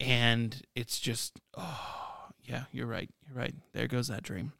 [0.00, 3.54] And it's just oh yeah you're right you're right.
[3.72, 4.52] There goes that dream.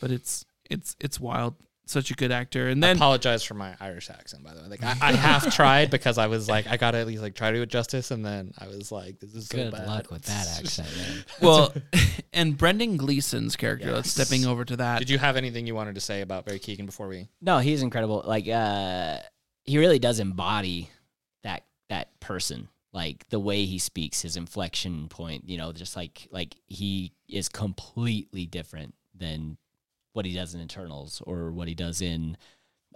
[0.00, 1.54] But it's it's it's wild
[1.86, 4.60] such a good actor and then I then apologize for my Irish accent, by the
[4.60, 4.68] way.
[4.68, 7.50] Like I, I half tried because I was like, I gotta at least like try
[7.50, 9.86] to do it justice, and then I was like, this is so Good bad.
[9.86, 11.24] luck with that accent, man.
[11.40, 11.72] well
[12.32, 15.94] and Brendan Gleeson's character let's stepping over to that Did you have anything you wanted
[15.94, 17.28] to say about Barry Keoghan before we?
[17.40, 18.22] No, he's incredible.
[18.26, 19.18] Like uh
[19.64, 20.90] he really does embody
[21.42, 22.68] that that person.
[22.92, 27.48] Like the way he speaks, his inflection point, you know, just like like he is
[27.48, 29.58] completely different than
[30.12, 32.36] what he does in Eternals or what he does in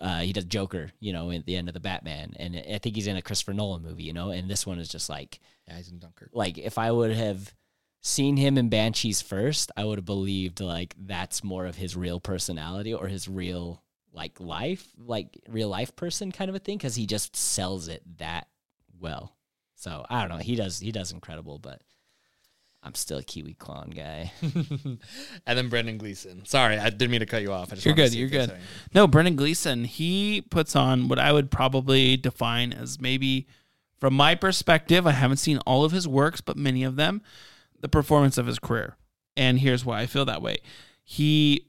[0.01, 2.34] uh he does Joker, you know, at the end of the Batman.
[2.39, 4.89] And I think he's in a Christopher Nolan movie, you know, and this one is
[4.89, 6.30] just like Yeah, he's in Dunkirk.
[6.32, 7.55] like if I would have
[8.01, 12.18] seen him in Banshees first, I would have believed like that's more of his real
[12.18, 13.82] personality or his real
[14.12, 18.02] like life, like real life person kind of a thing because he just sells it
[18.18, 18.48] that
[18.98, 19.36] well.
[19.74, 20.43] So I don't know.
[20.43, 21.80] He does he does incredible, but
[22.83, 24.33] I'm still a Kiwi Kwan guy.
[24.43, 24.99] and
[25.47, 26.45] then Brendan Gleeson.
[26.45, 27.73] Sorry, I didn't mean to cut you off.
[27.73, 28.13] I just You're good.
[28.13, 28.53] You're good.
[28.93, 33.47] No, Brendan Gleeson, he puts on what I would probably define as maybe,
[33.99, 37.23] from my perspective, I haven't seen all of his works, but many of them,
[37.81, 38.97] the performance of his career.
[39.37, 40.59] And here's why I feel that way.
[41.05, 41.69] He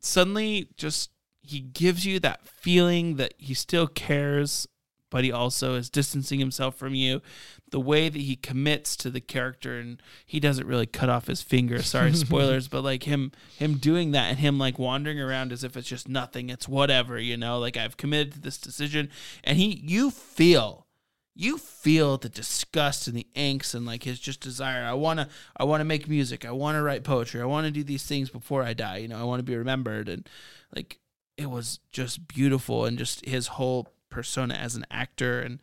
[0.00, 1.10] suddenly just
[1.42, 4.66] he gives you that feeling that he still cares,
[5.14, 7.22] but he also is distancing himself from you.
[7.70, 11.40] The way that he commits to the character and he doesn't really cut off his
[11.40, 11.82] finger.
[11.82, 15.76] Sorry, spoilers, but like him him doing that and him like wandering around as if
[15.76, 19.08] it's just nothing, it's whatever, you know, like I've committed to this decision.
[19.44, 20.88] And he you feel
[21.36, 24.84] you feel the disgust and the angst and like his just desire.
[24.84, 26.44] I wanna I wanna make music.
[26.44, 27.40] I wanna write poetry.
[27.40, 28.96] I wanna do these things before I die.
[28.96, 30.28] You know, I wanna be remembered and
[30.74, 30.98] like
[31.36, 35.58] it was just beautiful and just his whole persona as an actor and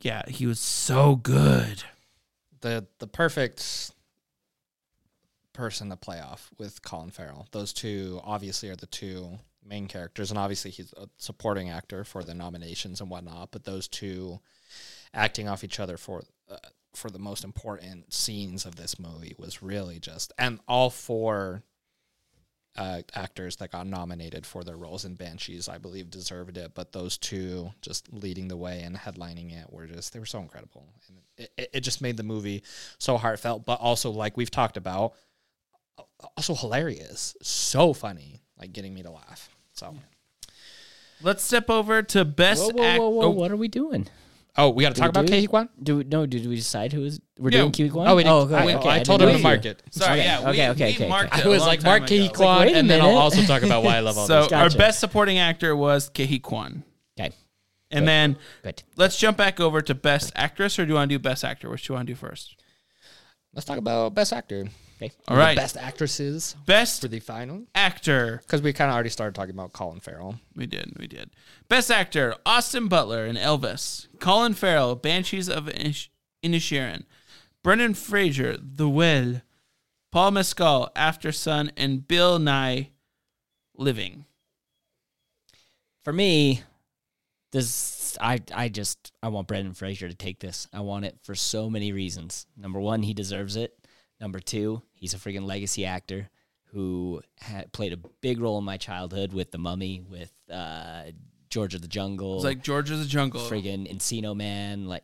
[0.00, 1.84] yeah, he was so good.
[2.60, 3.90] the the perfect
[5.52, 7.46] person to play off with Colin Farrell.
[7.52, 12.24] Those two obviously are the two main characters, and obviously he's a supporting actor for
[12.24, 13.52] the nominations and whatnot.
[13.52, 14.40] But those two
[15.14, 16.56] acting off each other for uh,
[16.92, 21.62] for the most important scenes of this movie was really just, and all four
[22.76, 26.72] uh, actors that got nominated for their roles in Banshees, I believe, deserved it.
[26.74, 30.40] But those two just leading the way and headlining it were just they were so
[30.40, 32.62] incredible, and it, it, it just made the movie
[32.98, 35.14] so heartfelt, but also like we've talked about,
[36.36, 39.48] also hilarious, so funny, like getting me to laugh.
[39.72, 39.94] So,
[41.22, 43.24] Let's step over to best Whoa, whoa, act- whoa, whoa!
[43.26, 44.08] oh, What are we doing?
[44.56, 45.32] Oh, we got to talk about do?
[45.32, 46.26] Kehi Do we, no?
[46.26, 47.60] Did we decide who is we're Yeah.
[47.62, 49.82] doing Kiwi Oh, we didn't- oh, okay, I- okay, I told him to mark it.
[49.90, 50.38] Sorry, Okay, yeah.
[50.38, 51.40] okay, we, okay, we okay, marked okay.
[51.42, 52.06] it I a was like Mark ago.
[52.06, 54.28] Ke Huy Quan, wait a and then I'll also talk about why I love all
[54.28, 54.28] this.
[54.28, 54.52] So this.
[54.52, 56.84] our best supporting actor was Ke Huy Quan.
[57.18, 57.32] Okay,
[57.90, 58.84] And then good.
[58.96, 61.68] let's jump back over to best actress, or do you want to do best actor?
[61.68, 62.54] Which do you want to do first?
[63.54, 64.66] Let's talk about best actor.
[65.04, 65.14] Okay.
[65.28, 65.56] All right.
[65.56, 68.40] best actresses Best for the final actor.
[68.42, 70.36] because we kind of already started talking about Colin Farrell.
[70.56, 71.30] We did, we did.
[71.68, 76.08] Best actor: Austin Butler in Elvis, Colin Farrell, Banshees of Inish-
[76.44, 77.04] Inisherin,
[77.62, 79.42] Brendan Fraser, The Whale,
[80.12, 82.88] Paul Mescal, Aftersun, and Bill Nighy,
[83.76, 84.26] Living.
[86.04, 86.62] For me,
[87.52, 90.68] this I I just I want Brendan Fraser to take this.
[90.72, 92.46] I want it for so many reasons.
[92.56, 93.76] Number one, he deserves it.
[94.20, 96.30] Number two, he's a freaking legacy actor
[96.72, 101.02] who had played a big role in my childhood with The Mummy, with uh,
[101.50, 103.42] George of the Jungle, It's like George of the Jungle.
[103.42, 104.88] friggin' Encino Man.
[104.88, 105.02] Like,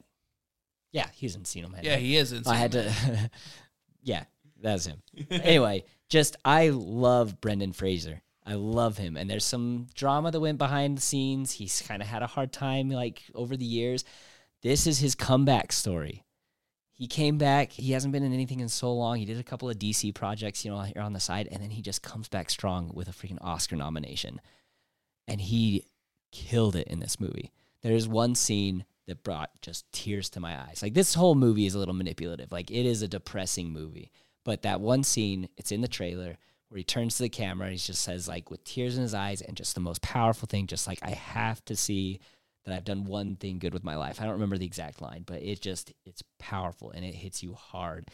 [0.90, 1.82] yeah, he's Encino Man.
[1.84, 2.00] Yeah, right?
[2.00, 2.32] he is.
[2.32, 3.30] In I had to.
[4.02, 4.24] yeah,
[4.58, 5.02] that's him.
[5.30, 8.22] anyway, just I love Brendan Fraser.
[8.46, 11.52] I love him, and there's some drama that went behind the scenes.
[11.52, 14.02] He's kind of had a hard time, like over the years.
[14.62, 16.24] This is his comeback story.
[17.00, 17.72] He came back.
[17.72, 19.16] He hasn't been in anything in so long.
[19.16, 21.70] He did a couple of DC projects, you know, here on the side, and then
[21.70, 24.38] he just comes back strong with a freaking Oscar nomination,
[25.26, 25.86] and he
[26.30, 27.52] killed it in this movie.
[27.80, 30.80] There's one scene that brought just tears to my eyes.
[30.82, 32.52] Like this whole movie is a little manipulative.
[32.52, 34.12] Like it is a depressing movie.
[34.44, 36.36] But that one scene, it's in the trailer
[36.68, 39.14] where he turns to the camera and he just says like with tears in his
[39.14, 42.20] eyes and just the most powerful thing just like I have to see
[42.64, 44.20] that I've done one thing good with my life.
[44.20, 47.54] I don't remember the exact line, but it just it's powerful and it hits you
[47.54, 48.08] hard.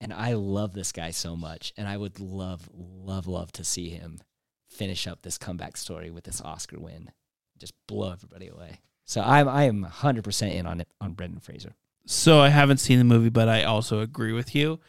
[0.00, 1.72] And I love this guy so much.
[1.76, 4.20] And I would love, love, love to see him
[4.68, 7.10] finish up this comeback story with this Oscar win.
[7.58, 8.80] Just blow everybody away.
[9.04, 11.74] So I'm I am 100% in on it on Brendan Fraser.
[12.06, 14.80] So I haven't seen the movie, but I also agree with you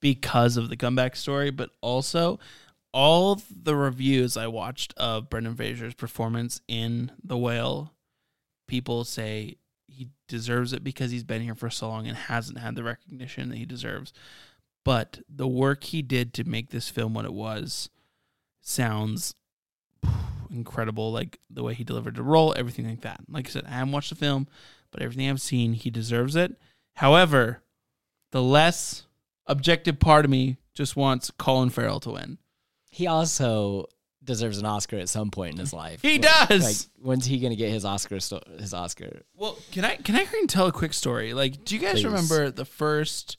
[0.00, 2.38] because of the comeback story, but also
[2.92, 7.93] all the reviews I watched of Brendan Fraser's performance in The Whale,
[8.66, 12.74] people say he deserves it because he's been here for so long and hasn't had
[12.74, 14.12] the recognition that he deserves.
[14.84, 17.88] But the work he did to make this film what it was
[18.60, 19.34] sounds
[20.50, 21.12] incredible.
[21.12, 23.20] Like the way he delivered the role, everything like that.
[23.28, 24.46] Like I said, I haven't watched the film,
[24.90, 26.56] but everything I've seen, he deserves it.
[26.96, 27.62] However,
[28.30, 29.06] the less
[29.46, 32.38] objective part of me just wants Colin Farrell to win.
[32.90, 33.86] He also
[34.24, 36.00] deserves an Oscar at some point in his life.
[36.02, 36.62] He Like- does.
[36.64, 38.20] Like, when's he gonna get his Oscar?
[38.20, 39.22] Sto- his Oscar?
[39.36, 41.34] Well, can I can I hear and tell a quick story?
[41.34, 42.04] Like, do you guys Please.
[42.06, 43.36] remember the first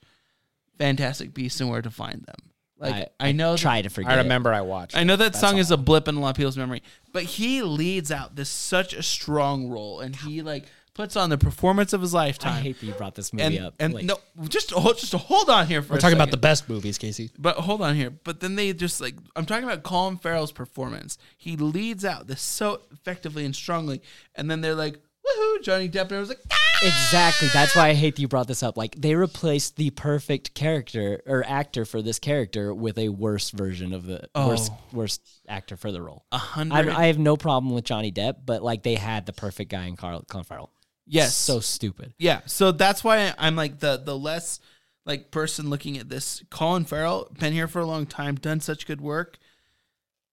[0.78, 2.52] Fantastic Beasts and Where to Find Them?
[2.78, 4.12] Like, I, I know that- Try to forget.
[4.12, 4.24] I it.
[4.24, 4.98] remember I watched.
[4.98, 6.84] I know that That's song is a blip in a lot of people's memory,
[7.14, 10.66] but he leads out this such a strong role, and he like
[10.96, 12.54] puts on the performance of his lifetime.
[12.54, 13.76] I hate that you brought this and movie up.
[13.80, 14.18] and Like, no,
[14.48, 15.94] just hold, just hold on here for.
[15.94, 17.30] We're a talking about the best movies, Casey.
[17.38, 18.10] But hold on here.
[18.10, 21.20] But then they just like I'm talking about Colin Farrell's performance.
[21.38, 24.02] He leads out this so effectively and strongly,
[24.34, 27.48] and then they're like, "Woohoo!" Johnny Depp, and I was like, "Ah!" Exactly.
[27.54, 28.76] That's why I hate that you brought this up.
[28.78, 33.94] Like they replaced the perfect character or actor for this character with a worse version
[33.94, 34.78] of the worst Oh.
[34.92, 36.26] worst actor for the role.
[36.32, 39.34] a I, hundred." I have no problem with Johnny Depp, but like they had the
[39.34, 40.72] perfect guy in Carl Colin Farrell.
[41.06, 42.14] Yes, So stupid.
[42.18, 42.42] yeah.
[42.46, 44.60] So that's why I'm like the the less
[45.06, 46.44] like person looking at this.
[46.50, 49.38] Colin Farrell been here for a long time, done such good work.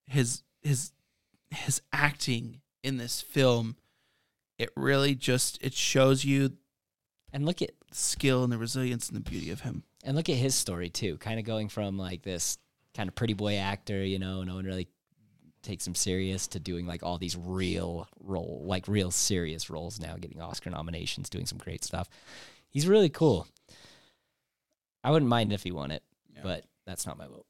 [0.07, 0.91] His his
[1.51, 3.77] his acting in this film,
[4.57, 6.53] it really just it shows you
[7.31, 9.83] And look at skill and the resilience and the beauty of him.
[10.03, 11.17] and look at his story too.
[11.17, 12.57] Kind of going from like this
[12.95, 14.87] kind of pretty boy actor, you know, no one really
[15.63, 20.15] takes him serious to doing like all these real role, like real serious roles now,
[20.17, 22.09] getting Oscar nominations, doing some great stuff.
[22.69, 23.47] He's really cool.
[25.03, 26.03] I wouldn't mind if he won it,
[26.35, 26.41] Yeah.
[26.43, 27.45] but that's not my vote.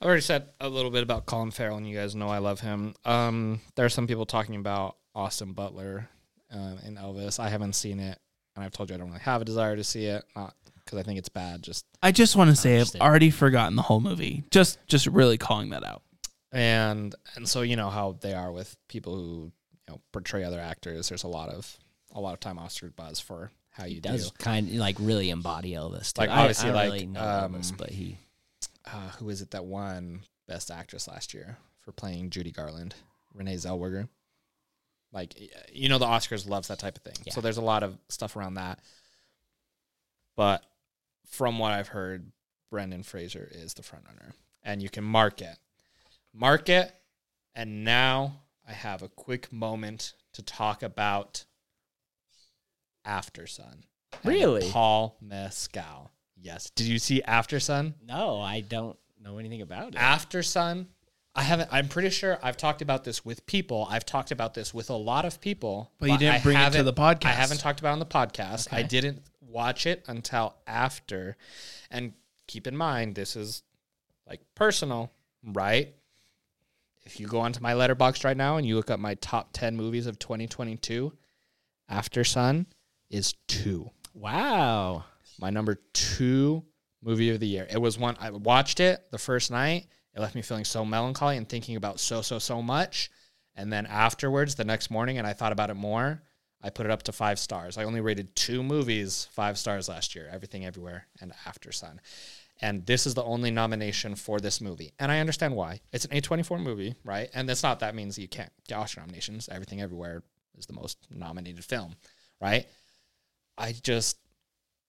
[0.00, 2.60] I've already said a little bit about Colin Farrell, and you guys know I love
[2.60, 2.94] him.
[3.04, 6.08] Um, there are some people talking about Austin Butler
[6.52, 7.38] uh, in Elvis.
[7.38, 8.18] I haven't seen it,
[8.56, 10.54] and I've told you I don't really have a desire to see it, not
[10.84, 13.82] because I think it's bad, just I just want to say I've already forgotten the
[13.82, 14.42] whole movie.
[14.50, 16.02] Just just really calling that out.
[16.52, 19.52] And and so you know how they are with people who
[19.86, 21.08] you know portray other actors.
[21.08, 21.76] There's a lot of
[22.12, 24.36] a lot of time Oscar buzz for how you He does do.
[24.38, 26.12] kind of like really embody Elvis.
[26.12, 26.22] Too.
[26.22, 28.16] Like, I- I, obviously, like, really know um, Elvis, but he
[28.84, 32.94] Uh, who is it that won Best Actress last year for playing Judy Garland?
[33.32, 34.08] Renee Zellweger.
[35.12, 35.34] Like
[35.72, 37.14] you know, the Oscars loves that type of thing.
[37.24, 37.32] Yeah.
[37.32, 38.80] So there's a lot of stuff around that.
[40.36, 40.64] But
[41.26, 42.32] from what I've heard,
[42.70, 45.58] Brendan Fraser is the front runner, and you can mark it,
[46.32, 46.92] mark it,
[47.54, 51.44] and now I have a quick moment to talk about
[53.06, 53.82] Aftersun.
[54.24, 54.68] Really?
[54.70, 56.10] Paul Mescal.
[56.36, 56.70] Yes.
[56.70, 57.94] Did you see Aftersun?
[58.04, 59.94] no, I don't know anything about it.
[59.98, 60.86] Aftersun,
[61.34, 61.68] I haven't.
[61.72, 63.86] I'm pretty sure I've talked about this with people.
[63.90, 65.92] I've talked about this with a lot of people.
[65.98, 67.26] But you didn't I bring it to haven't- the podcast.
[67.26, 68.68] I haven't talked about it on the podcast.
[68.72, 68.88] I Okay.
[68.88, 71.36] didn't watch it until after.
[71.90, 72.14] And
[72.46, 73.62] keep in mind, this is
[74.26, 75.12] like personal,
[75.44, 75.94] right?
[77.04, 79.76] If you go onto my Letterboxd right now and you look up my top 10
[79.76, 81.12] movies of 2022,
[81.90, 82.66] Aftersun
[83.08, 85.04] is two wow.
[85.40, 86.64] my number two
[87.02, 87.66] movie of the year.
[87.70, 89.86] It was one I watched it the first night.
[90.14, 93.10] It left me feeling so melancholy and thinking about so so so much.
[93.56, 96.22] And then afterwards, the next morning, and I thought about it more.
[96.62, 97.78] I put it up to five stars.
[97.78, 101.98] I only rated two movies five stars last year: Everything Everywhere and Aftersun.
[102.62, 105.80] And this is the only nomination for this movie, and I understand why.
[105.92, 107.30] It's an A24 movie, right?
[107.32, 109.48] And that's not that means you can't get Oscar nominations.
[109.50, 110.22] Everything Everywhere
[110.58, 111.94] is the most nominated film,
[112.40, 112.66] right?
[113.56, 114.18] I just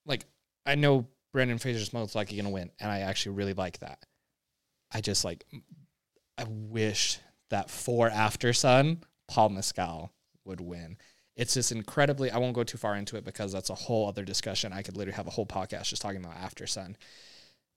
[0.06, 0.26] like
[0.66, 4.06] I know Brendan Fraser's most likely going to win, and I actually really like that.
[4.92, 5.46] I just like,
[6.38, 7.20] I wish
[7.50, 10.12] that for Aftersun, Paul Mescal
[10.46, 10.98] would win.
[11.36, 12.30] It's just incredibly.
[12.30, 14.74] I won't go too far into it because that's a whole other discussion.
[14.74, 16.96] I could literally have a whole podcast just talking about Aftersun.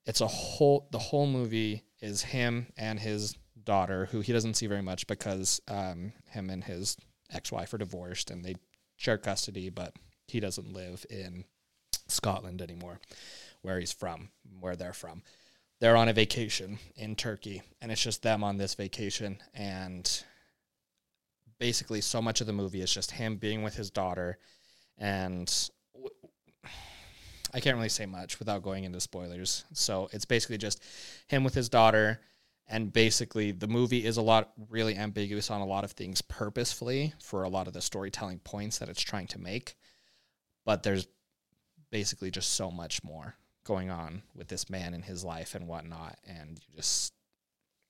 [0.07, 0.89] It's a whole.
[0.91, 5.61] The whole movie is him and his daughter, who he doesn't see very much because
[5.69, 6.97] um, him and his
[7.33, 8.55] ex-wife are divorced and they
[8.97, 9.95] share custody, but
[10.27, 11.45] he doesn't live in
[12.09, 13.01] Scotland anymore,
[13.63, 15.23] where he's from, where they're from.
[15.81, 19.39] They're on a vacation in Turkey, and it's just them on this vacation.
[19.55, 20.09] And
[21.59, 24.39] basically, so much of the movie is just him being with his daughter.
[24.97, 25.53] And
[27.55, 29.65] I can't really say much without going into spoilers.
[29.73, 30.83] So it's basically just
[31.29, 32.21] him with his daughter,
[32.67, 37.15] and basically the movie is a lot really ambiguous on a lot of things purposefully
[37.21, 39.77] for a lot of the storytelling points that it's trying to make.
[40.65, 41.07] But there's
[41.91, 46.19] basically just so much more going on with this man in his life and whatnot,
[46.27, 47.13] and you just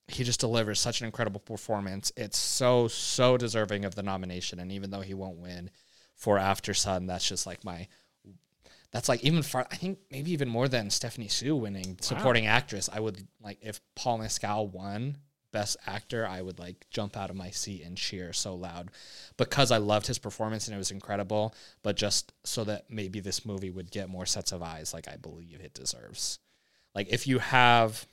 [0.09, 2.13] he just delivers such an incredible performance.
[2.19, 5.71] It's so so deserving of the nomination, and even though he won't win
[6.15, 7.89] for Aftersun, that's just like my
[8.95, 9.67] that's like even far.
[9.73, 12.89] I think maybe even more than Stephanie Hsu winning supporting actress.
[12.93, 15.19] I would like if Paul Mescal won
[15.51, 18.93] Best Actor, I would like jump out of my seat and cheer so loud
[19.37, 21.57] because I loved his performance and it was incredible.
[21.83, 25.17] But just so that maybe this movie would get more sets of eyes, like I
[25.17, 26.39] believe it deserves.
[26.95, 28.07] Like if you have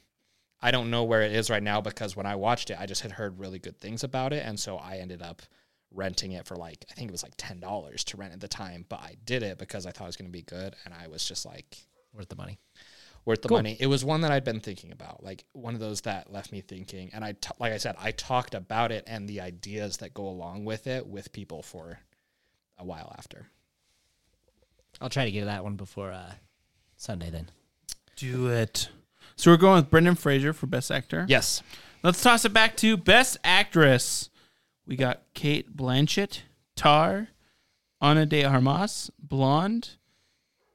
[0.63, 3.03] I don't know where it is right now because when I watched it, I just
[3.03, 5.43] had heard really good things about it, and so I ended up
[5.93, 8.47] renting it for like I think it was like ten dollars to rent at the
[8.47, 10.93] time, but I did it because I thought it was going to be good, and
[10.93, 11.77] I was just like
[12.13, 12.57] Worth the money.
[13.23, 13.77] worth the money.
[13.79, 16.59] It was one that I'd been thinking about, like one of those that left me
[16.61, 20.13] thinking, and I t- like I said, I talked about it and the ideas that
[20.13, 21.99] go along with it with people for
[22.77, 23.47] a while after.
[24.99, 26.33] I'll try to get to that one before uh,
[26.97, 27.49] Sunday then.
[28.17, 28.89] Do it.
[29.35, 31.25] So we're going with Brendan Fraser for Best Actor.
[31.27, 31.63] Yes,
[32.03, 34.29] Let's toss it back to Best Actress.
[34.85, 36.41] We got Cate Blanchett,
[36.75, 37.29] Tar,
[38.01, 39.97] Ana de Armas, Blonde,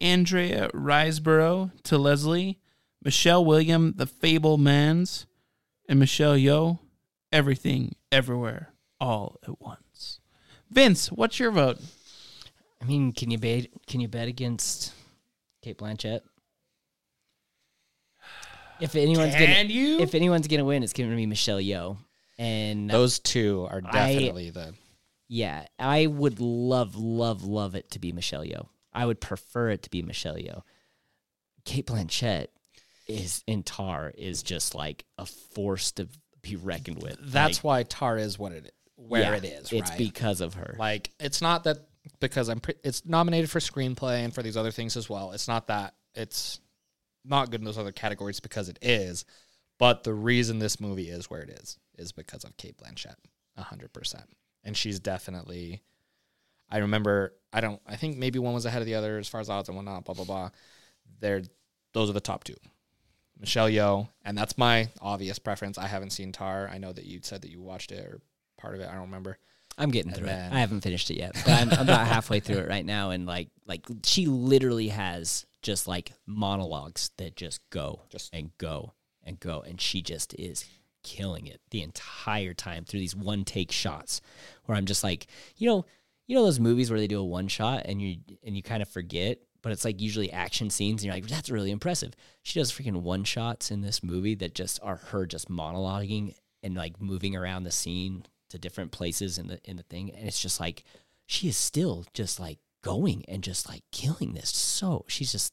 [0.01, 2.59] Andrea Riseborough to Leslie,
[3.03, 5.27] Michelle William, The Fabelmans,
[5.89, 6.78] and Michelle Yeoh,
[7.33, 10.20] Everything, Everywhere, All at Once.
[10.70, 11.78] Vince, what's your vote?
[12.81, 13.66] I mean, can you bet?
[13.87, 14.93] Can you bet against
[15.62, 16.20] Cate Blanchett?
[18.81, 20.01] If anyone's Can gonna, you?
[20.01, 21.97] if anyone's gonna win, it's gonna be Michelle Yeoh.
[22.39, 24.75] And those two are definitely the
[25.29, 28.69] yeah, I would love, love, love it to be Michelle Yeoh.
[28.93, 30.63] I would prefer it to be Michelle Yeoh.
[31.65, 32.47] Cate Blanchett
[33.09, 36.09] is in Tar is just like a force to
[36.43, 37.19] be reckoned with.
[37.21, 39.73] That's Like, why Tar is what it where yeah, it is.
[39.73, 39.99] It's right?
[39.99, 40.77] because of her.
[40.79, 41.79] Like it's not that
[42.21, 45.33] because I'm pre- it's nominated for screenplay and for these other things as well.
[45.33, 46.61] It's not that it's
[47.25, 49.25] not good in those other categories because it is,
[49.78, 53.16] but the reason this movie is where it is is because of Cate Blanchett,
[53.59, 54.24] hundred percent.
[54.65, 55.82] And she's definitely.
[56.69, 57.35] I remember.
[57.53, 57.81] I don't.
[57.86, 60.05] I think maybe one was ahead of the other as far as odds and whatnot.
[60.05, 60.51] Blah blah blah.
[61.20, 61.43] They're
[61.93, 62.57] those are the top two.
[63.39, 65.77] Michelle Yeoh, and that's my obvious preference.
[65.78, 66.69] I haven't seen Tar.
[66.73, 68.20] I know that you said that you watched it or
[68.59, 68.89] part of it.
[68.89, 69.39] I don't remember.
[69.78, 70.57] I'm getting And through then- it.
[70.57, 73.11] I haven't finished it yet, but I'm about halfway through it right now.
[73.11, 78.94] And like, like she literally has just like monologues that just go, Just- and go
[79.27, 80.65] and go, and she just is
[81.03, 84.20] killing it the entire time through these one take shots.
[84.65, 85.27] Where I'm just like,
[85.57, 85.85] you know,
[86.27, 88.82] you know those movies where they do a one shot and you and you kind
[88.82, 92.15] of forget, but it's like usually action scenes, and you're like, that's really impressive.
[92.43, 96.74] She does freaking one shots in this movie that just are her just monologuing and
[96.74, 100.40] like moving around the scene to different places in the in the thing and it's
[100.40, 100.85] just like
[101.27, 105.53] she is still just like going and just like killing this so she's just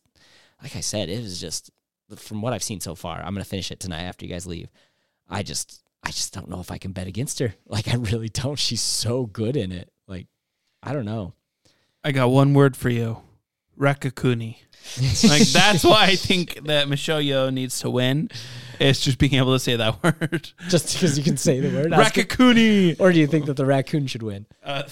[0.61, 1.71] like i said it is just
[2.19, 4.69] from what i've seen so far i'm gonna finish it tonight after you guys leave
[5.29, 8.29] i just i just don't know if i can bet against her like i really
[8.29, 10.27] don't she's so good in it like
[10.81, 11.33] i don't know
[12.05, 13.19] I got one word for you.
[13.79, 14.57] Raccacoonie.
[15.29, 18.29] like that's why I think that Michelle Yeoh needs to win.
[18.77, 20.49] It's just being able to say that word.
[20.67, 22.99] just because you can say the word Raccacoonie.
[22.99, 24.83] or do you think that the raccoon should win Uh,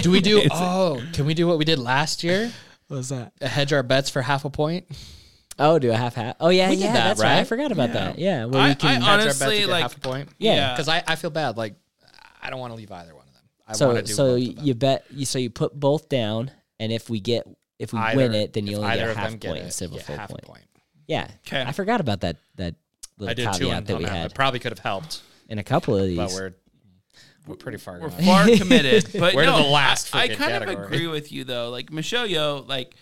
[0.00, 0.42] Do we do?
[0.52, 2.52] Oh, can we do what we did last year?
[2.86, 4.86] what was that Hedge our bets for half a point.
[5.58, 7.38] Oh do a half half oh yeah We did yeah that, that's right.
[7.38, 7.94] i forgot about Yeah.
[7.94, 9.96] that yeah well I- we can I Hedge our bets Honestly, to get like- half
[9.96, 10.28] a point.
[10.38, 10.72] Yeah.
[10.72, 11.56] because I, I feel bad.
[11.56, 11.74] Like
[12.42, 13.42] I don't want to leave either one of them.
[13.66, 14.64] I so to do so both of them.
[14.64, 16.50] you bet you so you put both down
[16.80, 17.46] and if we get
[17.78, 19.38] if we Either- win it then you if only either get a of half them
[19.40, 20.42] point it, instead of a yeah, full half point.
[20.42, 20.64] a point.
[21.06, 21.62] yeah 'Kay.
[21.62, 22.74] i forgot about that that
[23.18, 23.58] little I did too.
[23.66, 26.16] caveat And that we it had probably could have helped, in a couple of these
[26.16, 26.52] but we're
[27.46, 28.22] we're pretty far We're gone.
[28.22, 30.86] far committed, but We're to no, the last I, I freaking kind of category.
[30.86, 31.70] agree with you though.
[31.70, 32.94] Like Michelle Yeoh, like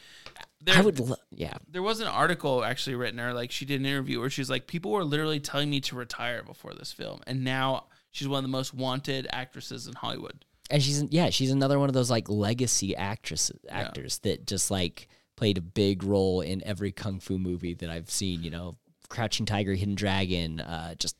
[0.61, 1.55] there, i would lo- yeah.
[1.69, 4.67] there was an article actually written or like she did an interview where she's like
[4.67, 8.45] people were literally telling me to retire before this film, and now she's one of
[8.45, 10.45] the most wanted actresses in Hollywood.
[10.71, 15.09] and she's yeah she's another one of those like legacy actresses actors that just like
[15.37, 18.77] played a big role in every kung fu movie that i've seen you know
[19.09, 21.17] crouching tiger hidden dragon uh just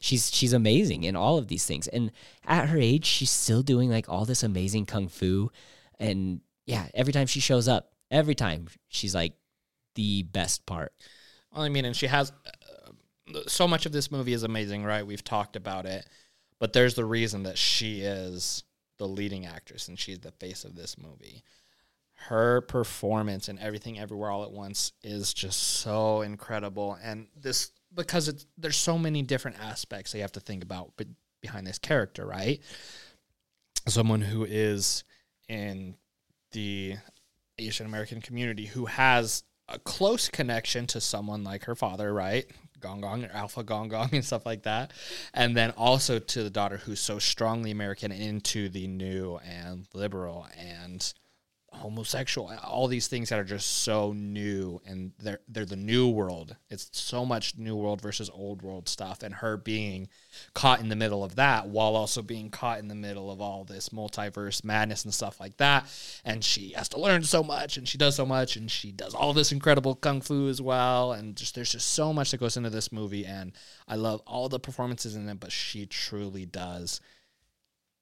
[0.00, 1.88] she's she's amazing in all of these things.
[1.88, 2.12] And
[2.46, 5.50] at her age she's still doing like all this amazing kung fu.
[5.98, 9.34] And yeah every time she shows up every time she's like
[9.94, 10.92] the best part
[11.52, 15.06] Well, I mean, and she has uh, so much of this movie is amazing, right?
[15.06, 16.06] We've talked about it,
[16.58, 18.64] but there's the reason that she is
[18.98, 21.42] the leading actress and she's the face of this movie.
[22.28, 28.28] her performance and everything everywhere all at once is just so incredible and this because
[28.28, 30.92] it's there's so many different aspects that you have to think about
[31.42, 32.60] behind this character right
[33.86, 35.04] someone who is
[35.48, 35.94] in
[36.52, 36.94] the
[37.58, 42.46] asian american community who has a close connection to someone like her father right?
[42.80, 44.92] Gong gong or alpha gong gong and stuff like that.
[45.32, 50.46] And then also to the daughter who's so strongly american into the new and liberal
[50.58, 51.12] and
[51.74, 56.56] homosexual all these things that are just so new and they're they're the new world.
[56.70, 60.08] It's so much new world versus old world stuff and her being
[60.54, 63.64] caught in the middle of that while also being caught in the middle of all
[63.64, 65.86] this multiverse madness and stuff like that.
[66.24, 69.14] And she has to learn so much and she does so much and she does
[69.14, 71.12] all this incredible kung fu as well.
[71.12, 73.52] And just there's just so much that goes into this movie and
[73.86, 77.00] I love all the performances in it but she truly does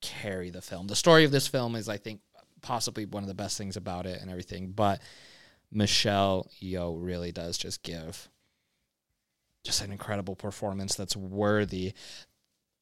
[0.03, 0.89] carry the film.
[0.89, 2.21] The story of this film is I think
[2.63, 4.73] possibly one of the best things about it and everything.
[4.73, 5.01] But
[5.71, 8.29] Michelle Yeoh really does just give
[9.65, 11.95] just an incredible performance that's worthy.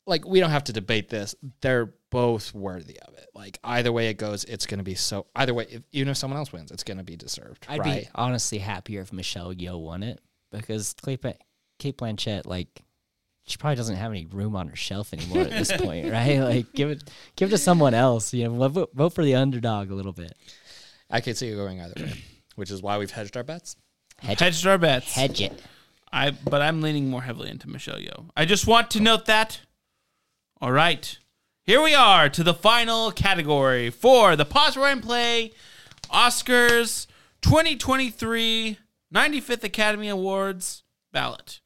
[0.07, 3.29] Like we don't have to debate this; they're both worthy of it.
[3.35, 5.27] Like either way it goes, it's going to be so.
[5.37, 7.67] Either way, if, even if someone else wins, it's going to be deserved.
[7.69, 8.03] I'd right?
[8.03, 10.21] be honestly happier if Michelle Yeoh won it
[10.51, 11.25] because Cate,
[11.79, 12.83] Cate Blanchett, like,
[13.51, 16.39] she probably doesn't have any room on her shelf anymore at this point, right?
[16.39, 17.03] Like, give it,
[17.37, 18.33] give it to someone else.
[18.33, 20.33] You know, vote, vote for the underdog a little bit.
[21.11, 22.13] I could see it going either way,
[22.55, 23.77] which is why we've hedged our bets.
[24.21, 25.13] Hedge, Hedged our bets.
[25.15, 25.61] hedge it.
[26.13, 28.31] I but I'm leaning more heavily into Michelle Yeoh.
[28.37, 29.61] I just want to note that.
[30.61, 31.19] All right.
[31.65, 35.53] Here we are to the final category for the Pause Rewind Play
[36.13, 37.07] Oscars
[37.43, 38.79] 2023
[39.15, 40.83] 95th Academy Awards
[41.13, 41.60] ballot.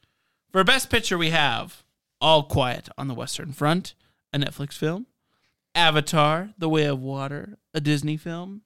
[0.54, 1.82] For Best Picture, we have
[2.20, 3.94] All Quiet on the Western Front,
[4.32, 5.06] a Netflix film,
[5.74, 8.62] Avatar, The Way of Water, a Disney film,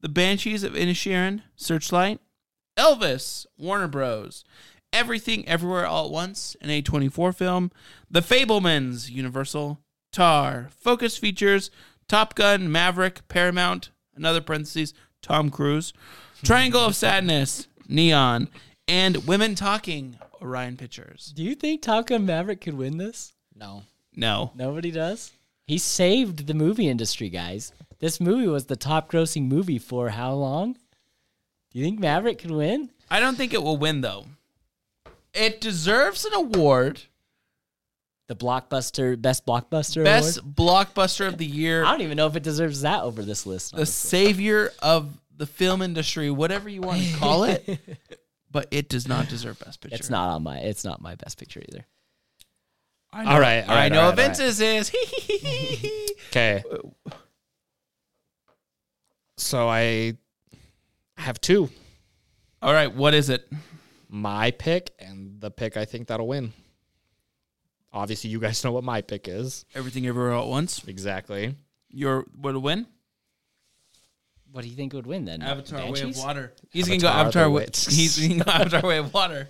[0.00, 2.18] The Banshees of Inisherin, Searchlight,
[2.78, 4.42] Elvis, Warner Bros.,
[4.90, 7.70] Everything Everywhere All at Once, an A24 film,
[8.10, 9.80] The Fabelmans, Universal,
[10.12, 11.70] Tar, Focus Features,
[12.08, 15.92] Top Gun, Maverick, Paramount, another parentheses, Tom Cruise,
[16.42, 18.48] Triangle of Sadness, Neon,
[18.88, 21.32] and Women Talking, Orion Pictures.
[21.34, 23.32] Do you think Top Gun Maverick could win this?
[23.54, 23.84] No,
[24.16, 24.50] No.
[24.54, 25.32] Nobody does.
[25.66, 27.72] He saved the movie industry, guys.
[28.00, 30.72] This movie was the top grossing movie for how long?
[31.70, 32.90] Do you think Maverick could win?
[33.10, 34.26] I don't think it will win, though.
[35.32, 37.02] It deserves an award.
[38.28, 40.54] The blockbuster, best blockbuster Best award?
[40.56, 41.84] blockbuster of the year.
[41.84, 43.72] I don't even know if it deserves that over this list.
[43.72, 44.08] the honestly.
[44.08, 47.66] savior of the film industry, whatever you want to call it.
[48.52, 49.96] but it does not deserve Best Picture.
[49.96, 50.58] It's not on my.
[50.58, 51.86] It's not my best picture either.
[53.12, 54.36] I know, All right, all I right, know all right, all right.
[54.36, 54.92] Vince's is.
[56.30, 56.62] Okay.
[59.38, 60.14] So I
[61.16, 61.68] have two.
[62.60, 63.50] All right, what is it?
[64.08, 66.52] My pick and the pick I think that'll win.
[67.92, 69.64] Obviously, you guys know what my pick is.
[69.74, 70.84] Everything Everywhere All at Once.
[70.86, 71.56] Exactly.
[71.90, 72.86] Your what to win?
[74.52, 75.42] What do you think would win then?
[75.42, 76.52] Avatar Way of Water.
[76.70, 77.62] He's gonna go Avatar, Avatar the Way.
[77.64, 79.48] Way- He's gonna go Avatar Way of Water.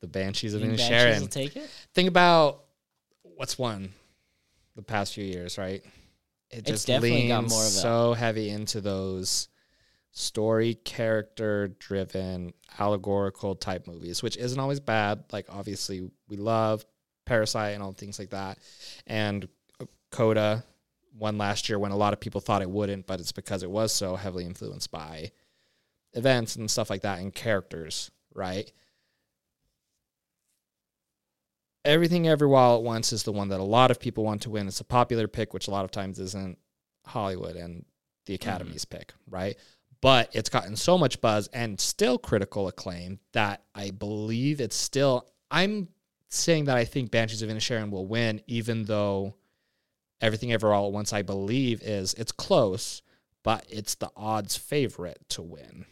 [0.00, 1.68] The Banshees of You think Banshees will take it.
[1.94, 2.64] Think about
[3.22, 3.92] what's won
[4.76, 5.82] the past few years, right?
[6.50, 9.48] It It's just definitely got leans more of a- so heavy into those
[10.10, 15.24] story character driven allegorical type movies, which isn't always bad.
[15.32, 16.84] Like obviously we love
[17.24, 18.58] Parasite and all things like that.
[19.06, 19.48] And
[20.10, 20.64] Coda
[21.16, 23.70] won last year when a lot of people thought it wouldn't, but it's because it
[23.70, 25.30] was so heavily influenced by
[26.14, 28.70] events and stuff like that and characters, right?
[31.84, 34.50] Everything Everywhere All at Once is the one that a lot of people want to
[34.50, 34.68] win.
[34.68, 36.58] It's a popular pick, which a lot of times isn't
[37.04, 37.84] Hollywood and
[38.26, 38.48] the mm-hmm.
[38.48, 39.56] Academy's pick, right?
[40.00, 45.26] But it's gotten so much buzz and still critical acclaim that I believe it's still.
[45.50, 45.88] I'm
[46.28, 49.34] saying that I think Banshees of Inisherin will win, even though
[50.22, 53.02] Everything Everywhere All at Once, I believe, is it's close,
[53.42, 55.84] but it's the odds favorite to win.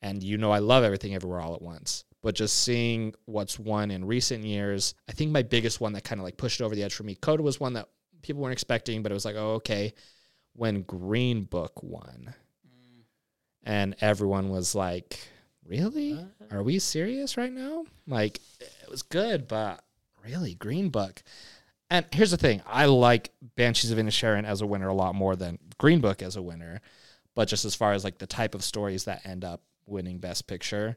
[0.00, 3.90] And you know, I love Everything Everywhere All at Once but just seeing what's won
[3.90, 6.82] in recent years, I think my biggest one that kind of like pushed over the
[6.82, 7.88] edge for me, Coda was one that
[8.22, 9.94] people weren't expecting, but it was like, oh, okay.
[10.54, 12.34] When Green Book won,
[13.62, 15.20] and everyone was like,
[15.64, 16.14] really?
[16.14, 16.56] Uh.
[16.56, 17.84] Are we serious right now?
[18.08, 19.84] Like, it was good, but
[20.24, 21.22] really, Green Book.
[21.90, 25.36] And here's the thing I like Banshees of Inisherin as a winner a lot more
[25.36, 26.80] than Green Book as a winner.
[27.34, 30.46] But just as far as like the type of stories that end up winning Best
[30.46, 30.96] Picture,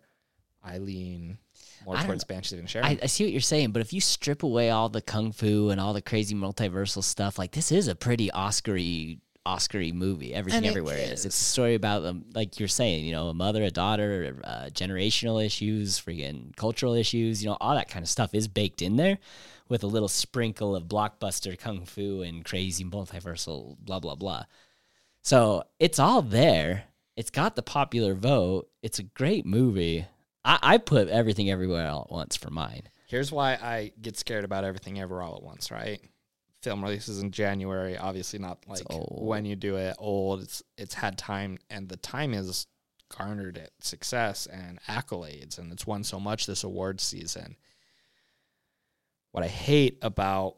[0.64, 1.38] I lean
[1.86, 2.84] more I towards Banshees of Inisherin.
[2.84, 5.70] I, I see what you're saying, but if you strip away all the kung fu
[5.70, 10.34] and all the crazy multiversal stuff, like this is a pretty Oscar-y Oscar-y movie.
[10.34, 11.12] Everything And everywhere is.
[11.22, 11.26] is.
[11.26, 14.70] It's a story about um, like you're saying, you know, a mother, a daughter, uh,
[14.72, 17.44] generational issues, freaking cultural issues.
[17.44, 19.18] You know, all that kind of stuff is baked in there,
[19.72, 24.44] with a little sprinkle of blockbuster kung fu and crazy multiversal blah blah blah.
[25.22, 26.84] So it's all there.
[27.16, 28.68] It's got the popular vote.
[28.84, 30.06] It's a great movie.
[30.44, 32.84] I, I put everything everywhere all at once for mine.
[33.08, 36.02] Here's why I get scared about everything ever all at once, right?
[36.62, 40.42] Film releases in January, obviously not like when you do it old.
[40.42, 42.68] It's it's had time and the time is
[43.18, 47.56] garnered it success and accolades and it's won so much this award season.
[49.32, 50.58] What I hate about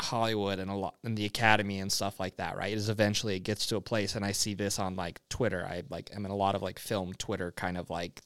[0.00, 2.72] Hollywood and a lot and the academy and stuff like that, right?
[2.72, 5.66] Is eventually it gets to a place and I see this on like Twitter.
[5.68, 8.22] I like I'm in a lot of like film Twitter kind of like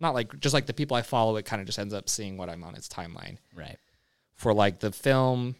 [0.00, 2.36] not like just like the people I follow, it kind of just ends up seeing
[2.36, 3.78] what I'm on its timeline Right.
[4.34, 5.54] for like the film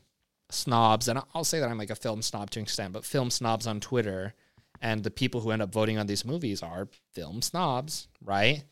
[0.51, 3.31] snobs, and I'll say that I'm like a film snob to an extent, but film
[3.31, 4.35] snobs on Twitter
[4.81, 8.65] and the people who end up voting on these movies are film snobs, right?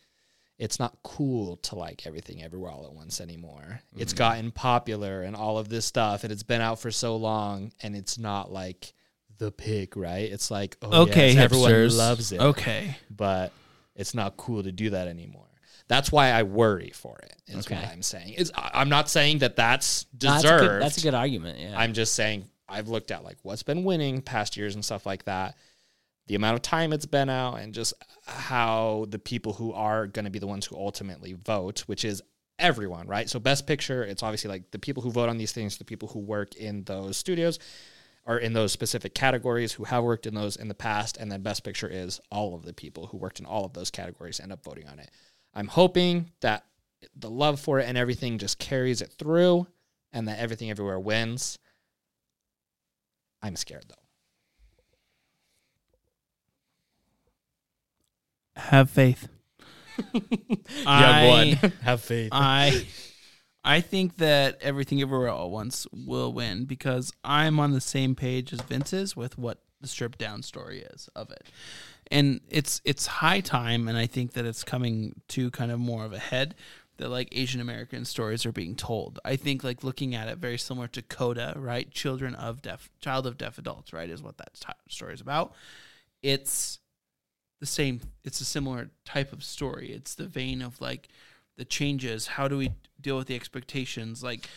[0.63, 3.81] It's not cool to like everything everywhere all at once anymore.
[3.97, 4.19] It's mm.
[4.19, 7.97] gotten popular and all of this stuff, and it's been out for so long, and
[7.97, 8.93] it's not like
[9.39, 10.31] the pick, right?
[10.31, 12.97] It's like oh, Okay, yes, everyone loves it Okay.
[13.11, 13.53] but
[13.97, 15.49] it's not cool to do that anymore.
[15.89, 17.35] That's why I worry for it.
[17.49, 17.75] Is Okay.
[17.75, 18.35] what I'm saying.
[18.35, 20.65] Is I- I'm not saying that that's No, that's, deserved.
[20.65, 21.59] a good, that's a good argument.
[21.59, 21.77] Yeah.
[21.77, 25.25] I'm just saying I've looked at like what's been winning past years and stuff like
[25.25, 25.57] that.
[26.33, 27.93] The amount of time it's been out and just
[28.25, 32.23] how the people who are going to be the ones who ultimately vote, which is
[32.59, 33.29] everyone, right?
[33.29, 36.09] So best picture, it's obviously like the people who vote on these things, the people
[36.09, 37.59] who work in those studios
[38.25, 41.43] or in those specific categories who have worked in those in the past and then
[41.43, 44.53] best picture is all of the people who worked in all of those categories end
[44.53, 45.11] up voting on it.
[45.53, 46.65] I'm hoping that
[47.15, 49.67] the love for it and everything just carries it through
[50.15, 51.59] and that everything everywhere wins.
[53.43, 54.02] I'm scared though.
[58.57, 59.29] Have faith.
[60.87, 61.73] I, one.
[61.83, 62.31] have faith.
[62.33, 62.87] I
[63.65, 68.15] I think that everything everywhere all at once will win because I'm on the same
[68.15, 71.47] page as Vince is with what the stripped down story is of it.
[72.11, 76.05] And it's it's high time and I think that it's coming to kind of more
[76.05, 76.55] of a head
[76.99, 79.19] that like Asian American stories are being told.
[79.25, 81.91] I think like looking at it very similar to Coda, right?
[81.91, 84.11] Children of deaf child of deaf adults, right?
[84.11, 85.55] Is what that t- story is about.
[86.23, 86.79] It's
[87.63, 89.93] the same it's a similar type of story.
[89.93, 91.09] It's the vein of like
[91.57, 92.27] the changes.
[92.27, 94.21] How do we deal with the expectations?
[94.21, 94.49] Like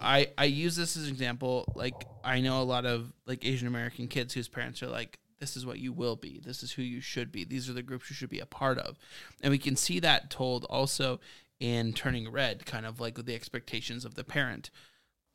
[0.00, 1.72] i i use this as an example.
[1.76, 1.94] Like
[2.24, 5.64] i know a lot of like asian american kids whose parents are like this is
[5.64, 6.40] what you will be.
[6.44, 7.44] This is who you should be.
[7.44, 8.98] These are the groups you should be a part of.
[9.42, 11.20] And we can see that told also
[11.60, 14.70] in turning red kind of like with the expectations of the parent.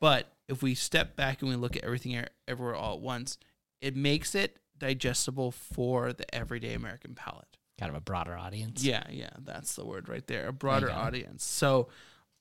[0.02, 3.38] But if we step back and we look at everything everywhere all at once
[3.80, 7.56] it makes it digestible for the everyday American palate.
[7.78, 8.82] kind of a broader audience.
[8.84, 10.48] Yeah, yeah, that's the word right there.
[10.48, 10.92] A broader go.
[10.94, 11.44] audience.
[11.44, 11.88] So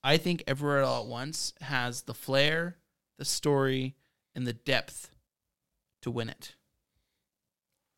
[0.04, 2.78] I think Everywhere All at Once has the flair,
[3.18, 3.96] the story,
[4.34, 5.10] and the depth
[6.04, 6.56] to win it.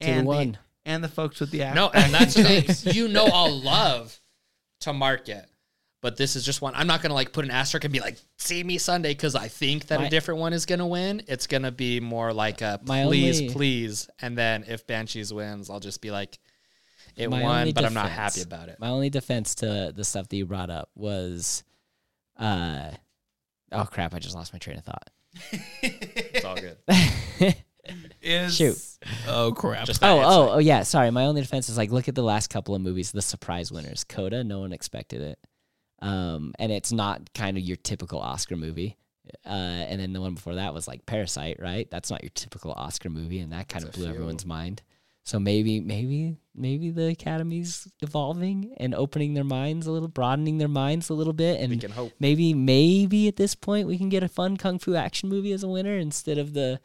[0.02, 0.52] To and one.
[0.54, 0.58] The,
[0.90, 2.94] and the folks with the act- No, and that's the thing.
[2.94, 4.20] You know I'll love
[4.82, 5.46] to market.
[6.02, 6.74] But this is just one.
[6.76, 9.48] I'm not gonna like put an asterisk and be like, "See me Sunday" because I
[9.48, 11.24] think that My- a different one is gonna win.
[11.28, 15.70] It's gonna be more like a My please, only- please, and then if Banshees wins,
[15.72, 16.38] I'll just be like,
[17.16, 18.80] "It won," only but I'm not happy about it.
[18.80, 21.64] My only defense to the stuff that you brought up was,
[22.38, 22.92] uh,
[23.72, 24.14] oh crap!
[24.14, 25.10] I just lost my train of thought.
[25.82, 26.78] It's all good.
[28.22, 28.78] is Shoot.
[29.28, 29.88] Oh crap!
[29.88, 30.84] Just Oh, oh, oh, yeah.
[30.84, 31.10] Sorry.
[31.10, 34.04] My only defense is like, look at the last couple of movies, the surprise winners.
[34.04, 35.40] Coda, no one expected it.
[36.00, 38.98] Um, and it's not kind of your typical Oscar movie.
[39.46, 41.90] Uh, and then the one before that was like Parasite, right?
[41.90, 44.84] That's not your typical Oscar movie, and that kind That's of blew everyone's mind.
[45.24, 50.70] So maybe, maybe, maybe the Academy's evolving and opening their minds a little, broadening their
[50.70, 52.14] minds a little bit, and we can hope.
[52.20, 55.64] maybe, maybe at this point we can get a fun kung fu action movie as
[55.64, 56.80] a winner instead of the,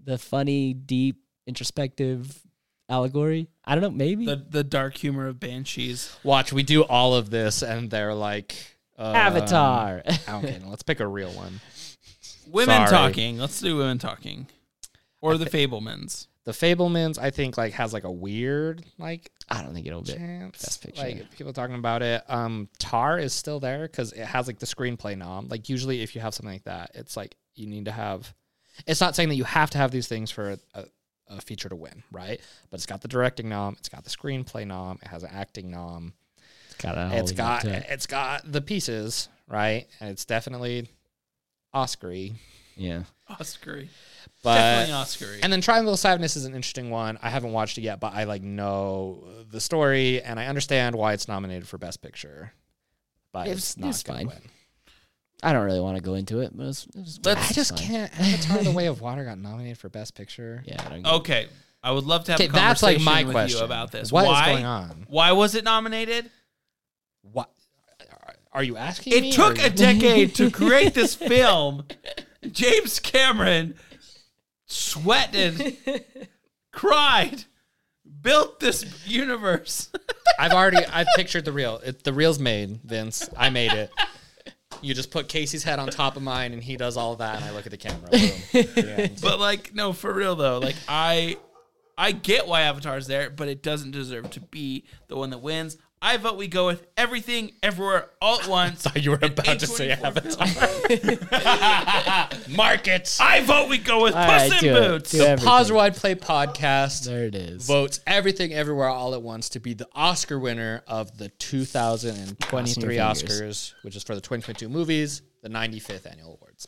[0.00, 2.42] the funny, deep, introspective
[2.88, 3.48] allegory.
[3.64, 3.90] I don't know.
[3.90, 6.16] Maybe the the dark humor of banshees.
[6.22, 8.54] Watch, we do all of this, and they're like
[8.98, 10.02] um, Avatar.
[10.28, 11.60] Okay, let's pick a real one.
[12.50, 12.90] Women Sorry.
[12.90, 13.38] talking.
[13.38, 14.46] Let's do women talking,
[15.20, 16.26] or the Fabelmans.
[16.44, 20.14] The Fabelmans, I think, like has like a weird like I don't think it'll be.
[20.14, 20.62] chance.
[20.62, 21.02] Best Picture.
[21.02, 22.24] Like people talking about it.
[22.28, 25.48] Um, Tar is still there because it has like the screenplay nom.
[25.48, 28.34] Like usually, if you have something like that, it's like you need to have.
[28.86, 30.84] It's not saying that you have to have these things for a, a,
[31.36, 32.40] a feature to win, right?
[32.70, 35.70] But it's got the directing nom, it's got the screenplay nom, it has an acting
[35.70, 36.12] nom,
[36.70, 37.86] It's got a it's whole got it.
[37.88, 39.86] it's got the pieces, right?
[40.00, 40.88] And it's definitely
[41.74, 42.34] Oscary.
[42.76, 43.02] Yeah.
[43.28, 43.84] Oscar.
[44.42, 45.36] But Definitely Oscar.
[45.42, 47.18] and then Triangle of Sadness is an interesting one.
[47.22, 51.12] I haven't watched it yet, but I like know the story and I understand why
[51.12, 52.52] it's nominated for Best Picture.
[53.32, 54.26] But It it's, not was gonna fine.
[54.28, 54.42] win.
[55.42, 57.54] I don't really want to go into it, but it was, it was Let's- I
[57.54, 57.86] just fine.
[57.88, 58.20] can't.
[58.20, 60.62] Avatar: The Way of Water got nominated for Best Picture.
[60.66, 61.48] Yeah, I don't Okay.
[61.82, 64.12] I would love to have Okay, a that's like my with question you about this.
[64.12, 64.52] What is Why?
[64.52, 65.04] going on?
[65.08, 66.30] Why was it nominated?
[67.22, 67.50] What
[68.52, 69.20] are you asking?
[69.20, 71.84] me, It took or- a decade to create this film.
[72.52, 73.74] James Cameron
[74.66, 75.76] sweated,
[76.72, 77.44] cried,
[78.20, 79.90] built this universe.
[80.38, 81.80] I've already I've pictured the reel.
[81.84, 83.28] It, the reel's made, Vince.
[83.36, 83.90] I made it.
[84.82, 87.44] You just put Casey's head on top of mine, and he does all that, and
[87.44, 88.10] I look at the camera.
[88.10, 88.20] Boom.
[88.52, 90.58] The but like, no, for real though.
[90.58, 91.36] Like I
[91.96, 95.78] I get why Avatar's there, but it doesn't deserve to be the one that wins.
[96.04, 98.82] I vote we go with everything, everywhere, all at once.
[98.82, 100.48] thought you were about to say Avatar.
[102.48, 103.20] Markets.
[103.20, 104.80] I vote we go with All Puss right, in do it.
[104.88, 105.10] Boots.
[105.12, 105.46] Do The everything.
[105.48, 107.66] Pause Rewind Play podcast There it is.
[107.66, 113.22] votes everything everywhere all at once to be the Oscar winner of the 2023 fingers.
[113.22, 116.66] Oscars, which is for the 2022 movies, the 95th annual awards.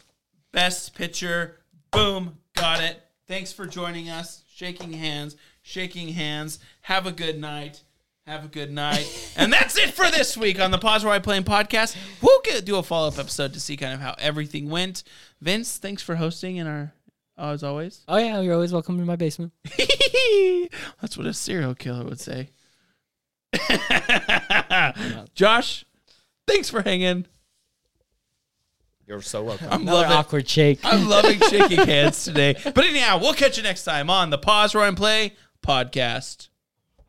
[0.52, 1.58] Best picture.
[1.90, 2.38] Boom.
[2.54, 3.00] Got it.
[3.26, 4.44] Thanks for joining us.
[4.48, 5.36] Shaking hands.
[5.62, 6.60] Shaking hands.
[6.82, 7.80] Have a good night.
[8.26, 9.32] Have a good night.
[9.36, 11.94] and that's it for this week on the Pause Rewind Play podcast.
[12.22, 15.02] We'll get, do a follow up episode to see kind of how everything went.
[15.42, 16.94] Vince, thanks for hosting in our,
[17.36, 18.02] as always.
[18.08, 19.52] Oh yeah, you're always welcome in my basement.
[21.02, 22.48] that's what a serial killer would say.
[25.34, 25.84] Josh,
[26.46, 27.26] thanks for hanging.
[29.06, 29.68] You're so welcome.
[29.70, 30.80] I'm Another loving awkward shake.
[30.82, 32.56] I'm loving shaking hands today.
[32.64, 36.48] But anyhow, we'll catch you next time on the Pause Rewind Play podcast.